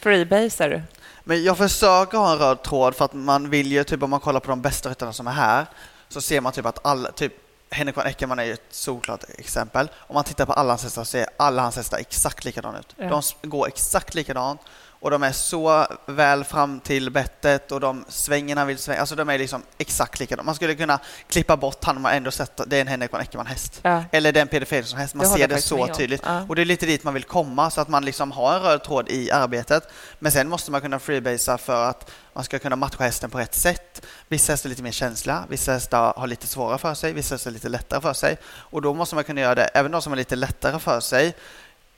freebasar 0.00 0.68
du? 0.68 0.82
Men 1.24 1.44
jag 1.44 1.58
försöker 1.58 2.18
ha 2.18 2.32
en 2.32 2.38
röd 2.38 2.62
tråd 2.62 2.94
för 2.94 3.04
att 3.04 3.12
man 3.12 3.50
vill 3.50 3.72
ju, 3.72 3.84
typ 3.84 4.02
om 4.02 4.10
man 4.10 4.20
kollar 4.20 4.40
på 4.40 4.50
de 4.50 4.62
bästa 4.62 4.90
ryttarna 4.90 5.12
som 5.12 5.26
är 5.26 5.32
här, 5.32 5.66
så 6.08 6.20
ser 6.20 6.40
man 6.40 6.52
typ 6.52 6.66
att 6.66 6.86
alla, 6.86 7.12
typ 7.12 7.32
Henrik 7.70 7.96
van 7.96 8.06
Eckermann 8.06 8.38
är 8.38 8.44
ju 8.44 8.52
ett 8.52 8.66
solklart 8.70 9.24
exempel. 9.38 9.90
Om 9.96 10.14
man 10.14 10.24
tittar 10.24 10.46
på 10.46 10.52
alla 10.52 10.72
hans 10.72 10.82
hästar 10.82 11.04
så 11.04 11.10
ser 11.10 11.26
alla 11.36 11.62
hans 11.62 11.76
hästar 11.76 11.98
exakt 11.98 12.44
likadana 12.44 12.78
ut. 12.78 12.94
Ja. 12.96 13.22
De 13.42 13.48
går 13.48 13.66
exakt 13.68 14.14
likadant 14.14 14.60
och 15.04 15.10
de 15.10 15.22
är 15.22 15.32
så 15.32 15.86
väl 16.06 16.44
fram 16.44 16.80
till 16.80 17.10
bettet 17.10 17.72
och 17.72 17.80
de 17.80 18.04
svängerna 18.08 18.64
vill 18.64 18.78
svänga, 18.78 19.00
alltså 19.00 19.14
de 19.14 19.28
är 19.28 19.38
liksom 19.38 19.62
exakt 19.78 20.20
likadana. 20.20 20.46
Man 20.46 20.54
skulle 20.54 20.74
kunna 20.74 20.98
klippa 21.28 21.56
bort 21.56 21.84
han 21.84 22.04
och 22.04 22.12
ändå 22.12 22.30
sett 22.30 22.60
att 22.60 22.70
det 22.70 22.76
är 22.76 22.80
en 22.80 22.86
Henrik 22.86 23.12
van 23.12 23.20
Eckermann 23.20 23.46
häst. 23.46 23.80
Ja. 23.82 24.04
Eller 24.12 24.32
det 24.32 24.40
är 24.40 24.42
en 24.42 24.48
Peder 24.48 24.66
Fredriksson 24.66 24.98
häst. 24.98 25.14
Man 25.14 25.26
Det 25.26 25.38
ser 25.38 25.48
det 25.48 25.62
så 25.62 25.86
tydligt. 25.86 26.22
Ja. 26.24 26.46
Och 26.48 26.56
det 26.56 26.62
är 26.62 26.66
lite 26.66 26.86
dit 26.86 27.04
man 27.04 27.14
vill 27.14 27.24
komma 27.24 27.70
så 27.70 27.80
att 27.80 27.88
man 27.88 28.04
liksom 28.04 28.32
har 28.32 28.54
en 28.54 28.62
röd 28.62 28.84
tråd 28.84 29.08
i 29.08 29.30
arbetet. 29.30 29.88
Men 30.18 30.32
sen 30.32 30.48
måste 30.48 30.70
man 30.70 30.80
kunna 30.80 30.98
freebasea 30.98 31.58
för 31.58 31.84
att 31.84 32.10
man 32.32 32.44
ska 32.44 32.58
kunna 32.58 32.76
matcha 32.76 33.04
hästen 33.04 33.30
på 33.30 33.38
rätt 33.38 33.54
sätt. 33.54 34.06
Vissa 34.28 34.52
hästar 34.52 34.68
är 34.68 34.70
lite 34.70 34.82
mer 34.82 34.92
känsliga, 34.92 35.44
vissa 35.48 35.72
hästar 35.72 36.12
har 36.16 36.26
lite 36.26 36.46
svårare 36.46 36.78
för 36.78 36.94
sig, 36.94 37.12
vissa 37.12 37.34
hästar 37.34 37.50
är 37.50 37.52
lite 37.52 37.68
lättare 37.68 38.00
för 38.00 38.12
sig. 38.12 38.36
Och 38.46 38.82
då 38.82 38.94
måste 38.94 39.14
man 39.14 39.24
kunna 39.24 39.40
göra 39.40 39.54
det, 39.54 39.64
även 39.64 39.92
de 39.92 40.02
som 40.02 40.12
är 40.12 40.16
lite 40.16 40.36
lättare 40.36 40.78
för 40.78 41.00
sig, 41.00 41.34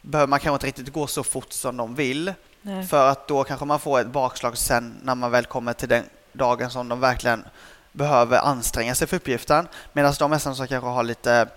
behöver 0.03 0.29
man 0.29 0.41
kanske 0.41 0.55
inte 0.55 0.67
riktigt 0.81 0.95
gå 0.95 1.07
så 1.07 1.23
fort 1.23 1.53
som 1.53 1.77
de 1.77 1.95
vill. 1.95 2.33
Nej. 2.67 2.87
För 2.87 3.09
att 3.09 3.29
då 3.29 3.45
kanske 3.45 3.67
man 3.67 3.81
får 3.81 4.01
ett 4.01 4.07
bakslag 4.07 4.59
sen 4.59 4.97
när 5.03 5.15
man 5.15 5.31
väl 5.31 5.45
kommer 5.45 5.73
till 5.73 5.89
den 5.89 6.05
dagen 6.33 6.71
som 6.71 6.89
de 6.89 7.01
verkligen 7.01 7.45
behöver 7.93 8.39
anstränga 8.39 8.95
sig 8.95 9.09
för 9.09 9.17
uppgiften. 9.17 9.69
Medan 9.93 10.15
de 10.19 10.33
hästarna 10.33 10.55
som 10.57 10.67
kanske 10.67 10.89
har 10.89 11.03
lite 11.03 11.49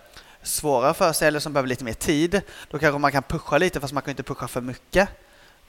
svårare 0.43 0.93
för 0.93 1.13
sig 1.13 1.27
eller 1.27 1.39
som 1.39 1.53
behöver 1.53 1.67
lite 1.69 1.83
mer 1.83 1.93
tid, 1.93 2.41
då 2.69 2.79
kanske 2.79 2.99
man 2.99 3.11
kan 3.11 3.23
pusha 3.23 3.57
lite 3.57 3.79
fast 3.79 3.93
man 3.93 4.03
kan 4.03 4.11
inte 4.11 4.23
pusha 4.23 4.47
för 4.47 4.61
mycket. 4.61 5.09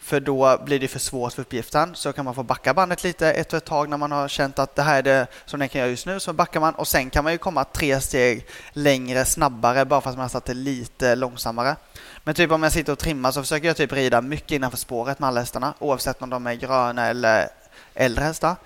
För 0.00 0.20
då 0.20 0.58
blir 0.64 0.78
det 0.78 0.88
för 0.88 0.98
svårt 0.98 1.32
för 1.32 1.42
uppgiften. 1.42 1.94
Så 1.94 2.12
kan 2.12 2.24
man 2.24 2.34
få 2.34 2.42
backa 2.42 2.74
bandet 2.74 3.04
lite 3.04 3.32
ett 3.32 3.52
och 3.52 3.56
ett 3.56 3.64
tag 3.64 3.88
när 3.88 3.96
man 3.96 4.12
har 4.12 4.28
känt 4.28 4.58
att 4.58 4.76
det 4.76 4.82
här 4.82 4.98
är 4.98 5.02
det 5.02 5.26
som 5.44 5.60
den 5.60 5.68
kan 5.68 5.78
göra 5.78 5.90
just 5.90 6.06
nu. 6.06 6.20
Så 6.20 6.32
backar 6.32 6.60
man 6.60 6.74
och 6.74 6.88
sen 6.88 7.10
kan 7.10 7.24
man 7.24 7.32
ju 7.32 7.38
komma 7.38 7.64
tre 7.64 8.00
steg 8.00 8.46
längre 8.72 9.24
snabbare 9.24 9.84
bara 9.84 10.00
för 10.00 10.10
att 10.10 10.16
man 10.16 10.22
har 10.22 10.28
satt 10.28 10.44
det 10.44 10.54
lite 10.54 11.14
långsammare. 11.14 11.76
Men 12.24 12.34
typ 12.34 12.50
om 12.50 12.62
jag 12.62 12.72
sitter 12.72 12.92
och 12.92 12.98
trimmar 12.98 13.32
så 13.32 13.42
försöker 13.42 13.66
jag 13.66 13.76
typ 13.76 13.92
rida 13.92 14.20
mycket 14.20 14.52
innanför 14.52 14.78
spåret 14.78 15.18
med 15.18 15.28
alla 15.28 15.40
hästarna 15.40 15.74
oavsett 15.78 16.22
om 16.22 16.30
de 16.30 16.46
är 16.46 16.54
gröna 16.54 17.06
eller 17.06 17.48
äldre 17.94 18.24
hästar. 18.24 18.56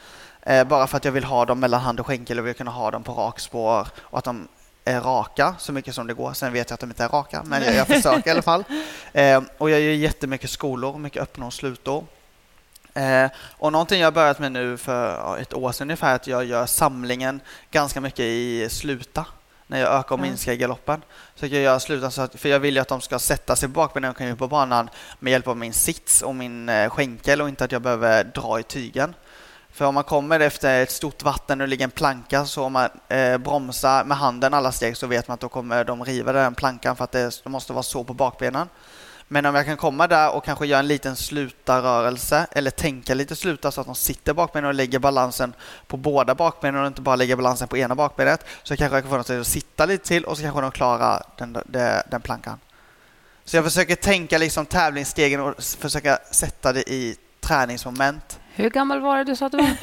Eh, 0.43 0.65
bara 0.65 0.87
för 0.87 0.97
att 0.97 1.05
jag 1.05 1.13
vill 1.13 1.25
ha 1.25 1.45
dem 1.45 1.61
mellan 1.61 1.81
hand 1.81 2.01
och 2.01 2.07
skänkel 2.07 2.39
och 2.39 2.47
vill 2.47 2.55
kunna 2.55 2.71
ha 2.71 2.91
dem 2.91 3.03
på 3.03 3.13
rakspår 3.13 3.89
och 3.97 4.19
att 4.19 4.25
de 4.25 4.49
är 4.85 5.01
raka 5.01 5.55
så 5.59 5.73
mycket 5.73 5.95
som 5.95 6.07
det 6.07 6.15
går. 6.15 6.33
Sen 6.33 6.53
vet 6.53 6.71
jag 6.71 6.75
att 6.75 6.81
de 6.81 6.91
inte 6.91 7.05
är 7.05 7.09
raka, 7.09 7.43
men 7.47 7.63
jag, 7.63 7.75
jag 7.75 7.87
försöker 7.87 8.29
i 8.29 8.31
alla 8.31 8.43
fall. 8.43 8.65
Eh, 9.13 9.43
och 9.59 9.71
jag 9.71 9.81
gör 9.81 9.93
jättemycket 9.93 10.51
skolor, 10.51 10.99
mycket 10.99 11.23
öppna 11.23 11.47
och 11.47 11.53
slutår. 11.53 12.05
Eh, 12.95 13.31
och 13.59 13.73
någonting 13.73 14.01
jag 14.01 14.07
har 14.07 14.13
börjat 14.13 14.39
med 14.39 14.53
nu 14.53 14.77
för 14.77 15.39
ett 15.39 15.55
år 15.55 15.73
sedan 15.73 15.85
ungefär 15.85 16.11
är 16.11 16.15
att 16.15 16.27
jag 16.27 16.45
gör 16.45 16.67
samlingen 16.67 17.41
ganska 17.71 18.01
mycket 18.01 18.21
i 18.21 18.69
sluta. 18.71 19.27
När 19.67 19.81
jag 19.81 19.93
ökar 19.93 20.15
och 20.15 20.21
minskar 20.21 20.53
i 20.53 20.57
galoppen. 20.57 21.03
Så 21.35 21.47
jag 21.47 21.63
gör 21.63 21.79
sluta 21.79 22.11
så 22.11 22.23
att, 22.23 22.41
för 22.41 22.49
jag 22.49 22.61
vill 22.61 22.75
ju 22.75 22.81
att 22.81 22.89
de 22.89 23.01
ska 23.01 23.19
sätta 23.19 23.57
sig 23.57 23.69
bak 23.69 23.95
när 23.95 24.01
de 24.03 24.15
kommer 24.15 24.33
ut 24.33 24.39
på 24.39 24.49
banan 24.49 24.91
med 25.19 25.31
hjälp 25.31 25.49
av 25.49 25.57
min 25.57 25.73
sits 25.73 26.23
och 26.23 26.35
min 26.35 26.69
eh, 26.69 26.91
skänkel 26.91 27.43
och 27.43 27.49
inte 27.49 27.65
att 27.65 27.73
jag 27.73 27.83
behöver 27.83 28.25
dra 28.25 28.61
i 28.61 28.63
tygen. 28.63 29.15
För 29.75 29.85
om 29.85 29.95
man 29.95 30.05
kommer 30.05 30.41
efter 30.41 30.83
ett 30.83 30.91
stort 30.91 31.23
vatten 31.23 31.61
och 31.61 31.67
det 31.67 31.71
ligger 31.71 31.85
en 31.85 31.91
planka 31.91 32.45
så 32.45 32.65
om 32.65 32.73
man 32.73 32.89
eh, 33.09 33.39
bromsar 33.39 34.05
med 34.05 34.17
handen 34.17 34.55
alla 34.55 34.73
steg 34.73 34.97
så 34.97 35.07
vet 35.07 35.29
man 35.29 35.35
att 35.35 35.41
då 35.41 35.49
kommer 35.49 35.85
de 35.85 36.05
riva 36.05 36.33
den 36.33 36.55
plankan 36.55 36.97
för 36.97 37.05
att 37.05 37.13
det, 37.13 37.41
det 37.45 37.51
måste 37.51 37.73
vara 37.73 37.83
så 37.83 38.05
på 38.05 38.15
bakbenen. 38.15 38.69
Men 39.29 39.47
om 39.47 39.55
jag 39.55 39.65
kan 39.65 39.77
komma 39.77 40.07
där 40.07 40.35
och 40.35 40.45
kanske 40.45 40.67
göra 40.67 40.81
en 40.81 40.87
liten 40.87 41.17
slutarrörelse 41.17 42.47
eller 42.51 42.71
tänka 42.71 43.15
lite 43.15 43.37
sluta 43.37 43.71
så 43.71 43.81
att 43.81 43.87
de 43.87 43.95
sitter 43.95 44.33
bakbenen 44.33 44.69
och 44.69 44.75
lägger 44.75 44.99
balansen 44.99 45.55
på 45.87 45.97
båda 45.97 46.35
bakbenen 46.35 46.81
och 46.81 46.87
inte 46.87 47.01
bara 47.01 47.17
lägger 47.17 47.37
balansen 47.37 47.69
på 47.69 47.77
ena 47.77 47.95
bakbenet 47.95 48.45
så 48.63 48.77
kanske 48.77 48.97
jag 48.97 49.05
kan 49.05 49.25
få 49.25 49.33
dem 49.33 49.41
att 49.41 49.47
sitta 49.47 49.87
lite 49.87 50.07
till 50.07 50.25
och 50.25 50.37
så 50.37 50.43
kanske 50.43 50.61
de 50.61 50.71
klarar 50.71 51.23
den, 51.39 51.53
den, 51.53 52.03
den 52.11 52.21
plankan. 52.21 52.59
Så 53.45 53.57
jag 53.57 53.65
försöker 53.65 53.97
tänka 53.97 54.39
liksom 54.39 54.67
tävlingsstegen 54.67 55.41
och 55.41 55.63
försöka 55.63 56.19
sätta 56.31 56.73
det 56.73 56.91
i 56.91 57.17
träningsmoment. 57.41 58.39
Hur 58.57 58.71
gammal 58.71 59.01
var 59.01 59.19
det 59.19 59.25
du 59.25 59.37
sa 59.37 59.47
att 59.47 59.53
du 59.53 59.59
var? 59.59 59.67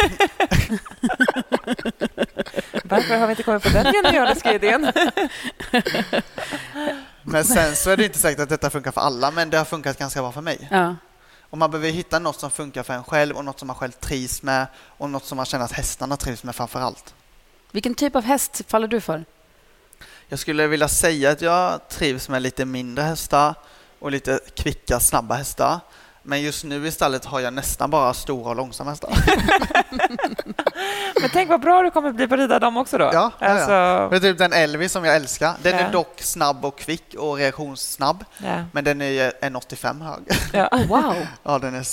Varför 2.83 3.17
har 3.17 3.27
vi 3.27 3.31
inte 3.31 3.43
kommit 3.43 3.63
på 3.63 3.69
den 3.69 3.93
genialiska 3.93 4.53
idén? 4.53 4.91
Men 7.23 7.45
sen 7.45 7.75
så 7.75 7.89
är 7.89 7.97
det 7.97 8.05
inte 8.05 8.19
säkert 8.19 8.39
att 8.39 8.49
detta 8.49 8.69
funkar 8.69 8.91
för 8.91 9.01
alla, 9.01 9.31
men 9.31 9.49
det 9.49 9.57
har 9.57 9.65
funkat 9.65 9.99
ganska 9.99 10.21
bra 10.21 10.31
för 10.31 10.41
mig. 10.41 10.67
Ja. 10.71 10.95
Och 11.41 11.57
man 11.57 11.71
behöver 11.71 11.89
hitta 11.89 12.19
något 12.19 12.39
som 12.39 12.51
funkar 12.51 12.83
för 12.83 12.93
en 12.93 13.03
själv 13.03 13.35
och 13.35 13.45
något 13.45 13.59
som 13.59 13.67
man 13.67 13.75
själv 13.75 13.91
trivs 13.91 14.43
med 14.43 14.67
och 14.77 15.09
något 15.09 15.25
som 15.25 15.35
man 15.35 15.45
känner 15.45 15.65
att 15.65 15.71
hästarna 15.71 16.17
trivs 16.17 16.43
med 16.43 16.55
framför 16.55 16.79
allt. 16.79 17.13
Vilken 17.71 17.95
typ 17.95 18.15
av 18.15 18.23
häst 18.23 18.61
faller 18.67 18.87
du 18.87 19.01
för? 19.01 19.25
Jag 20.27 20.39
skulle 20.39 20.67
vilja 20.67 20.87
säga 20.87 21.31
att 21.31 21.41
jag 21.41 21.89
trivs 21.89 22.29
med 22.29 22.41
lite 22.41 22.65
mindre 22.65 23.03
hästar 23.03 23.55
och 23.99 24.11
lite 24.11 24.39
kvicka, 24.55 24.99
snabba 24.99 25.35
hästar. 25.35 25.79
Men 26.23 26.41
just 26.41 26.63
nu 26.63 26.87
i 26.87 26.91
stallet 26.91 27.25
har 27.25 27.39
jag 27.39 27.53
nästan 27.53 27.89
bara 27.89 28.13
stora 28.13 28.49
och 28.49 28.55
långsamma 28.55 28.89
hästar. 28.89 29.11
Men 31.21 31.29
tänk 31.33 31.49
vad 31.49 31.61
bra 31.61 31.83
du 31.83 31.91
kommer 31.91 32.11
bli 32.11 32.27
på 32.27 32.33
att 32.33 32.39
rida 32.39 32.59
dem 32.59 32.77
också 32.77 32.97
då. 32.97 33.05
Ja, 33.05 33.11
ja, 33.13 33.31
ja. 33.39 33.47
alltså, 33.47 33.69
Det 34.09 34.15
är 34.15 34.19
typ 34.31 34.37
den 34.37 34.53
Elvis 34.53 34.91
som 34.91 35.05
jag 35.05 35.15
älskar. 35.15 35.53
Den 35.61 35.73
Ja. 35.73 35.79
är 35.79 35.91
dock 35.91 36.21
snabb 36.21 36.65
och 36.65 36.77
kvick 36.77 37.13
och 37.17 37.35
reaktionssnabb. 37.37 38.25
ja. 38.37 38.63
Men 38.71 38.83
den 38.83 39.01
är 39.01 39.05
ju 39.09 39.31
1,85 39.41 40.01
hög. 40.01 40.19
Ja. 40.53 40.69
Wow! 40.87 41.15
Ja, 41.43 41.59
den 41.59 41.75
är 41.75 41.85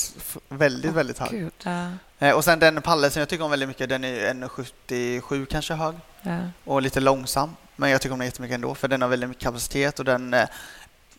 väldigt, 0.48 0.92
väldigt 0.92 1.18
hög. 1.18 1.30
Gud. 1.30 1.52
Ja. 1.62 1.90
Eh, 2.18 2.34
Och 2.34 2.44
sen 2.44 2.58
den 2.58 2.82
Palle 2.82 3.10
som 3.10 3.20
jag 3.20 3.28
tycker 3.28 3.44
om 3.44 3.50
väldigt 3.50 3.68
mycket, 3.68 3.88
den 3.88 4.04
är 4.04 4.34
1,77 4.34 5.46
kanske 5.46 5.74
hög. 5.74 5.94
Ja. 6.22 6.38
och 6.64 6.82
lite 6.82 7.00
långsam. 7.00 7.56
Men 7.76 7.90
jag 7.90 8.00
tycker 8.00 8.12
om 8.12 8.18
den 8.18 8.26
jättemycket 8.26 8.54
ändå 8.54 8.74
för 8.74 8.88
den 8.88 9.02
har 9.02 9.08
väldigt 9.08 9.28
mycket 9.28 9.42
kapacitet 9.44 9.98
och 9.98 10.04
den, 10.04 10.34
eh, 10.34 10.48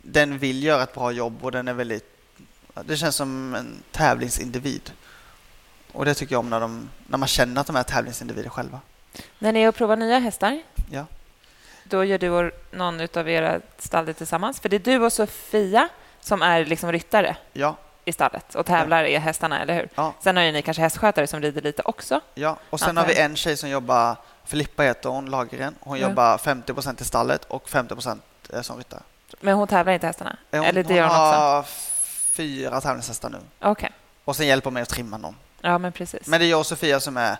den 0.02 0.38
vill 0.38 0.64
göra 0.64 0.84
ett 0.84 0.94
bra 0.94 1.12
jobb 1.12 1.38
och 1.42 1.52
den 1.52 1.68
är 1.68 1.74
väldigt... 1.74 2.16
Det 2.86 2.98
känns 2.98 3.16
som 3.16 3.56
en 3.56 3.84
tävlingsindivid. 3.92 4.92
Och 5.92 6.06
det 6.06 6.14
tycker 6.14 6.36
jag 6.36 6.40
om 6.40 6.50
när, 6.50 6.60
de, 6.60 6.90
när 7.08 7.18
man 7.18 7.28
känner 7.28 7.62
att 7.62 7.68
de 7.68 7.76
är 7.76 7.84
tävlingsindivider 7.84 8.50
själva. 8.50 8.80
När 9.40 9.52
ni 9.52 9.62
är 9.62 9.68
och 9.70 9.76
provar 9.76 9.96
nya 9.96 10.20
hästar, 10.20 10.62
Ja. 10.92 11.06
då 11.84 12.04
gör 12.04 12.18
du 12.18 12.30
och 12.30 12.52
någon 12.72 13.08
av 13.14 13.30
era 13.30 13.60
stallet 13.78 14.18
tillsammans. 14.18 14.60
För 14.60 14.70
det 14.70 14.76
är 14.76 14.80
du 14.80 14.98
och 15.06 15.14
Sofia 15.14 15.90
som 16.22 16.42
är 16.42 16.66
liksom 16.66 16.92
ryttare 16.92 17.36
Ja, 17.54 17.76
i 18.06 18.12
stallet 18.14 18.56
och 18.56 18.66
tävlar 18.66 19.04
i 19.04 19.18
hästarna, 19.18 19.62
eller 19.62 19.74
hur? 19.74 19.90
Ja. 19.96 20.14
Sen 20.24 20.38
har 20.38 20.44
ju 20.44 20.52
ni 20.52 20.62
kanske 20.62 20.82
hästskötare 20.82 21.28
som 21.28 21.42
rider 21.42 21.62
lite 21.62 21.82
också. 21.86 22.22
ja. 22.34 22.58
Och 22.70 22.80
sen 22.80 22.98
har 22.98 23.06
vi 23.06 23.20
en 23.20 23.36
tjej 23.36 23.58
som 23.58 23.70
jobbar, 23.70 24.16
Filippa 24.46 24.84
heter 24.84 25.10
hon, 25.10 25.26
Lagergren. 25.26 25.76
Hon 25.80 26.00
Ja. 26.00 26.08
jobbar 26.10 26.38
50% 26.38 27.02
i 27.02 27.06
stallet 27.06 27.46
och 27.46 27.70
50 27.70 27.96
eh, 28.54 28.62
som 28.62 28.78
ryttare. 28.78 29.02
Men 29.40 29.54
hon 29.56 29.68
tävlar 29.68 29.94
inte 29.94 30.08
hästarna? 30.08 30.38
Eh, 30.52 30.60
Hon, 30.60 30.68
eller 30.68 30.84
det 30.84 30.90
hon 30.90 30.98
gör 30.98 31.08
hon 31.08 31.60
också? 31.60 31.74
Fyra 32.40 32.82
tävlingshästar 32.82 33.30
nu. 33.30 33.38
Okej. 33.62 33.92
Och 34.26 34.36
sen 34.36 34.48
hjälper 34.48 34.66
hon 34.66 34.74
mig 34.74 34.84
att 34.84 34.90
trimma 34.90 35.18
dem. 35.18 35.36
Ja, 35.62 35.78
men 35.78 35.92
precis. 35.92 36.28
Men 36.28 36.40
det 36.40 36.46
är 36.46 36.50
jag 36.50 36.60
och 36.60 36.66
Sofia 36.66 37.00
som 37.00 37.18
är... 37.18 37.38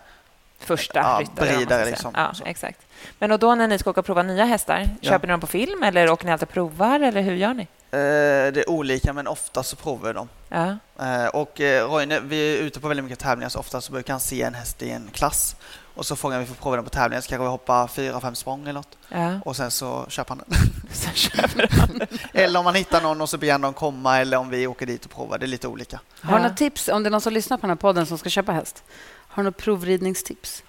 Första 0.60 1.00
Ja, 1.00 1.22
ryttare. 1.46 1.86
liksom. 1.86 2.12
Ja, 2.16 2.34
exakt. 2.46 2.80
Men 3.20 3.32
och 3.32 3.40
då 3.40 3.56
när 3.56 3.68
ni 3.68 3.80
ska 3.80 3.90
åka 3.90 4.00
och 4.00 4.06
prova 4.06 4.24
nya 4.24 4.46
hästar, 4.46 4.90
Ja. 5.02 5.10
köper 5.10 5.28
ni 5.28 5.32
dem 5.32 5.40
på 5.42 5.48
film 5.48 5.84
eller 5.84 6.10
åker 6.10 6.26
ni 6.26 6.32
alltid 6.32 6.48
och 6.48 6.54
provar? 6.54 7.00
Eller 7.00 7.22
hur 7.22 7.36
gör 7.36 7.54
ni? 7.54 7.62
Eh, 7.92 8.54
det 8.54 8.58
är 8.58 8.70
olika, 8.70 9.14
men 9.14 9.28
ofta 9.28 9.64
så 9.64 9.76
provar 9.76 10.08
vi 10.08 10.14
dem. 10.14 10.30
Ja. 10.50 10.78
Eh, 11.06 11.28
och 11.28 11.62
eh, 11.62 11.90
Roine, 11.92 12.20
vi 12.28 12.58
är 12.58 12.62
ute 12.62 12.80
på 12.80 12.88
väldigt 12.88 13.04
mycket 13.04 13.20
tävlingar, 13.20 13.50
så 13.50 13.60
ofta 13.60 13.82
så 13.82 13.92
brukar 13.92 14.14
han 14.14 14.20
se 14.20 14.42
en 14.42 14.54
häst 14.54 14.82
i 14.82 14.92
en 14.92 15.10
klass. 15.14 15.56
Och 16.00 16.06
så 16.06 16.16
frågar 16.16 16.40
vi 16.40 16.46
för 16.46 16.56
prova 16.56 16.76
den 16.76 16.86
på 16.86 16.90
tävlingen, 16.92 17.22
så 17.24 17.30
kanske 17.30 17.44
vi 17.44 17.50
hoppar 17.50 17.88
fyra, 17.88 18.22
fem 18.22 18.36
språng 18.36 18.62
eller 18.64 18.74
något. 18.74 18.98
ja. 19.10 19.40
Och 19.46 19.56
sen 19.56 19.72
så 19.72 20.06
köper 20.10 20.36
han 20.36 20.44
den. 20.48 20.60
Sen 20.92 21.14
köper 21.14 21.68
han. 21.72 22.02
eller 22.34 22.60
om 22.60 22.66
man 22.66 22.76
hittar 22.76 23.02
någon 23.02 23.22
och 23.22 23.30
så 23.30 23.38
han 23.52 23.62
dem 23.62 23.74
komma, 23.74 24.18
eller 24.18 24.38
om 24.38 24.50
vi 24.50 24.68
åker 24.68 24.86
dit 24.86 25.06
och 25.06 25.12
provar. 25.12 25.38
Det 25.38 25.46
är 25.46 25.48
lite 25.48 25.68
olika. 25.68 26.00
Har 26.22 26.38
du 26.38 26.44
några 26.44 26.56
tips, 26.56 26.88
om 26.88 27.04
det 27.04 27.10
är 27.10 27.12
någon 27.12 27.22
som 27.22 27.34
lyssnar 27.34 27.58
på 27.58 27.62
den 27.62 27.70
här 27.70 27.76
podden 27.76 28.06
som 28.06 28.18
ska 28.18 28.30
köpa 28.30 28.52
häst? 28.52 28.84
Har 29.28 29.44
du 29.44 29.46
några 29.46 29.58
provridningstips? 29.58 30.64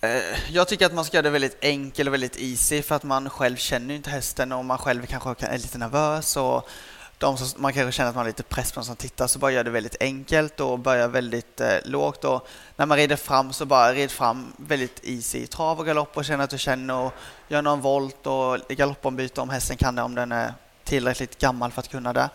Eh, 0.00 0.52
Jag 0.52 0.68
tycker 0.68 0.86
att 0.86 0.94
man 0.94 1.04
ska 1.04 1.16
göra 1.16 1.22
det 1.22 1.30
väldigt 1.30 1.64
enkelt 1.64 2.08
och 2.08 2.12
väldigt 2.14 2.36
easy 2.40 2.82
för 2.82 2.94
att 2.94 3.02
man 3.02 3.30
själv 3.30 3.56
känner 3.56 3.88
ju 3.88 3.96
inte 3.96 4.10
hästen 4.10 4.52
och 4.52 4.64
man 4.64 4.78
själv 4.78 5.06
kanske 5.06 5.46
är 5.46 5.58
lite 5.58 5.78
nervös 5.78 6.36
och 6.36 6.68
de 7.18 7.36
som, 7.36 7.62
man 7.62 7.72
kanske 7.72 7.92
känner 7.92 8.10
att 8.10 8.16
man 8.16 8.24
har 8.24 8.28
lite 8.28 8.42
press 8.42 8.72
på 8.72 8.80
de 8.80 8.86
som 8.86 8.96
tittar 8.96 9.26
så 9.26 9.38
bara 9.38 9.52
gör 9.52 9.64
det 9.64 9.70
väldigt 9.70 9.96
enkelt 10.00 10.60
och 10.60 10.78
börjar 10.78 11.08
väldigt 11.08 11.60
eh, 11.60 11.76
lågt 11.84 12.24
och 12.24 12.48
när 12.76 12.86
man 12.86 12.98
rider 12.98 13.16
fram 13.16 13.52
så 13.52 13.66
bara 13.66 13.92
rid 13.92 14.10
fram 14.10 14.52
väldigt 14.56 15.00
easy 15.02 15.38
i 15.38 15.46
trav 15.46 15.78
och 15.78 15.86
galopp 15.86 16.16
och 16.16 16.24
känner 16.24 16.44
att 16.44 16.50
du 16.50 16.58
känner 16.58 16.94
och 16.94 17.12
gör 17.48 17.62
någon 17.62 17.80
volt 17.80 18.26
och 18.26 18.58
galoppombyte 18.68 19.40
om 19.40 19.50
hästen 19.50 19.76
kan 19.76 19.94
det 19.94 20.02
om 20.02 20.14
den 20.14 20.32
är 20.32 20.54
tillräckligt 20.84 21.38
gammal 21.38 21.72
för 21.72 21.80
att 21.80 21.88
kunna 21.88 22.12
det. 22.12 22.30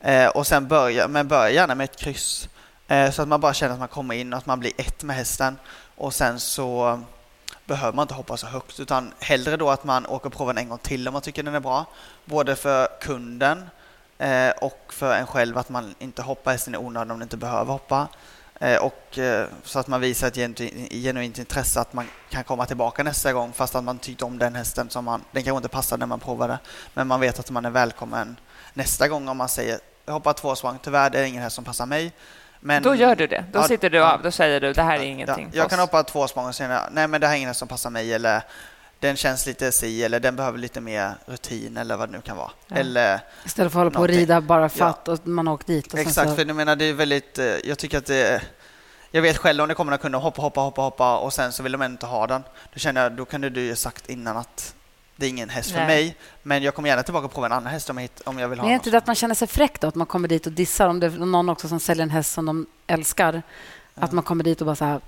Eh, 0.00 0.28
och 0.28 0.46
sen 0.46 0.68
börja, 0.68 1.08
men 1.08 1.28
börja 1.28 1.50
gärna 1.50 1.74
med 1.74 1.84
ett 1.84 1.96
kryss 1.96 2.48
eh, 2.88 3.10
så 3.10 3.22
att 3.22 3.28
man 3.28 3.40
bara 3.40 3.54
känner 3.54 3.72
att 3.72 3.78
man 3.78 3.88
kommer 3.88 4.14
in 4.14 4.32
och 4.32 4.38
att 4.38 4.46
man 4.46 4.60
blir 4.60 4.72
ett 4.76 5.02
med 5.02 5.16
hästen 5.16 5.58
och 5.96 6.14
sen 6.14 6.40
så 6.40 7.00
behöver 7.64 7.92
man 7.92 8.02
inte 8.02 8.14
hoppa 8.14 8.36
så 8.36 8.46
högt 8.46 8.80
utan 8.80 9.12
hellre 9.20 9.56
då 9.56 9.70
att 9.70 9.84
man 9.84 10.06
åker 10.06 10.26
och 10.26 10.32
provar 10.32 10.52
den 10.54 10.62
en 10.62 10.68
gång 10.68 10.78
till 10.78 11.08
om 11.08 11.12
man 11.12 11.22
tycker 11.22 11.42
den 11.42 11.54
är 11.54 11.60
bra. 11.60 11.84
Både 12.24 12.56
för 12.56 12.88
kunden 13.00 13.70
eh, 14.18 14.50
och 14.60 14.80
för 14.88 15.14
en 15.14 15.26
själv 15.26 15.58
att 15.58 15.68
man 15.68 15.94
inte 15.98 16.22
hoppar 16.22 16.52
hästen 16.52 16.74
i 16.74 16.78
onödan 16.78 17.10
om 17.10 17.18
den 17.18 17.26
inte 17.26 17.36
behöver 17.36 17.72
hoppa. 17.72 18.08
Eh, 18.60 18.76
och 18.76 19.18
eh, 19.18 19.46
så 19.62 19.78
att 19.78 19.86
man 19.86 20.00
visar 20.00 20.28
ett 20.28 20.34
genuint, 20.34 20.92
genuint 20.92 21.38
intresse 21.38 21.80
att 21.80 21.92
man 21.92 22.08
kan 22.30 22.44
komma 22.44 22.66
tillbaka 22.66 23.02
nästa 23.02 23.32
gång 23.32 23.52
fast 23.52 23.74
att 23.74 23.84
man 23.84 23.98
tyckte 23.98 24.24
om 24.24 24.38
den 24.38 24.54
hästen 24.54 24.90
som 24.90 25.04
man, 25.04 25.24
den 25.32 25.42
kanske 25.42 25.56
inte 25.56 25.68
passade 25.68 26.00
när 26.00 26.06
man 26.06 26.20
provade. 26.20 26.58
Men 26.94 27.06
man 27.06 27.20
vet 27.20 27.38
att 27.38 27.50
man 27.50 27.64
är 27.64 27.70
välkommen 27.70 28.36
nästa 28.74 29.08
gång 29.08 29.28
om 29.28 29.36
man 29.36 29.48
säger 29.48 29.78
jag 30.06 30.12
hoppar 30.12 30.32
två 30.32 30.54
svang, 30.56 30.78
tyvärr 30.82 31.10
det 31.10 31.18
är 31.20 31.24
ingen 31.24 31.42
häst 31.42 31.56
som 31.56 31.64
passar 31.64 31.86
mig. 31.86 32.12
Men, 32.60 32.82
Då 32.82 32.94
gör 32.94 33.16
du 33.16 33.26
det. 33.26 33.44
Då 33.52 33.58
Ja, 33.58 33.68
sitter 33.68 33.90
du 33.90 33.96
ja. 33.96 34.12
av. 34.12 34.22
Då 34.22 34.30
säger 34.30 34.60
du 34.60 34.72
det 34.72 34.82
här 34.82 34.98
är 34.98 35.02
ingenting 35.02 35.50
Ja, 35.52 35.58
jag 35.58 35.70
kan 35.70 35.78
hoppa 35.78 36.02
två 36.02 36.28
språng 36.28 36.46
och 36.46 36.54
säga 36.54 36.88
nej 36.92 37.08
men 37.08 37.20
det 37.20 37.26
här 37.26 37.34
är 37.34 37.36
ingen 37.36 37.48
häst 37.48 37.58
som 37.58 37.68
passar 37.68 37.90
mig 37.90 38.12
eller 38.12 38.42
den 39.04 39.16
känns 39.16 39.46
lite 39.46 39.72
si 39.72 40.04
eller 40.04 40.20
den 40.20 40.36
behöver 40.36 40.58
lite 40.58 40.80
mer 40.80 41.14
rutin 41.26 41.76
eller 41.76 41.96
vad 41.96 42.08
det 42.08 42.12
nu 42.12 42.20
kan 42.22 42.36
vara. 42.36 42.50
Ja. 42.68 42.76
Eller, 42.76 43.20
Istället 43.44 43.72
för 43.72 43.80
att 43.80 43.84
hålla 43.84 43.90
på 43.90 43.94
och 43.94 44.00
Någonting. 44.00 44.18
rida 44.18 44.40
bara 44.40 44.68
för 44.68 44.84
att 44.84 45.08
och 45.08 45.26
man 45.26 45.46
har 45.46 45.54
åkt 45.54 45.66
dit. 45.66 45.94
Exakt, 45.94 46.28
så, 46.30 46.36
för 46.36 46.44
jag 46.44 46.56
menar 46.56 46.76
det 46.76 46.84
är 46.84 46.92
väldigt, 46.92 47.38
eh, 47.38 47.44
jag 47.46 47.78
tycker 47.78 47.98
att 47.98 48.06
det 48.06 48.42
jag 49.10 49.22
vet 49.22 49.36
själv 49.38 49.62
om 49.62 49.68
det 49.68 49.74
kommer 49.74 49.90
några 49.90 50.02
kunder 50.02 50.18
hoppa, 50.18 50.42
hoppa, 50.42 50.60
hoppa, 50.60 50.82
hoppa 50.82 51.18
och 51.18 51.32
sen 51.32 51.52
så 51.52 51.62
vill 51.62 51.72
de 51.72 51.82
ändå 51.82 51.94
inte 51.94 52.06
ha 52.06 52.26
den. 52.26 52.42
Då 52.72 52.78
känner 52.78 53.02
jag, 53.02 53.12
då 53.12 53.24
kunde 53.24 53.50
du 53.50 53.60
ju 53.60 53.76
sagt 53.76 54.08
innan 54.08 54.36
att 54.36 54.74
det 55.16 55.26
är 55.26 55.30
ingen 55.30 55.48
häst 55.48 55.70
för 55.70 55.78
Nej. 55.78 55.86
mig, 55.86 56.16
men 56.42 56.62
jag 56.62 56.74
kommer 56.74 56.88
gärna 56.88 57.02
tillbaka 57.02 57.26
och 57.26 57.32
prova 57.32 57.46
en 57.46 57.52
annan 57.52 57.72
häst 57.72 57.90
om 57.90 57.96
jag, 57.98 58.02
hitt- 58.04 58.22
om 58.24 58.38
jag 58.38 58.48
vill 58.48 58.58
ha 58.58 58.64
Men 58.64 58.70
är 58.72 58.74
inte 58.74 58.90
det 58.90 58.98
att 58.98 59.06
man 59.06 59.16
känner 59.16 59.34
sig 59.34 59.48
fräck 59.48 59.80
då? 59.80 59.88
Att 59.88 59.94
man 59.94 60.06
kommer 60.06 60.28
dit 60.28 60.46
och 60.46 60.52
dissar? 60.52 60.88
Om 60.88 61.00
det 61.00 61.06
är 61.06 61.10
någon 61.10 61.48
också 61.48 61.68
som 61.68 61.80
säljer 61.80 62.02
en 62.02 62.10
häst 62.10 62.32
som 62.32 62.46
de 62.46 62.66
älskar. 62.86 63.42
Att 63.94 64.12
man 64.12 64.24
kommer 64.24 64.44
dit 64.44 64.60
och 64.60 64.66
bara 64.66 64.76
så 64.76 64.84
här... 64.84 65.00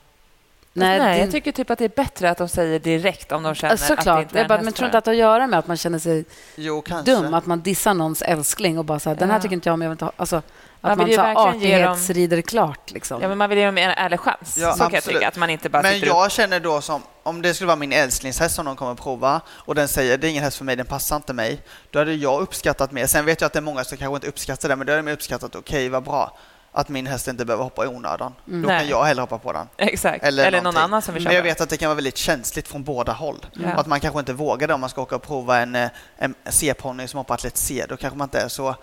Nej, 0.77 0.99
din- 1.15 1.21
jag 1.21 1.31
tycker 1.31 1.53
typ 1.53 1.71
att 1.71 1.79
det 1.79 1.85
är 1.85 1.89
bättre 1.89 2.31
att 2.31 2.39
de 2.39 2.49
säger 2.49 2.79
direkt 2.79 3.33
om 3.33 3.43
de 3.43 3.55
känner 3.55 3.75
att 3.75 3.81
det 3.81 3.87
Såklart. 3.87 4.23
inte 4.23 4.35
är 4.35 4.39
Jag 4.39 4.43
en 4.45 4.49
bara, 4.49 4.63
men 4.63 4.73
tror 4.73 4.87
inte 4.87 4.99
att 4.99 5.05
det 5.05 5.09
har 5.11 5.15
att 5.15 5.19
göra 5.19 5.47
med 5.47 5.59
att 5.59 5.67
man 5.67 5.77
känner 5.77 5.99
sig 5.99 6.25
Jo, 6.57 6.85
dum? 7.05 7.35
Att 7.35 7.47
man 7.47 7.61
dissar 7.61 7.95
någons 7.95 8.23
älskling 8.23 8.79
och 8.79 8.85
bara 8.85 8.99
så 8.99 9.09
här, 9.11 9.17
den 9.17 9.31
här 9.31 9.37
Ja. 9.37 9.43
tycker 9.43 9.55
inte 9.55 9.69
jag 9.69 9.75
om, 9.75 9.83
jag 9.83 9.89
vill 9.89 9.95
inte 9.95 10.05
ha... 10.05 10.13
Alltså, 10.17 10.43
Man 10.81 10.93
att 10.93 10.99
vill 10.99 11.03
man 11.03 11.11
ju 11.11 11.17
så 11.17 11.67
ge 11.67 11.79
dem- 11.79 11.93
artighetsrider 11.93 12.41
klart. 12.41 12.91
Liksom. 12.91 13.23
Ja, 13.23 13.29
men 13.29 13.39
man 13.39 13.49
vill 13.51 13.59
ge 13.59 13.67
dem 13.67 13.79
en 13.79 13.91
ärlig 13.91 14.21
chans. 14.21 14.59
Ja, 14.59 14.73
så 14.73 14.79
kan 14.79 14.91
jag 14.91 14.99
absolut. 14.99 15.17
tycka. 15.19 15.29
Att 15.29 15.37
man 15.37 15.51
inte 15.51 15.69
bara 15.69 15.83
Men 15.83 16.01
jag 16.01 16.31
känner 16.33 16.61
då 16.61 16.81
som, 16.81 17.03
om 17.23 17.43
det 17.43 17.55
skulle 17.55 17.67
vara 17.67 17.77
min 17.77 17.93
älsklingshäst 17.93 18.55
som 18.55 18.65
någon 18.65 18.77
kommer 18.77 18.93
att 18.93 19.01
prova 19.01 19.41
och 19.49 19.75
den 19.75 19.89
säger 19.89 20.19
det 20.19 20.27
är 20.27 20.31
ingen 20.31 20.43
häst 20.45 20.57
för 20.57 20.65
mig, 20.65 20.77
den 20.77 20.87
passar 20.87 21.17
inte 21.17 21.33
mig. 21.33 21.61
Då 21.91 21.99
hade 21.99 22.15
jag 22.15 22.41
uppskattat 22.41 22.93
mer. 22.93 23.07
Sen 23.07 23.25
vet 23.25 23.41
jag 23.41 23.47
att 23.47 23.53
det 23.53 23.59
är 23.59 23.61
många 23.61 23.85
som 23.85 23.99
kanske 23.99 24.15
inte 24.15 24.29
uppskattar 24.29 24.69
det, 24.69 24.77
men 24.77 24.87
då 24.87 24.93
hade 24.93 25.03
jag 25.11 25.15
uppskattat, 25.15 25.55
okej 25.55 25.89
vad 25.89 26.03
bra 26.05 26.37
att 26.77 26.89
min 26.89 27.07
häst 27.07 27.29
inte 27.29 27.45
behöver 27.45 27.65
hoppa 27.65 27.85
i 27.85 27.89
onödan. 27.89 28.35
Då 28.45 28.53
kan 28.53 28.63
Nej. 28.63 28.89
jag 28.91 29.05
hellre 29.05 29.21
hoppa 29.21 29.39
på 29.39 29.53
den. 29.53 29.69
Exakt. 29.77 30.25
Eller, 30.25 30.47
Eller 30.47 30.63
någon 30.63 30.77
annan 30.77 31.03
som 31.03 31.15
vill 31.15 31.23
köpa. 31.23 31.31
Men 31.31 31.37
jag 31.37 31.43
vet 31.43 31.61
att 31.61 31.69
det 31.69 31.77
kan 31.77 31.89
vara 31.89 31.95
väldigt 31.95 32.17
känsligt 32.17 32.69
från 32.69 32.85
båda 32.85 33.13
håll. 33.13 33.47
Och 33.75 33.81
att 33.81 33.87
man 33.87 34.01
kanske 34.01 34.21
inte 34.21 34.33
vågar 34.33 34.69
det 34.69 34.75
om 34.75 34.81
man 34.81 34.91
ska 34.91 35.03
åka 35.03 35.17
och 35.17 35.23
prova 35.23 35.59
en, 35.59 35.75
eh, 35.75 35.89
en 36.17 36.35
C-ponny 36.49 37.09
som 37.09 37.19
hoppar 37.19 37.35
atlet 37.35 37.57
C. 37.57 37.85
Då 37.89 37.97
kanske 37.97 38.19
man 38.19 38.25
inte 38.27 38.41
är 38.41 38.49
så 38.49 38.75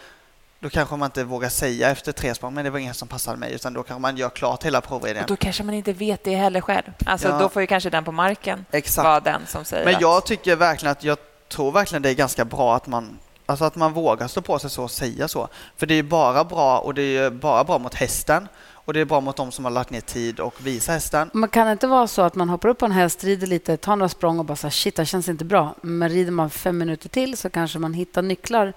då 0.60 0.70
kanske 0.70 0.96
man 0.96 1.06
inte 1.06 1.24
vågar 1.24 1.50
säga 1.50 1.90
efter 1.90 2.12
tre 2.12 2.36
språng, 2.36 2.54
men 2.54 2.66
det 2.66 2.72
var 2.72 2.80
ingen 2.80 2.90
häst 2.90 3.00
som 3.00 3.08
passade 3.08 3.38
mig, 3.38 3.54
utan 3.54 3.74
då 3.74 3.84
kanske 3.84 4.02
man 4.02 4.18
gör 4.18 4.30
klart 4.30 4.64
hela 4.66 4.78
Och 4.78 4.84
provridningen. 4.84 5.26
då 5.28 5.36
kanske 5.36 5.64
man 5.64 5.76
inte 5.76 5.94
vet 5.94 6.24
det 6.24 6.36
heller 6.36 6.62
själv. 6.62 6.92
Alltså, 7.06 7.28
Ja. 7.28 7.40
Då 7.40 7.50
får 7.50 7.62
ju 7.62 7.68
kanske 7.68 7.90
den 7.90 8.04
på 8.04 8.12
marken 8.12 8.66
Exakt. 8.72 9.06
vara 9.06 9.20
den 9.20 9.42
som 9.48 9.66
säger 9.66 9.86
Men 9.86 9.96
att... 9.96 10.02
jag 10.02 10.26
tycker 10.26 10.56
verkligen 10.56 10.92
att 10.92 11.04
jag 11.04 11.18
tror 11.50 11.72
verkligen 11.72 12.02
det 12.02 12.10
är 12.10 12.14
ganska 12.14 12.46
bra 12.46 12.76
att 12.76 12.88
man 12.88 13.20
Alltså 13.46 13.66
att 13.66 13.76
man 13.76 13.94
vågar 13.94 14.28
stå 14.28 14.42
på 14.42 14.60
sig 14.60 14.70
så 14.70 14.84
och 14.84 14.92
säga 14.92 15.28
så. 15.28 15.48
För 15.78 15.86
det 15.86 15.94
är 15.96 16.04
bara 16.04 16.44
bra 16.44 16.80
och 16.80 16.94
det 16.94 17.18
är 17.18 17.30
bara 17.30 17.64
bra 17.64 17.78
mot 17.78 17.94
hästen 17.94 18.48
och 18.72 18.94
det 18.94 19.00
är 19.00 19.06
bra 19.06 19.20
mot 19.22 19.36
de 19.36 19.52
som 19.52 19.66
har 19.66 19.72
lagt 19.72 19.90
ner 19.90 20.02
tid 20.02 20.40
och 20.40 20.56
visa 20.66 20.92
hästen. 20.92 21.30
Man 21.34 21.50
kan 21.50 21.72
inte 21.72 21.88
vara 21.88 22.08
så 22.08 22.22
att 22.22 22.36
man 22.36 22.50
hoppar 22.50 22.70
upp 22.70 22.78
på 22.78 22.86
en 22.86 22.92
häst, 22.92 23.24
rider 23.24 23.48
lite, 23.48 23.78
tar 23.78 23.96
några 23.96 24.10
språng 24.10 24.40
och 24.40 24.46
bara 24.46 24.56
så 24.56 24.68
här, 24.68 24.72
shit, 24.72 24.96
det 24.96 25.06
känns 25.06 25.30
inte 25.30 25.46
bra. 25.46 25.76
Men 25.82 26.10
rider 26.10 26.32
man 26.32 26.50
fem 26.50 26.78
minuter 26.78 27.10
till 27.10 27.38
så 27.38 27.50
kanske 27.50 27.80
man 27.80 27.94
hittar 27.94 28.22
nycklar 28.22 28.74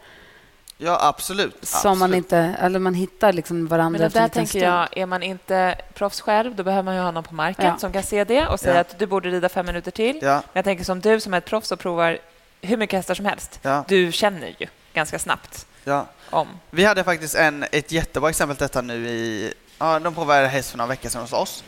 Ja, 0.78 0.98
absolut. 1.02 1.56
som 1.66 1.98
man 1.98 2.02
absolut. 2.08 2.16
inte... 2.24 2.36
Eller 2.60 2.78
man 2.78 2.94
hittar 2.94 3.32
liksom 3.32 3.66
varandra 3.66 3.98
Men 3.98 4.10
det 4.10 4.18
där 4.20 4.28
tänker 4.28 4.62
jag, 4.64 4.88
är 4.98 5.06
man 5.06 5.22
inte 5.22 5.78
proffs 5.94 6.20
själv, 6.20 6.54
då 6.56 6.62
behöver 6.62 6.82
man 6.82 6.94
ju 6.94 7.00
ha 7.00 7.10
någon 7.10 7.24
på 7.24 7.34
marken 7.34 7.64
Ja. 7.66 7.78
som 7.78 7.92
kan 7.92 8.02
se 8.02 8.24
det 8.24 8.46
och 8.46 8.60
säga 8.60 8.74
Ja. 8.74 8.80
att 8.80 8.98
du 8.98 9.06
borde 9.06 9.28
rida 9.30 9.48
fem 9.48 9.66
minuter 9.66 9.90
till. 9.90 10.18
Ja, 10.22 10.32
Men 10.34 10.42
jag 10.52 10.64
tänker 10.64 10.84
som 10.84 11.00
du 11.00 11.20
som 11.20 11.34
är 11.34 11.38
ett 11.38 11.44
proffs 11.44 11.72
och 11.72 11.78
provar 11.78 12.18
hur 12.62 12.76
mycket 12.76 12.96
hästar 12.96 13.14
som 13.14 13.24
helst. 13.24 13.58
ja, 13.62 13.84
Du 13.88 14.12
känner 14.12 14.54
ju 14.58 14.66
ganska 14.94 15.18
snabbt 15.18 15.66
ja. 15.84 16.06
om. 16.30 16.48
Vi 16.70 16.84
hade 16.84 17.04
faktiskt 17.04 17.34
en, 17.34 17.64
ett 17.72 17.92
jättebra 17.92 18.30
exempel 18.30 18.56
detta 18.56 18.82
nu 18.82 19.08
i... 19.08 19.54
Ja, 19.78 19.98
de 19.98 20.14
provade 20.14 20.48
häst 20.48 20.70
för 20.70 20.78
några 20.78 20.88
veckor 20.88 21.08
sedan 21.08 21.20
hos 21.20 21.32
oss. 21.32 21.64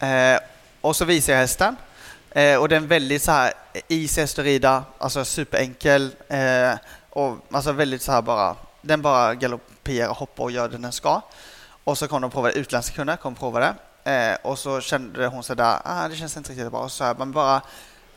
Eh, 0.00 0.38
och 0.80 0.96
så 0.96 1.04
visade 1.04 1.32
jag 1.32 1.40
hästen. 1.40 1.76
Eh, 2.30 2.56
och 2.56 2.68
den 2.68 2.84
är 2.84 2.86
väldigt 2.86 3.22
så 3.22 3.32
här 3.32 3.52
easy 3.88 4.20
häst 4.20 4.38
att 4.38 4.44
rida, 4.44 4.84
alltså 4.98 5.24
superenkel. 5.24 6.10
Eh, 6.28 6.72
och 7.10 7.36
alltså 7.50 7.72
väldigt 7.72 8.02
så 8.02 8.12
här 8.12 8.22
bara... 8.22 8.56
Den 8.82 9.02
bara 9.02 9.34
galopperar, 9.34 10.08
hoppar 10.08 10.44
och 10.44 10.50
gör 10.50 10.68
det 10.68 10.78
den 10.78 10.92
ska. 10.92 11.20
Och 11.84 11.98
så 11.98 12.08
kom 12.08 12.20
de 12.20 12.26
och 12.26 12.32
provade, 12.32 12.54
utländska 12.54 12.96
kunder 12.96 13.16
kom 13.16 13.32
och 13.32 13.38
provade. 13.38 13.74
Eh, 14.04 14.36
och 14.42 14.58
så 14.58 14.80
kände 14.80 15.26
hon 15.26 15.42
sig 15.42 15.56
där, 15.56 15.78
ah, 15.84 16.08
det 16.08 16.16
känns 16.16 16.36
inte 16.36 16.50
riktigt 16.52 16.70
bra. 16.70 16.80
Och 16.80 16.92
så, 16.92 17.04
här, 17.04 17.14
man 17.14 17.32
bara, 17.32 17.62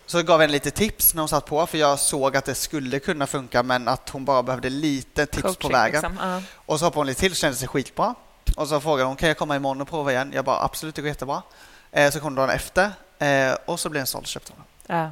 så 0.08 0.24
gav 0.24 0.42
henne 0.42 0.54
lite 0.54 0.72
tips 0.72 1.14
när 1.14 1.22
hon 1.22 1.30
satt 1.30 1.46
på, 1.46 1.66
för 1.66 1.78
jag 1.78 2.00
såg 2.00 2.38
att 2.38 2.46
det 2.46 2.56
skulle 2.56 3.00
kunna 3.00 3.28
funka, 3.28 3.64
men 3.64 3.88
att 3.88 4.10
hon 4.10 4.26
bara 4.26 4.44
behövde 4.44 4.70
lite 4.70 5.26
tips 5.26 5.42
på 5.42 5.48
Coaching, 5.48 5.72
vägen. 5.72 5.92
liksom. 5.92 6.18
Ja. 6.22 6.42
Och 6.56 6.80
så 6.80 6.86
hoppade 6.86 7.00
hon 7.00 7.08
lite 7.08 7.20
till 7.20 7.32
och 7.32 7.36
kände 7.38 7.58
sig 7.58 7.68
skitbra. 7.68 8.16
Och 8.56 8.68
så 8.68 8.80
frågade 8.80 9.08
hon, 9.08 9.16
kan 9.16 9.28
jag 9.28 9.38
komma 9.38 9.56
imorgon 9.56 9.82
och 9.82 9.88
prova 9.88 10.12
igen? 10.12 10.32
Jag 10.36 10.46
bara, 10.46 10.64
absolut, 10.64 10.96
det 10.96 11.02
går 11.02 11.10
jättebra. 11.10 11.42
Eh, 11.92 12.12
så 12.12 12.20
kom 12.20 12.36
dagen 12.36 12.50
efter 12.50 12.92
eh, 13.20 13.58
och 13.66 13.80
så 13.80 13.90
blev 13.90 14.00
den 14.00 14.08
såld 14.08 14.24
och 14.24 14.28
köpte 14.28 14.52
hon. 14.56 14.64
Ja. 14.98 15.12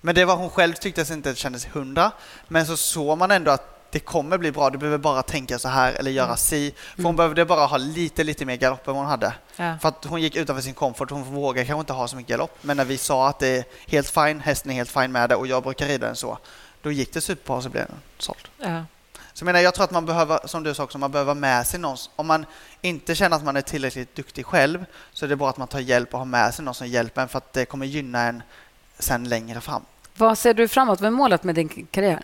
Men 0.00 0.14
det 0.14 0.24
var 0.24 0.36
hon 0.36 0.50
själv 0.50 0.74
tyckte 0.74 1.04
det 1.04 1.14
inte 1.14 1.34
kändes 1.34 1.66
hundra. 1.66 2.12
Men 2.48 2.66
så 2.66 2.76
såg 2.76 3.18
man 3.18 3.30
ändå 3.30 3.50
att 3.50 3.75
det 3.90 4.00
kommer 4.00 4.38
bli 4.38 4.52
bra. 4.52 4.70
Du 4.70 4.78
behöver 4.78 4.98
bara 4.98 5.22
tänka 5.22 5.58
så 5.58 5.68
här 5.68 5.92
eller 5.92 6.10
göra 6.10 6.26
Mm. 6.26 6.36
si. 6.36 6.74
För 6.96 7.02
hon 7.02 7.16
behövde 7.16 7.44
bara 7.44 7.66
ha 7.66 7.76
lite, 7.76 8.24
lite 8.24 8.44
mer 8.44 8.56
galopp 8.56 8.88
än 8.88 8.94
vad 8.94 9.02
hon 9.02 9.10
hade. 9.10 9.32
Ja. 9.56 9.78
För 9.82 9.88
att 9.88 10.04
hon 10.04 10.22
gick 10.22 10.36
utanför 10.36 10.62
sin 10.62 10.74
komfort. 10.74 11.10
Hon 11.10 11.22
vågar 11.22 11.64
kanske 11.64 11.80
inte 11.80 11.92
ha 11.92 12.08
så 12.08 12.16
mycket 12.16 12.30
galopp. 12.30 12.58
Men 12.60 12.76
när 12.76 12.84
vi 12.84 12.98
sa 12.98 13.28
att 13.28 13.38
det 13.38 13.48
är 13.48 13.64
helt 13.86 14.08
fine, 14.10 14.40
hästen 14.40 14.70
är 14.70 14.74
helt 14.74 14.90
fine 14.90 15.12
med 15.12 15.28
det 15.28 15.36
och 15.36 15.46
jag 15.46 15.62
brukar 15.62 15.86
rida 15.86 16.06
den 16.06 16.16
så. 16.16 16.38
Då 16.82 16.92
gick 16.92 17.12
det 17.12 17.20
superbra 17.20 17.56
och 17.56 17.62
så 17.62 17.68
blev 17.68 17.86
den 17.86 17.96
såld. 18.18 18.48
Ja. 18.58 18.84
Så 19.32 19.42
jag, 19.42 19.46
menar, 19.46 19.60
jag 19.60 19.74
tror 19.74 19.84
att 19.84 19.90
man 19.90 20.06
behöver, 20.06 20.40
som 20.44 20.62
du 20.62 20.74
sa 20.74 20.82
också, 20.84 20.98
man 20.98 21.10
behöver 21.12 21.34
med 21.34 21.66
sig 21.66 21.80
någon. 21.80 21.96
Om 22.16 22.26
man 22.26 22.46
inte 22.80 23.14
känner 23.14 23.36
att 23.36 23.44
man 23.44 23.56
är 23.56 23.60
tillräckligt 23.62 24.14
duktig 24.14 24.46
själv 24.46 24.84
så 25.12 25.24
är 25.24 25.28
det 25.28 25.36
bra 25.36 25.48
att 25.48 25.56
man 25.56 25.68
tar 25.68 25.80
hjälp 25.80 26.12
och 26.14 26.18
har 26.18 26.26
med 26.26 26.54
sig 26.54 26.64
någon 26.64 26.74
som 26.74 26.86
hjälper 26.88 27.22
en 27.22 27.28
för 27.28 27.38
att 27.38 27.52
det 27.52 27.64
kommer 27.64 27.86
gynna 27.86 28.22
en 28.22 28.42
sen 28.98 29.28
längre 29.28 29.60
fram. 29.60 29.82
Vad 30.16 30.38
ser 30.38 30.54
du 30.54 30.68
framåt? 30.68 31.00
Vad 31.00 31.06
är 31.06 31.10
målet 31.10 31.44
med 31.44 31.54
din 31.54 31.86
karriär? 31.90 32.22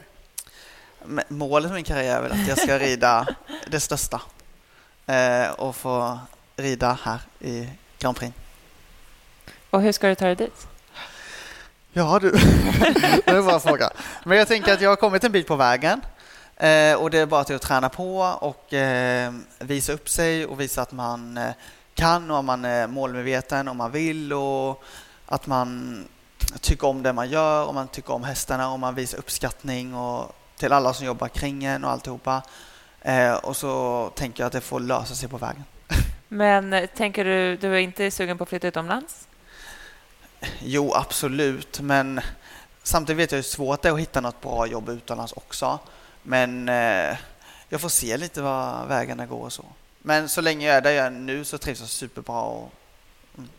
Målet 1.29 1.71
med 1.71 1.75
min 1.75 1.85
karriär 1.85 2.17
är 2.17 2.23
väl 2.23 2.33
att 2.33 2.49
jag 2.49 2.59
ska 2.59 2.79
rida 2.79 3.27
det 3.67 3.81
största 3.81 4.21
eh, 5.07 5.51
och 5.51 5.77
få 5.77 6.19
rida 6.57 6.99
här 7.03 7.21
i 7.41 7.69
Grand 7.99 8.17
Prix. 8.17 8.37
Och 9.71 9.83
hur 9.83 9.93
ska 9.93 10.09
du 10.09 10.15
ta 10.15 10.25
dig 10.25 10.37
dit? 10.37 10.67
Ja 11.93 12.19
du, 12.19 12.31
det 13.25 13.31
är 13.31 13.43
bara 13.43 13.61
fråga. 13.61 13.91
Men 14.25 14.39
jag 14.39 14.49
tänker 14.49 14.73
att 14.73 14.81
jag 14.81 14.91
har 14.91 14.97
kommit 14.97 15.25
en 15.25 15.33
bit 15.33 15.47
på 15.47 15.57
vägen 15.57 16.01
eh, 16.57 16.95
och 16.95 17.11
det 17.11 17.19
är 17.19 17.27
bara 17.27 17.45
till 17.45 17.57
att 17.57 17.63
träna 17.63 17.89
på 17.89 18.19
och 18.41 18.73
eh, 18.73 19.33
visa 19.59 19.93
upp 19.93 20.09
sig 20.09 20.47
och 20.47 20.61
visa 20.61 20.83
att 20.83 20.93
man 20.93 21.39
eh, 21.39 21.51
kan 21.95 22.31
och 22.31 22.39
att 22.39 22.45
man 22.45 22.65
är 22.65 22.87
målmedveten 22.87 23.69
och 23.69 23.77
man 23.77 23.91
vill 23.91 24.33
och 24.33 24.83
att 25.27 25.47
man 25.47 26.05
tycker 26.61 26.87
om 26.87 27.03
det 27.03 27.13
man 27.13 27.31
gör 27.31 27.67
och 27.67 27.75
man 27.75 27.89
tycker 27.89 28.13
om 28.13 28.25
hästarna 28.25 28.73
och 28.73 28.79
man 28.79 28.95
visar 28.95 29.19
uppskattning 29.19 29.95
och 29.95 30.37
till 30.63 30.73
alla 30.73 30.95
som 30.95 31.07
jobbar 31.07 31.29
kring 31.29 31.65
en 31.65 31.85
och 31.85 31.91
alltihopa. 31.91 32.43
Eh, 33.01 33.35
och 33.35 33.57
så 33.57 34.13
tänker 34.15 34.43
jag 34.43 34.47
att 34.47 34.53
det 34.53 34.61
får 34.61 34.81
lösa 34.81 35.15
sig 35.15 35.29
på 35.29 35.37
vägen. 35.37 35.65
Men 36.29 36.73
eh, 36.73 36.87
tänker 36.87 37.25
du, 37.25 37.57
du 37.57 37.75
är 37.75 37.79
inte 37.79 38.11
sugen 38.11 38.39
på 38.39 38.43
att 38.43 38.49
flytta 38.49 38.69
utomlands? 38.69 39.29
Jo, 40.61 40.93
absolut, 40.95 41.81
men 41.81 42.21
samtidigt 42.83 43.19
vet 43.21 43.33
jag 43.33 43.37
hur 43.37 43.43
svårt 43.43 43.83
det 43.83 43.89
är 43.89 43.93
att 43.93 44.01
hitta 44.01 44.21
något 44.21 44.41
bra 44.41 44.67
jobb 44.67 44.89
utomlands 44.89 45.33
också. 45.33 45.79
Men 46.23 46.69
eh, 46.69 47.17
jag 47.69 47.81
får 47.81 47.89
se 47.89 48.17
lite 48.17 48.43
vad 48.43 48.89
vägarna 48.89 49.27
går 49.27 49.45
och 49.45 49.53
så. 49.53 49.65
Men 49.99 50.29
så 50.29 50.41
länge 50.41 50.67
jag 50.67 50.77
är 50.77 50.81
där 50.81 50.91
jag 50.91 51.07
är 51.07 51.11
nu 51.11 51.45
så 51.45 51.59
trivs 51.59 51.81
jag 51.81 51.89
superbra. 51.89 52.41
Och. 52.41 52.73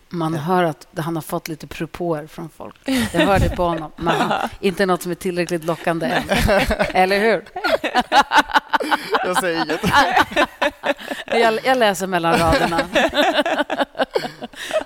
Man 0.09 0.33
hör 0.33 0.63
att 0.63 0.87
han 0.97 1.15
har 1.15 1.21
fått 1.21 1.47
lite 1.47 1.67
propåer 1.67 2.27
från 2.27 2.49
folk. 2.49 2.75
Jag 2.85 2.95
hör 3.25 3.39
det 3.39 3.49
på 3.49 3.63
honom. 3.63 3.91
Men 3.95 4.31
inte 4.59 4.85
något 4.85 5.01
som 5.01 5.11
är 5.11 5.15
tillräckligt 5.15 5.63
lockande 5.63 6.05
än. 6.05 6.23
Eller 6.93 7.19
hur? 7.19 7.45
Jag 9.25 9.39
säger 9.39 9.63
inget. 9.65 9.81
Jag, 11.25 11.59
jag 11.65 11.77
läser 11.77 12.07
mellan 12.07 12.37
raderna. 12.39 12.81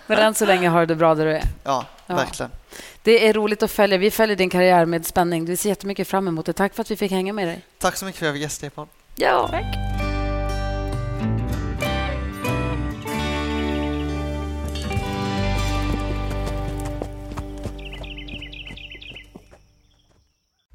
Men 0.08 0.18
än 0.18 0.34
så 0.34 0.46
länge 0.46 0.70
har 0.70 0.80
du 0.80 0.86
det 0.86 0.96
bra 0.96 1.16
där 1.16 1.26
du 1.26 1.32
är. 1.32 1.44
Ja, 1.64 1.86
ja, 2.08 2.16
verkligen. 2.16 2.52
Det 3.04 3.28
är 3.28 3.34
roligt 3.34 3.64
att 3.64 3.72
följa. 3.72 3.98
Vi 3.98 4.12
följer 4.12 4.36
din 4.36 4.50
karriär 4.50 4.86
med 4.86 5.06
spänning. 5.06 5.46
Vi 5.46 5.58
ser 5.58 5.70
jättemycket 5.70 6.08
fram 6.08 6.28
emot 6.28 6.46
det. 6.46 6.54
Tack 6.54 6.74
för 6.74 6.82
att 6.82 6.92
vi 6.92 6.96
fick 6.96 7.12
hänga 7.12 7.34
med 7.34 7.48
dig. 7.48 7.62
Tack 7.80 7.96
så 7.96 8.06
mycket 8.06 8.20
för 8.20 8.26
att 8.26 8.28
jag 8.28 8.36
fick 8.36 8.42
gästa 8.42 8.66
i 8.66 8.70
podden. 8.70 8.94
Ja. 9.16 9.48
Tack. 9.52 9.97